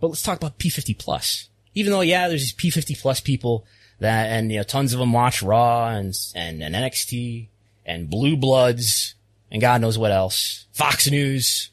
[0.00, 1.48] But let's talk about P50 plus.
[1.74, 3.64] Even though, yeah, there's these P50 plus people
[3.98, 7.48] that, and you know, tons of them watch Raw and, and, and NXT
[7.84, 9.14] and Blue Bloods
[9.54, 10.66] and God knows what else.
[10.72, 11.70] Fox News.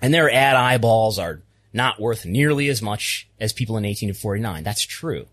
[0.00, 1.42] And their ad eyeballs are
[1.72, 4.62] not worth nearly as much as people in 18 to 49.
[4.62, 5.26] That's true.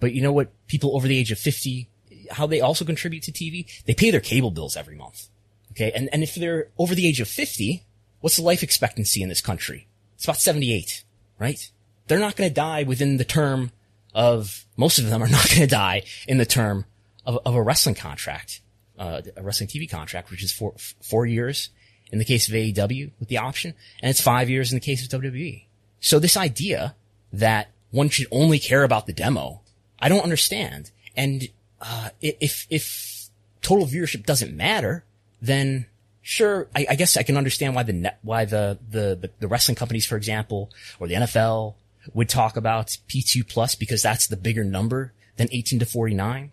[0.00, 0.52] But you know what?
[0.66, 1.88] People over the age of 50,
[2.30, 3.66] how they also contribute to TV?
[3.84, 5.28] They pay their cable bills every month.
[5.72, 5.92] Okay.
[5.94, 7.84] And, and if they're over the age of 50,
[8.20, 9.86] what's the life expectancy in this country?
[10.14, 11.04] It's about 78,
[11.38, 11.70] right?
[12.06, 13.70] They're not going to die within the term
[14.14, 16.84] of, most of them are not going to die in the term
[17.24, 18.60] of, of a wrestling contract,
[18.98, 21.70] uh, a wrestling TV contract, which is four, four years
[22.10, 25.02] in the case of AEW with the option, and it's five years in the case
[25.04, 25.66] of WWE.
[26.00, 26.94] So this idea
[27.32, 29.60] that one should only care about the demo,
[30.00, 30.90] I don't understand.
[31.16, 31.48] And,
[31.80, 33.28] uh, if, if
[33.62, 35.04] total viewership doesn't matter,
[35.40, 35.86] then
[36.22, 39.76] sure, I, I, guess I can understand why the net, why the, the, the, wrestling
[39.76, 41.74] companies, for example, or the NFL
[42.14, 46.50] would talk about P2 plus because that's the bigger number than 18 to 49,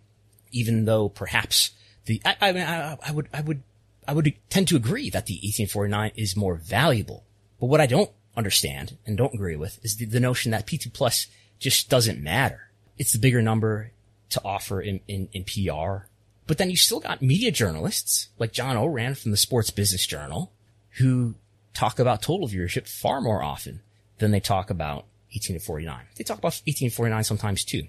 [0.51, 1.71] even though perhaps
[2.05, 3.63] the, I, I, I, I would, I would,
[4.07, 7.23] I would tend to agree that the 1849 is more valuable.
[7.59, 10.93] But what I don't understand and don't agree with is the, the notion that P2
[10.93, 11.27] plus
[11.59, 12.69] just doesn't matter.
[12.97, 13.91] It's the bigger number
[14.29, 16.07] to offer in, in, in PR.
[16.47, 20.51] But then you still got media journalists like John Ourand from the Sports Business Journal
[20.97, 21.35] who
[21.73, 23.81] talk about total viewership far more often
[24.19, 26.05] than they talk about 18 to 49.
[26.15, 27.83] They talk about 18 to 49 sometimes too,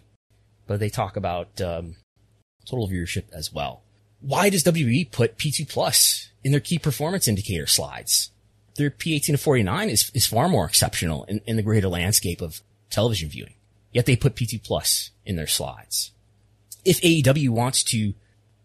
[0.67, 1.97] but they talk about um,
[2.67, 3.83] total viewership as well.
[4.21, 8.31] Why does WWE put P2 Plus in their key performance indicator slides?
[8.77, 12.61] Their P18 to 49 is, is far more exceptional in, in the greater landscape of
[12.91, 13.55] television viewing.
[13.93, 16.13] Yet they put P2 Plus in their slides.
[16.85, 18.15] If AEW wants to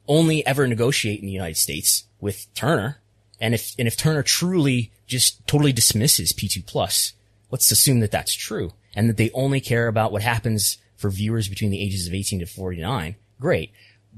[0.07, 3.01] only ever negotiate in the United States with Turner,
[3.39, 7.13] and if, and if Turner truly just totally dismisses P2 Plus,
[7.49, 11.47] let's assume that that's true and that they only care about what happens for viewers
[11.47, 13.15] between the ages of 18 to 49.
[13.39, 13.71] Great.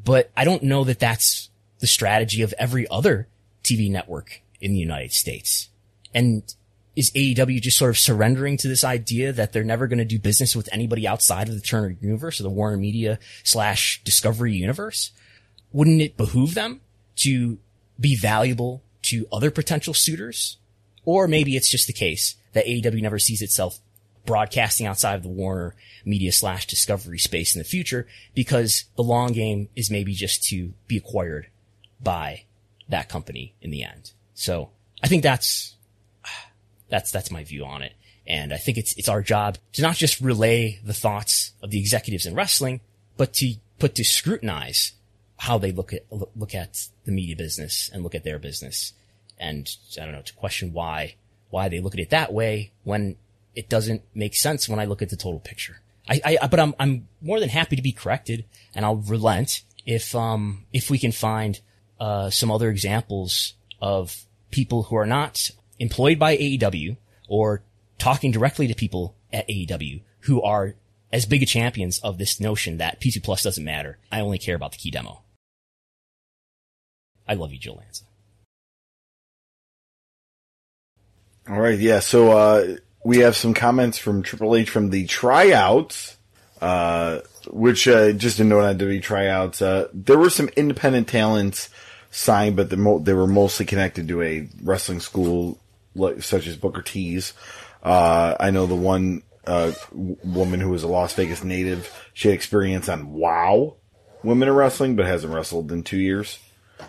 [0.04, 1.50] But I don't know that that's
[1.80, 3.28] the strategy of every other
[3.64, 5.70] TV network in the United States.
[6.14, 6.44] And
[6.96, 10.20] is AEW just sort of surrendering to this idea that they're never going to do
[10.20, 15.12] business with anybody outside of the Turner universe or the Warner Media slash Discovery universe?
[15.72, 16.82] Wouldn't it behoove them
[17.18, 17.58] to
[18.00, 20.58] be valuable to other potential suitors?
[21.06, 23.80] Or maybe it's just the case that AEW never sees itself
[24.26, 25.76] broadcasting outside of the Warner
[26.06, 30.74] media slash discovery space in the future because the long game is maybe just to
[30.88, 31.48] be acquired
[32.02, 32.44] by
[32.90, 34.12] that company in the end.
[34.34, 34.70] So
[35.02, 35.76] I think that's,
[36.94, 37.94] that's, that's my view on it.
[38.28, 41.80] And I think it's, it's our job to not just relay the thoughts of the
[41.80, 42.82] executives in wrestling,
[43.18, 44.92] but to, put to scrutinize
[45.38, 48.94] how they look at, look at the media business and look at their business.
[49.40, 49.68] And
[50.00, 51.16] I don't know, to question why,
[51.50, 53.16] why they look at it that way when
[53.56, 55.82] it doesn't make sense when I look at the total picture.
[56.08, 58.46] I, I, but I'm, I'm more than happy to be corrected
[58.76, 61.60] and I'll relent if, um, if we can find,
[62.00, 65.50] uh, some other examples of people who are not
[65.80, 66.98] employed by AEW
[67.28, 67.64] or
[67.98, 70.76] talking directly to people at AEW who are
[71.12, 74.00] as big a champions of this notion that P2 Plus doesn't matter.
[74.12, 75.22] I only care about the key demo.
[77.28, 78.04] I love you, Joe Lanza.
[81.48, 82.00] All right, yeah.
[82.00, 86.18] So uh, we have some comments from Triple H from the tryouts,
[86.62, 89.62] uh, which uh, just a note on WWE tryouts.
[89.62, 91.70] Uh, there were some independent talents
[92.12, 95.60] signed, but mo- they were mostly connected to a wrestling school
[95.96, 97.34] like, such as Booker T's.
[97.82, 101.92] Uh, I know the one uh, woman who was a Las Vegas native.
[102.14, 103.76] She had experience on Wow
[104.24, 106.40] Women in Wrestling, but hasn't wrestled in two years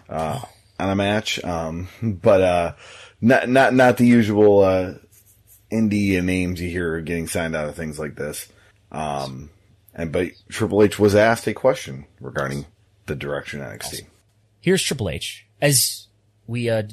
[0.08, 0.40] uh,
[0.78, 1.42] on a match.
[1.42, 2.74] Um, but uh,
[3.20, 4.94] not not not the usual uh,
[5.70, 8.48] indie names you hear getting signed out of things like this.
[8.92, 9.50] Um,
[9.94, 12.66] and but Triple H was asked a question regarding
[13.06, 14.06] the direction NXT.
[14.60, 16.06] Here's Triple H, as
[16.46, 16.84] we uh,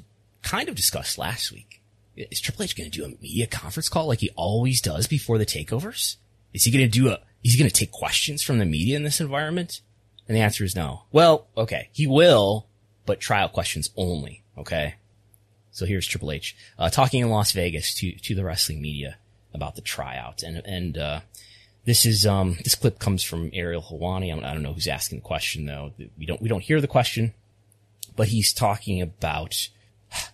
[0.42, 1.81] kind of discussed last week.
[2.16, 5.38] Is Triple H going to do a media conference call like he always does before
[5.38, 6.18] the takeovers?
[6.54, 7.20] Is he going to do a?
[7.44, 9.82] Is he going to take questions from the media in this environment?
[10.28, 11.04] And the answer is no.
[11.12, 12.68] Well, okay, he will,
[13.06, 14.44] but trial questions only.
[14.58, 14.96] Okay.
[15.72, 19.18] So here's Triple H uh, talking in Las Vegas to to the wrestling media
[19.54, 21.20] about the tryout, and and uh,
[21.86, 24.34] this is um this clip comes from Ariel Helwani.
[24.34, 25.94] I don't know who's asking the question though.
[26.18, 27.34] We don't we don't hear the question,
[28.16, 29.70] but he's talking about.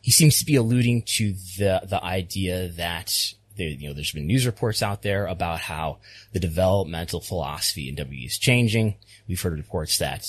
[0.02, 4.28] He seems to be alluding to the the idea that there, you know there's been
[4.28, 6.00] news reports out there about how
[6.34, 8.96] the developmental philosophy in WWE is changing.
[9.28, 10.28] We've heard reports that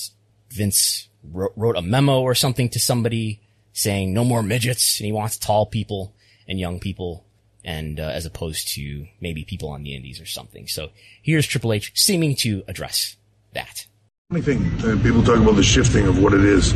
[0.50, 3.40] Vince wrote, wrote a memo or something to somebody
[3.72, 6.14] saying no more midgets and he wants tall people
[6.48, 7.24] and young people
[7.64, 10.66] and uh, as opposed to maybe people on the indies or something.
[10.66, 10.90] So
[11.22, 13.16] here's Triple H seeming to address
[13.52, 13.86] that.
[14.30, 16.74] Funny thing, uh, people talk about the shifting of what it is.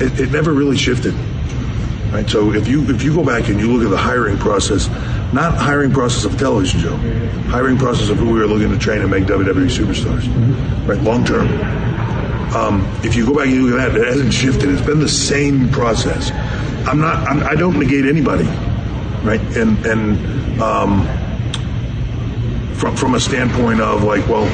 [0.00, 1.14] It, it, never really shifted.
[2.12, 2.28] Right.
[2.28, 4.86] So if you if you go back and you look at the hiring process,
[5.32, 6.96] not hiring process of television show,
[7.48, 10.86] hiring process of who we were looking to train and make WWE superstars, mm-hmm.
[10.86, 11.00] right?
[11.00, 11.48] Long term.
[12.54, 14.68] Um, if you go back and you look at that, it hasn't shifted.
[14.68, 16.30] It's been the same process.
[16.86, 17.26] I'm not.
[17.26, 18.44] I'm, I do not negate anybody,
[19.24, 19.40] right?
[19.56, 21.06] And and um,
[22.74, 24.44] from from a standpoint of like, well,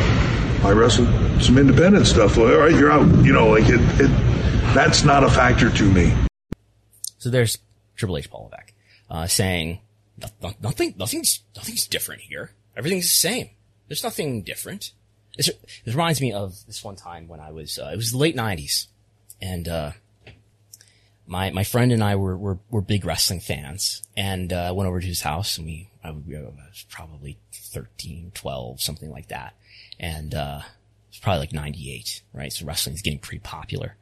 [0.65, 1.09] I wrestled
[1.43, 2.39] some independent stuff.
[2.39, 3.25] All right, you're out.
[3.25, 3.81] You know, like it.
[4.01, 4.29] it
[4.75, 6.15] that's not a factor to me.
[7.19, 7.59] So there's
[7.97, 8.53] Triple H Paul
[9.11, 9.81] uh, saying
[10.63, 12.53] nothing, nothing's nothing's different here.
[12.77, 13.51] Everything's the same.
[13.89, 14.93] There's nothing different.
[15.37, 15.51] This,
[15.85, 18.37] this reminds me of this one time when I was, uh, it was the late
[18.37, 18.89] nineties
[19.41, 19.93] and, uh,
[21.27, 25.01] my, my friend and I were, were, were big wrestling fans and, uh, went over
[25.01, 29.55] to his house and we, I, we was probably 13, 12, something like that.
[30.01, 32.53] And, uh, it was probably like 98, right?
[32.53, 33.97] So wrestling is getting pretty popular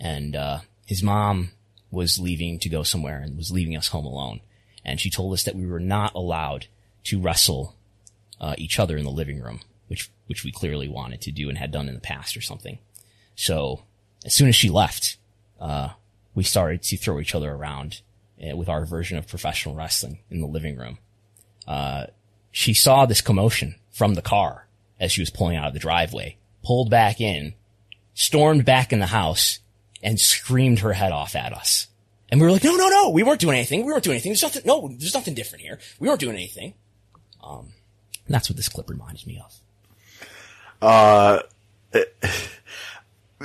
[0.00, 1.52] and, uh, his mom
[1.92, 4.40] was leaving to go somewhere and was leaving us home alone.
[4.84, 6.66] And she told us that we were not allowed
[7.04, 7.76] to wrestle
[8.40, 11.58] uh, each other in the living room, which which we clearly wanted to do and
[11.58, 12.78] had done in the past or something.
[13.36, 13.82] So
[14.24, 15.18] as soon as she left,
[15.60, 15.90] uh,
[16.34, 18.00] we started to throw each other around
[18.42, 20.98] uh, with our version of professional wrestling in the living room.
[21.68, 22.06] Uh,
[22.50, 24.66] she saw this commotion from the car
[24.98, 27.54] as she was pulling out of the driveway, pulled back in,
[28.14, 29.60] stormed back in the house,
[30.02, 31.86] and screamed her head off at us.
[32.28, 33.84] And we were like, no, no, no, we weren't doing anything.
[33.84, 34.30] We weren't doing anything.
[34.30, 35.78] There's nothing, no, there's nothing different here.
[36.00, 36.74] We weren't doing anything.
[37.44, 37.72] Um,
[38.26, 39.60] and that's what this clip reminds me of.
[40.80, 41.40] Uh,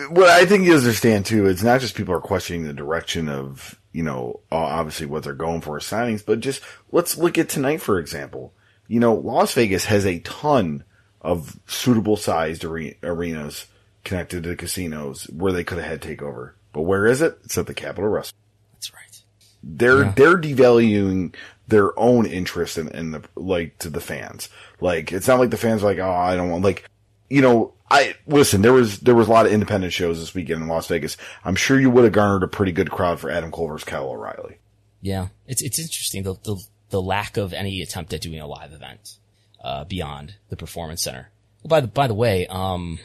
[0.09, 3.79] what I think you understand too, it's not just people are questioning the direction of,
[3.91, 6.61] you know, obviously what they're going for signings, but just
[6.91, 8.53] let's look at tonight, for example.
[8.87, 10.83] You know, Las Vegas has a ton
[11.21, 13.65] of suitable sized are- arenas
[14.07, 16.53] connected to casinos where they could have had takeover.
[16.73, 17.37] But where is it?
[17.43, 18.39] It's at the Capitol Wrestling.
[18.73, 19.21] That's right.
[19.63, 20.13] They're Yeah.
[20.15, 21.35] they're devaluing
[21.67, 24.49] their own interest in, in the like to the fans.
[24.79, 26.89] Like it's not like the fans are like, oh, I don't want like
[27.29, 30.61] you know, I listen, there was there was a lot of independent shows this weekend
[30.61, 31.17] in Las Vegas.
[31.43, 34.09] I'm sure you would have garnered a pretty good crowd for Adam Cole versus Kyle
[34.09, 34.57] O'Reilly.
[35.01, 36.55] Yeah, it's it's interesting the the,
[36.89, 39.17] the lack of any attempt at doing a live event
[39.63, 41.29] uh, beyond the performance center.
[41.63, 42.99] Well, by the by the way, um,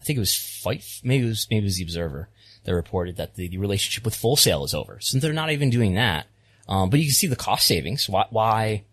[0.00, 2.28] I think it was Fight, maybe it was maybe it was the Observer
[2.64, 4.98] that reported that the, the relationship with Full Sail is over.
[5.00, 6.26] So they're not even doing that.
[6.68, 8.08] Um, but you can see the cost savings.
[8.08, 8.84] Why why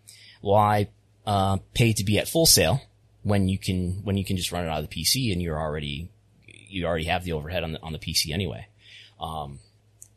[0.42, 0.90] why
[1.26, 2.82] uh, pay to be at Full Sail
[3.24, 5.60] when you can when you can just run it out of the PC and you're
[5.60, 6.10] already
[6.46, 8.68] you already have the overhead on the on the PC anyway.
[9.20, 9.60] Um,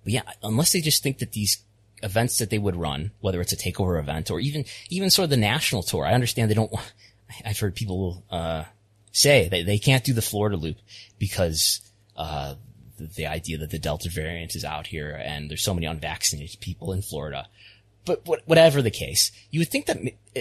[0.04, 1.62] but yeah, unless they just think that these
[2.02, 5.30] events that they would run, whether it's a takeover event or even, even sort of
[5.30, 6.72] the national tour, I understand they don't
[7.44, 8.64] I've heard people, uh,
[9.12, 10.76] say that they can't do the Florida loop
[11.18, 11.80] because,
[12.16, 12.54] uh,
[12.98, 16.60] the, the idea that the Delta variant is out here and there's so many unvaccinated
[16.60, 17.48] people in Florida.
[18.04, 19.98] But what, whatever the case, you would think that,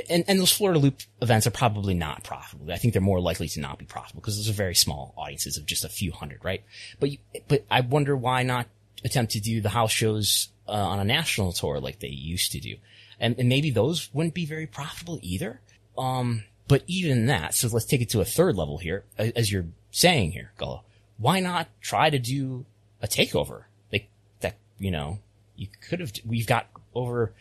[0.09, 2.71] and, and those Florida loop events are probably not profitable.
[2.71, 5.57] I think they're more likely to not be profitable because those are very small audiences
[5.57, 6.63] of just a few hundred, right?
[6.99, 7.17] But, you,
[7.47, 8.67] but I wonder why not
[9.03, 12.59] attempt to do the house shows uh, on a national tour like they used to
[12.59, 12.75] do.
[13.19, 15.59] And, and maybe those wouldn't be very profitable either.
[15.97, 19.65] Um, but even that, so let's take it to a third level here, as you're
[19.89, 20.83] saying here, Gullo.
[21.17, 22.65] Why not try to do
[23.01, 23.63] a takeover?
[23.91, 24.07] Like
[24.41, 25.17] that, you know,
[25.55, 27.33] you could have, we've got over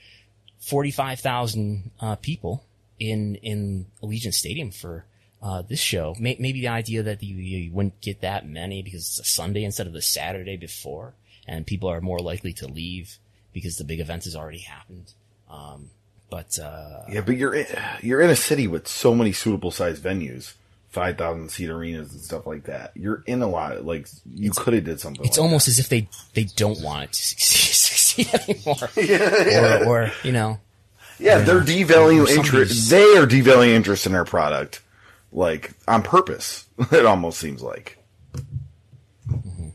[0.60, 2.64] 45,000, uh, people
[2.98, 5.04] in, in Allegiant Stadium for,
[5.42, 6.16] uh, this show.
[6.18, 9.62] May- maybe the idea that you, you wouldn't get that many because it's a Sunday
[9.62, 11.12] instead of the Saturday before
[11.46, 13.18] and people are more likely to leave
[13.52, 15.12] because the big event has already happened.
[15.50, 15.90] Um,
[16.30, 17.66] but, uh, Yeah, but you're in,
[18.02, 20.54] you're in a city with so many suitable sized venues,
[20.90, 22.92] five thousand seat arenas and stuff like that.
[22.94, 23.84] You're in a lot.
[23.84, 25.24] Like you could have did something.
[25.24, 28.88] it's like almost as if they, they don't want it to succeed, succeed anymore.
[29.86, 30.58] Or, or, you know,
[31.18, 32.90] Yeah, they're devaluing interest.
[32.90, 34.82] They are devaluing interest in their product,
[35.32, 36.64] like on purpose.
[36.92, 37.98] It almost seems like.
[39.28, 39.68] Mm-hmm.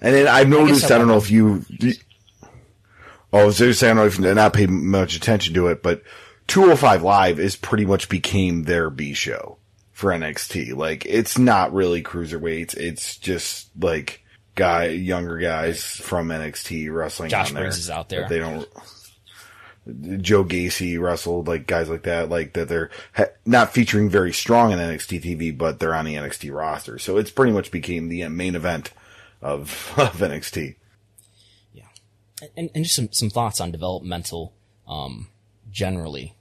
[0.00, 0.90] And then I've noticed.
[0.90, 1.64] I I, don't know if you.
[3.32, 5.82] Oh, I was just saying, I don't know if not pay much attention to it,
[5.82, 6.02] but
[6.48, 9.58] 205 Live is pretty much became their B show
[9.92, 10.74] for NXT.
[10.74, 12.76] Like, it's not really cruiserweights.
[12.76, 14.24] It's just like
[14.56, 17.30] guy, younger guys from NXT wrestling.
[17.30, 18.28] Josh Briggs is out there.
[18.28, 18.68] They don't.
[20.20, 24.72] Joe Gacy wrestled, like guys like that, like that they're ha- not featuring very strong
[24.72, 26.98] in NXT TV, but they're on the NXT roster.
[26.98, 28.92] So it's pretty much became the main event
[29.40, 30.76] of, of NXT.
[32.56, 34.54] And, and just some, some thoughts on developmental,
[34.86, 35.28] um,
[35.70, 36.34] generally.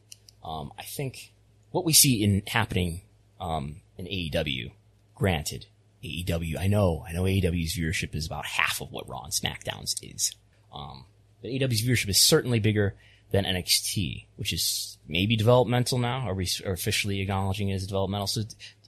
[0.43, 1.33] Um, I think
[1.71, 3.01] what we see in happening,
[3.39, 4.71] um, in AEW,
[5.15, 5.67] granted,
[6.03, 9.95] AEW, I know, I know AEW's viewership is about half of what Raw and SmackDown's
[10.01, 10.33] is.
[10.73, 11.05] Um,
[11.41, 12.95] but AEW's viewership is certainly bigger
[13.31, 16.21] than NXT, which is maybe developmental now.
[16.27, 18.27] Are we are officially acknowledging it as developmental?
[18.27, 18.41] So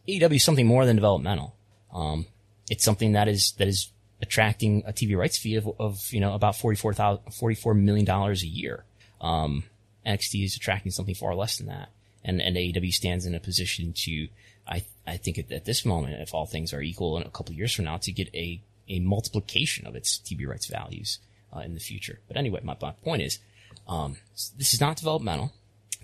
[0.08, 1.56] AEW is something more than developmental.
[1.94, 2.26] Um,
[2.70, 6.34] it's something that is, that is attracting a TV rights fee of, of you know,
[6.34, 8.84] about 44,000, $44 million a year.
[9.20, 9.64] Um,
[10.06, 11.90] NXT is attracting something far less than that.
[12.24, 14.28] And, and AEW stands in a position to,
[14.68, 17.54] I, I think at, at this moment, if all things are equal in a couple
[17.54, 21.20] of years from now, to get a, a multiplication of its TV rights values,
[21.56, 22.20] uh, in the future.
[22.28, 23.40] But anyway, my, my point is,
[23.88, 24.18] um,
[24.58, 25.52] this is not developmental.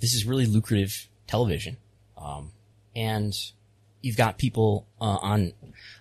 [0.01, 1.77] This is really lucrative television.
[2.17, 2.51] Um,
[2.95, 3.33] and
[4.01, 5.53] you've got people, uh, on,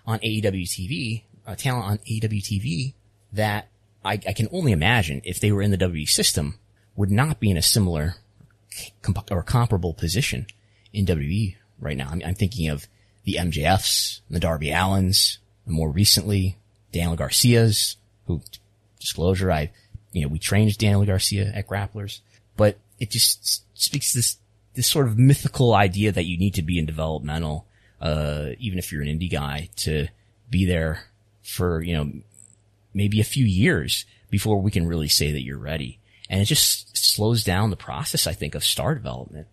[0.05, 2.93] on AEW TV, uh, talent on AWTV
[3.33, 3.69] that
[4.03, 6.59] I, I can only imagine if they were in the WWE system
[6.95, 8.15] would not be in a similar
[9.01, 10.45] comp- or comparable position
[10.93, 12.09] in WWE right now.
[12.11, 12.87] I'm, I'm thinking of
[13.23, 16.57] the MJFs, the Darby Allins, and more recently,
[16.91, 18.41] Daniel Garcia's, who,
[18.99, 19.71] disclosure, I
[20.11, 22.21] you know, we trained Daniel Garcia at Grapplers,
[22.55, 24.37] but it just speaks to this,
[24.73, 27.67] this sort of mythical idea that you need to be in developmental,
[28.01, 30.07] uh, even if you're an indie guy to
[30.49, 31.06] be there
[31.47, 32.11] for, you know,
[32.93, 35.99] maybe a few years before we can really say that you're ready.
[36.29, 39.47] And it just slows down the process, I think, of star development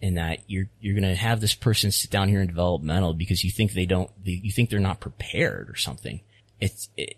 [0.00, 3.42] in that you're, you're going to have this person sit down here in developmental because
[3.42, 6.20] you think they don't, you think they're not prepared or something.
[6.60, 7.16] It's, it,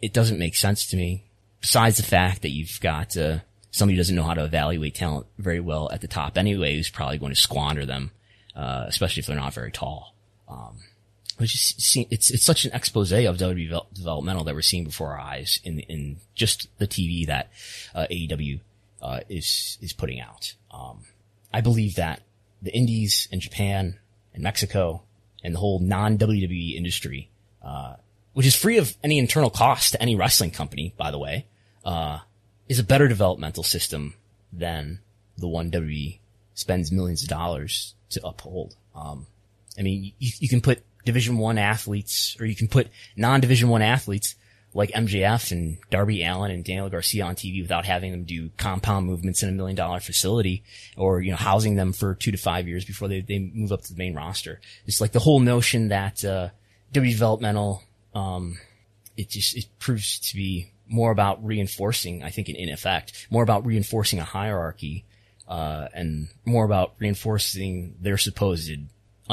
[0.00, 1.24] it doesn't make sense to me.
[1.60, 3.38] Besides the fact that you've got, uh,
[3.70, 6.90] somebody who doesn't know how to evaluate talent very well at the top anyway, who's
[6.90, 8.10] probably going to squander them,
[8.56, 10.14] uh, especially if they're not very tall.
[10.48, 10.78] Um,
[11.38, 15.60] which it's, it's such an expose of WWE developmental that we're seeing before our eyes
[15.64, 17.50] in, in just the TV that,
[17.94, 18.60] uh, AEW,
[19.00, 20.54] uh, is, is putting out.
[20.70, 21.04] Um,
[21.52, 22.22] I believe that
[22.62, 23.98] the indies and Japan
[24.32, 25.02] and Mexico
[25.42, 27.30] and the whole non WWE industry,
[27.62, 27.94] uh,
[28.32, 31.46] which is free of any internal cost to any wrestling company, by the way,
[31.84, 32.20] uh,
[32.68, 34.14] is a better developmental system
[34.52, 35.00] than
[35.36, 36.18] the one WWE
[36.54, 38.76] spends millions of dollars to uphold.
[38.94, 39.26] Um,
[39.78, 43.82] I mean, you, you can put Division One athletes, or you can put non-Division One
[43.82, 44.34] athletes
[44.74, 49.06] like MJF and Darby Allin and Daniel Garcia on TV without having them do compound
[49.06, 50.62] movements in a million dollar facility,
[50.96, 53.82] or you know, housing them for two to five years before they they move up
[53.82, 54.60] to the main roster.
[54.86, 56.48] It's like the whole notion that uh,
[56.92, 57.82] W developmental,
[58.14, 58.58] um,
[59.16, 63.42] it just it proves to be more about reinforcing, I think, in, in effect, more
[63.42, 65.04] about reinforcing a hierarchy,
[65.48, 68.70] uh, and more about reinforcing their supposed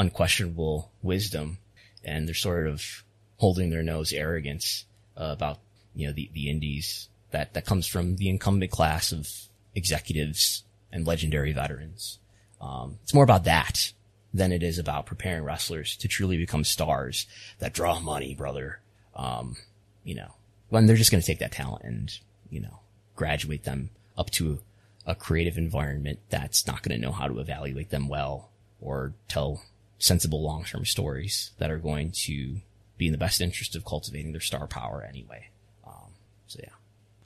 [0.00, 1.58] unquestionable wisdom
[2.02, 3.04] and they're sort of
[3.36, 4.86] holding their nose arrogance
[5.16, 5.58] uh, about
[5.94, 9.28] you know the the indies that that comes from the incumbent class of
[9.74, 12.18] executives and legendary veterans.
[12.60, 13.92] Um, it's more about that
[14.32, 17.26] than it is about preparing wrestlers to truly become stars
[17.58, 18.80] that draw money, brother.
[19.14, 19.56] Um,
[20.02, 20.34] you know,
[20.70, 22.18] when they're just going to take that talent and
[22.48, 22.80] you know
[23.16, 24.60] graduate them up to
[25.06, 28.50] a creative environment that's not going to know how to evaluate them well
[28.80, 29.62] or tell
[30.00, 32.56] sensible long-term stories that are going to
[32.98, 35.48] be in the best interest of cultivating their star power anyway.
[35.86, 36.12] Um,
[36.48, 36.72] so yeah.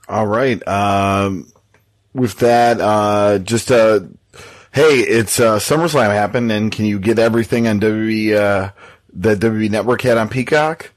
[0.09, 0.67] All right.
[0.69, 1.51] Um,
[2.13, 4.01] with that, uh, just, uh,
[4.73, 8.71] hey, it's, uh, SummerSlam happened and can you get everything on WWE, uh,
[9.13, 10.93] the WWE network had on Peacock?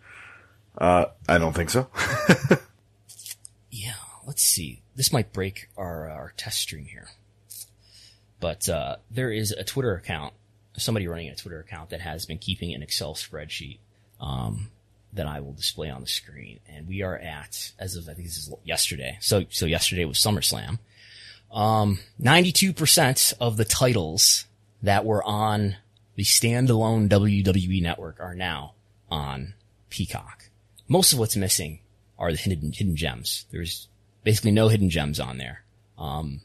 [0.77, 1.87] Uh, I don't think so.
[3.69, 3.93] Yeah,
[4.25, 4.81] let's see.
[4.95, 7.09] This might break our our test stream here,
[8.39, 10.33] but uh, there is a Twitter account,
[10.77, 13.79] somebody running a Twitter account that has been keeping an Excel spreadsheet
[14.21, 14.69] um,
[15.13, 18.27] that I will display on the screen, and we are at as of I think
[18.27, 19.17] this is yesterday.
[19.21, 20.79] So so yesterday was SummerSlam.
[21.51, 24.45] Um, ninety-two percent of the titles
[24.83, 25.77] that were on
[26.15, 28.73] the standalone WWE network are now
[29.09, 29.53] on
[29.89, 30.49] Peacock.
[30.87, 31.79] Most of what's missing
[32.17, 33.45] are the hidden hidden gems.
[33.51, 33.87] There's
[34.23, 35.63] basically no hidden gems on there.
[35.97, 36.41] Um,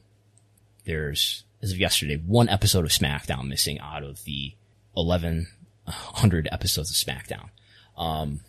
[0.84, 4.54] there's as of yesterday one episode of SmackDown missing out of the
[4.94, 7.50] 1100 episodes of SmackDown.
[7.96, 8.40] Um,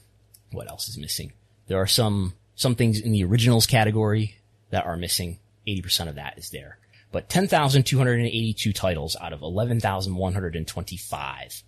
[0.52, 1.34] what else is missing?
[1.68, 4.36] There are some some things in the originals category
[4.70, 5.40] that are missing.
[5.68, 6.78] 80% of that is there.
[7.12, 11.64] But 10,282 titles out of 11,125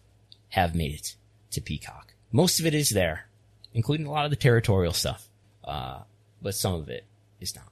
[0.49, 1.15] have made it
[1.51, 2.13] to Peacock.
[2.31, 3.27] Most of it is there,
[3.73, 5.29] including a lot of the territorial stuff.
[5.63, 5.99] Uh,
[6.41, 7.05] but some of it
[7.39, 7.71] is not.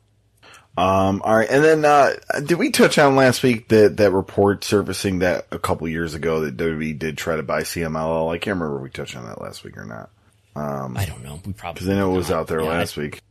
[0.75, 1.49] Um, all right.
[1.49, 2.13] And then, uh,
[2.43, 6.41] did we touch on last week that, that report surfacing that a couple years ago
[6.41, 8.33] that WWE did try to buy CMLL?
[8.33, 10.09] I can't remember if we touched on that last week or not.
[10.55, 11.39] I don't know.
[11.45, 13.21] We probably Cause I know it was out there Yeah, I- last week.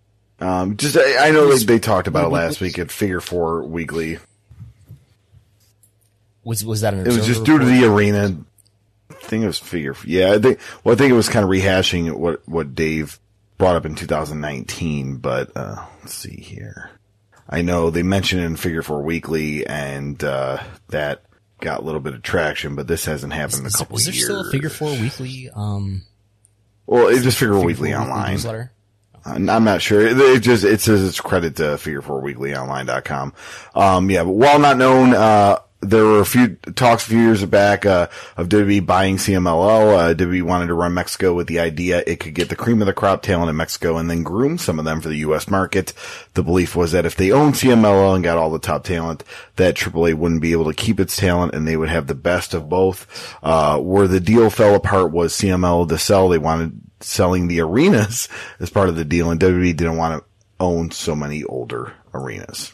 [0.40, 3.20] Um, just, I, I know was- they, they talked about it last week at Figure
[3.20, 4.18] Four Weekly.
[6.44, 7.00] Was was that an?
[7.00, 8.36] It was just due to the arena.
[9.10, 9.94] I think it was figure.
[10.04, 10.58] Yeah, I think.
[10.82, 13.20] Well, I think it was kind of rehashing what what Dave
[13.58, 15.18] brought up in 2019.
[15.18, 16.90] But uh, let's see here.
[17.52, 21.22] I know they mentioned it in Figure Four Weekly, and uh, that
[21.60, 22.74] got a little bit of traction.
[22.74, 24.24] But this hasn't happened in a Is, couple is there years.
[24.24, 25.50] still a Figure Four weekly?
[25.54, 26.02] Um,
[26.86, 28.32] Well, it's just Figure Four Weekly Four online.
[28.32, 28.72] newsletter.
[29.24, 30.00] I'm not sure.
[30.00, 31.62] It, it just, it says it's credit to
[32.42, 33.34] figure4weeklyonline.com.
[33.74, 37.44] Um, yeah, but while not known, uh, there were a few talks a few years
[37.44, 38.06] back, uh,
[38.36, 40.12] of WWE buying CMLL.
[40.12, 42.86] Uh, WWE wanted to run Mexico with the idea it could get the cream of
[42.86, 45.50] the crop talent in Mexico and then groom some of them for the U.S.
[45.50, 45.92] market.
[46.34, 49.24] The belief was that if they owned CMLL and got all the top talent,
[49.56, 52.54] that AAA wouldn't be able to keep its talent and they would have the best
[52.54, 53.36] of both.
[53.42, 56.28] Uh, where the deal fell apart was CMLL to sell.
[56.28, 58.28] They wanted selling the arenas
[58.60, 60.28] as part of the deal, and WWE didn't want to
[60.60, 62.72] own so many older arenas.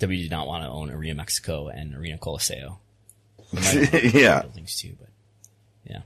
[0.00, 2.78] W did not want to own Arena Mexico and Arena Coliseo.
[3.52, 4.40] They might have owned Yeah.
[4.42, 5.08] buildings too, but
[5.88, 6.00] yeah.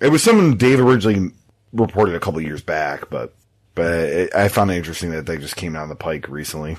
[0.00, 1.32] It was something Dave originally
[1.72, 3.34] reported a couple years back, but
[3.74, 6.76] but it, I found it interesting that they just came down the pike recently.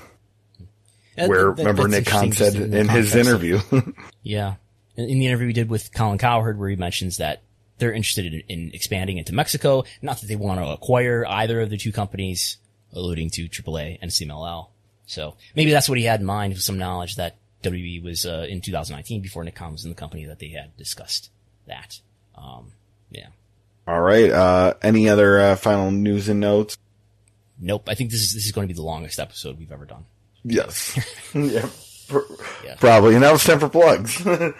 [1.16, 3.60] That- where that- remember Nick Khan said the in his interview.
[4.22, 4.54] Yeah.
[4.96, 7.42] In, in the interview we did with Colin Cowherd, where he mentions that
[7.78, 9.84] they're interested in, in expanding into Mexico.
[10.02, 12.58] Not that they want to acquire either of the two companies,
[12.92, 14.68] alluding to AAA and CMLL.
[15.08, 18.46] So maybe that's what he had in mind with some knowledge that WB was uh,
[18.48, 21.30] in 2019 before Nick Khan was in the company that they had discussed
[21.66, 21.98] that.
[22.36, 22.72] Um,
[23.10, 23.28] yeah.
[23.86, 24.30] All right.
[24.30, 26.76] Uh, any other uh, final news and notes?
[27.58, 27.88] Nope.
[27.88, 30.04] I think this is this is going to be the longest episode we've ever done.
[30.44, 30.96] Yes.
[31.34, 31.68] yeah,
[32.64, 32.76] Yeah.
[32.78, 33.14] Probably.
[33.14, 34.24] And now it's time for plugs.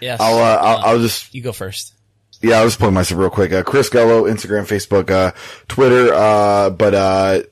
[0.00, 0.20] Yes.
[0.20, 1.94] I'll, uh, I'll, I'll just you go first.
[2.40, 3.52] Yeah, I'll just plug myself real quick.
[3.52, 5.32] Uh, Chris Gullo, Instagram, Facebook, uh,
[5.66, 7.42] Twitter, uh, but, uh,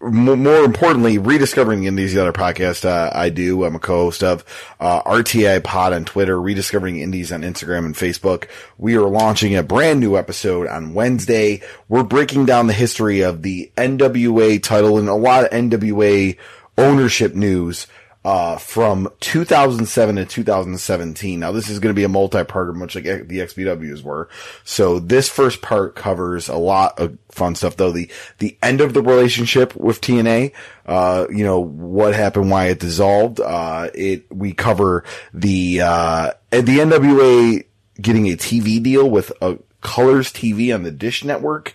[0.00, 3.64] more importantly, rediscovering Indies, the other podcast, uh, I do.
[3.64, 4.44] I'm a co-host of,
[4.80, 8.46] uh, RTI pod on Twitter, rediscovering Indies on Instagram and Facebook.
[8.78, 11.60] We are launching a brand new episode on Wednesday.
[11.88, 16.36] We're breaking down the history of the NWA title and a lot of NWA
[16.78, 17.86] ownership news
[18.24, 21.40] uh, from 2007 to 2017.
[21.40, 24.28] Now this is going to be a multi-parter, much like the XPWs were.
[24.64, 27.92] So this first part covers a lot of fun stuff, though.
[27.92, 30.52] The, the end of the relationship with TNA,
[30.84, 33.40] uh, you know, what happened, why it dissolved.
[33.40, 37.64] Uh, it, we cover the, uh, the NWA
[38.00, 41.74] getting a TV deal with a Colors TV on the Dish Network.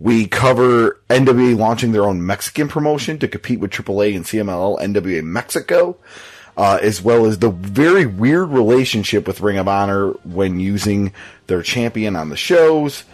[0.00, 5.22] We cover NWA launching their own Mexican promotion to compete with AAA and CMLL NWA
[5.22, 5.98] Mexico,
[6.56, 11.12] uh, as well as the very weird relationship with Ring of Honor when using
[11.48, 13.04] their champion on the shows.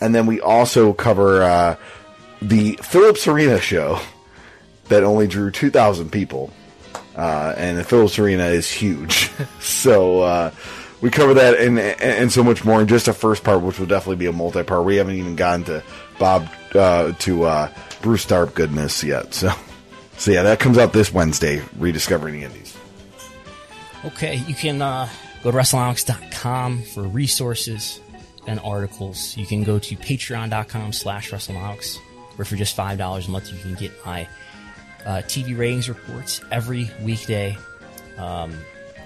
[0.00, 1.76] And then we also cover, uh,
[2.40, 4.00] the Phillips Arena show
[4.88, 6.50] that only drew 2,000 people.
[7.14, 9.30] Uh, and the Phillips Arena is huge.
[9.60, 10.50] so, uh,
[11.00, 13.86] we cover that and, and so much more in just a first part, which will
[13.86, 14.84] definitely be a multi-part.
[14.84, 15.82] We haven't even gotten to
[16.20, 17.68] Bob, uh, to, uh,
[18.02, 19.34] Bruce Tharpe goodness yet.
[19.34, 19.50] So,
[20.16, 22.76] so yeah, that comes out this Wednesday, Rediscovering the Indies.
[24.04, 25.08] Okay, you can uh,
[25.42, 28.00] go to WrestleNomics.com for resources
[28.46, 29.36] and articles.
[29.36, 31.98] You can go to Patreon.com slash WrestleNomics,
[32.36, 34.26] where for just $5 a month you can get my
[35.04, 37.56] uh, TV ratings reports every weekday,
[38.16, 38.56] um,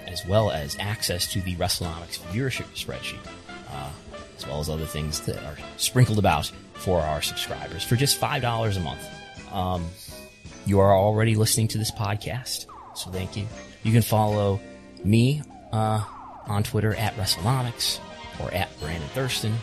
[0.07, 3.25] as well as access to the WrestleNomics viewership spreadsheet,
[3.71, 3.89] uh,
[4.37, 8.77] as well as other things that are sprinkled about for our subscribers for just $5
[8.77, 9.07] a month.
[9.51, 9.85] Um,
[10.65, 12.65] you are already listening to this podcast,
[12.95, 13.47] so thank you.
[13.83, 14.59] You can follow
[15.03, 15.41] me
[15.71, 16.03] uh,
[16.47, 17.99] on Twitter at WrestleNomics
[18.39, 19.55] or at Brandon Thurston.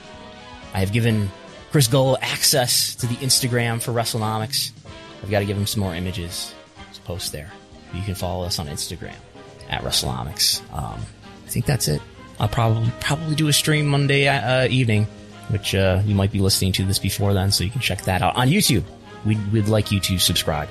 [0.74, 1.30] I have given
[1.70, 4.72] Chris Gullo access to the Instagram for WrestleNomics.
[5.22, 6.54] I've got to give him some more images
[6.94, 7.50] to post there.
[7.94, 9.14] You can follow us on Instagram
[9.68, 10.62] at WrestleNomics.
[10.72, 11.00] Um,
[11.46, 12.00] I think that's it.
[12.38, 15.06] I'll probably probably do a stream Monday uh, evening,
[15.52, 18.22] which uh, you might be listening to this before then, so you can check that
[18.22, 18.84] out on YouTube.
[19.24, 20.68] We'd, we'd like you to subscribe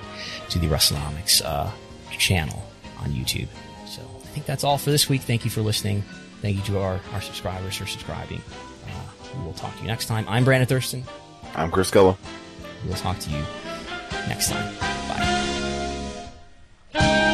[0.50, 1.70] to the WrestleNomics uh,
[2.12, 2.62] channel
[3.00, 3.48] on YouTube.
[3.88, 5.22] So I think that's all for this week.
[5.22, 6.04] Thank you for listening.
[6.42, 8.42] Thank you to our, our subscribers for subscribing.
[8.86, 8.90] Uh,
[9.44, 10.26] we'll talk to you next time.
[10.28, 11.04] I'm Brandon Thurston.
[11.56, 12.18] I'm Chris Gullo.
[12.86, 13.44] We'll talk to you
[14.28, 14.76] next time.
[16.94, 17.31] Bye.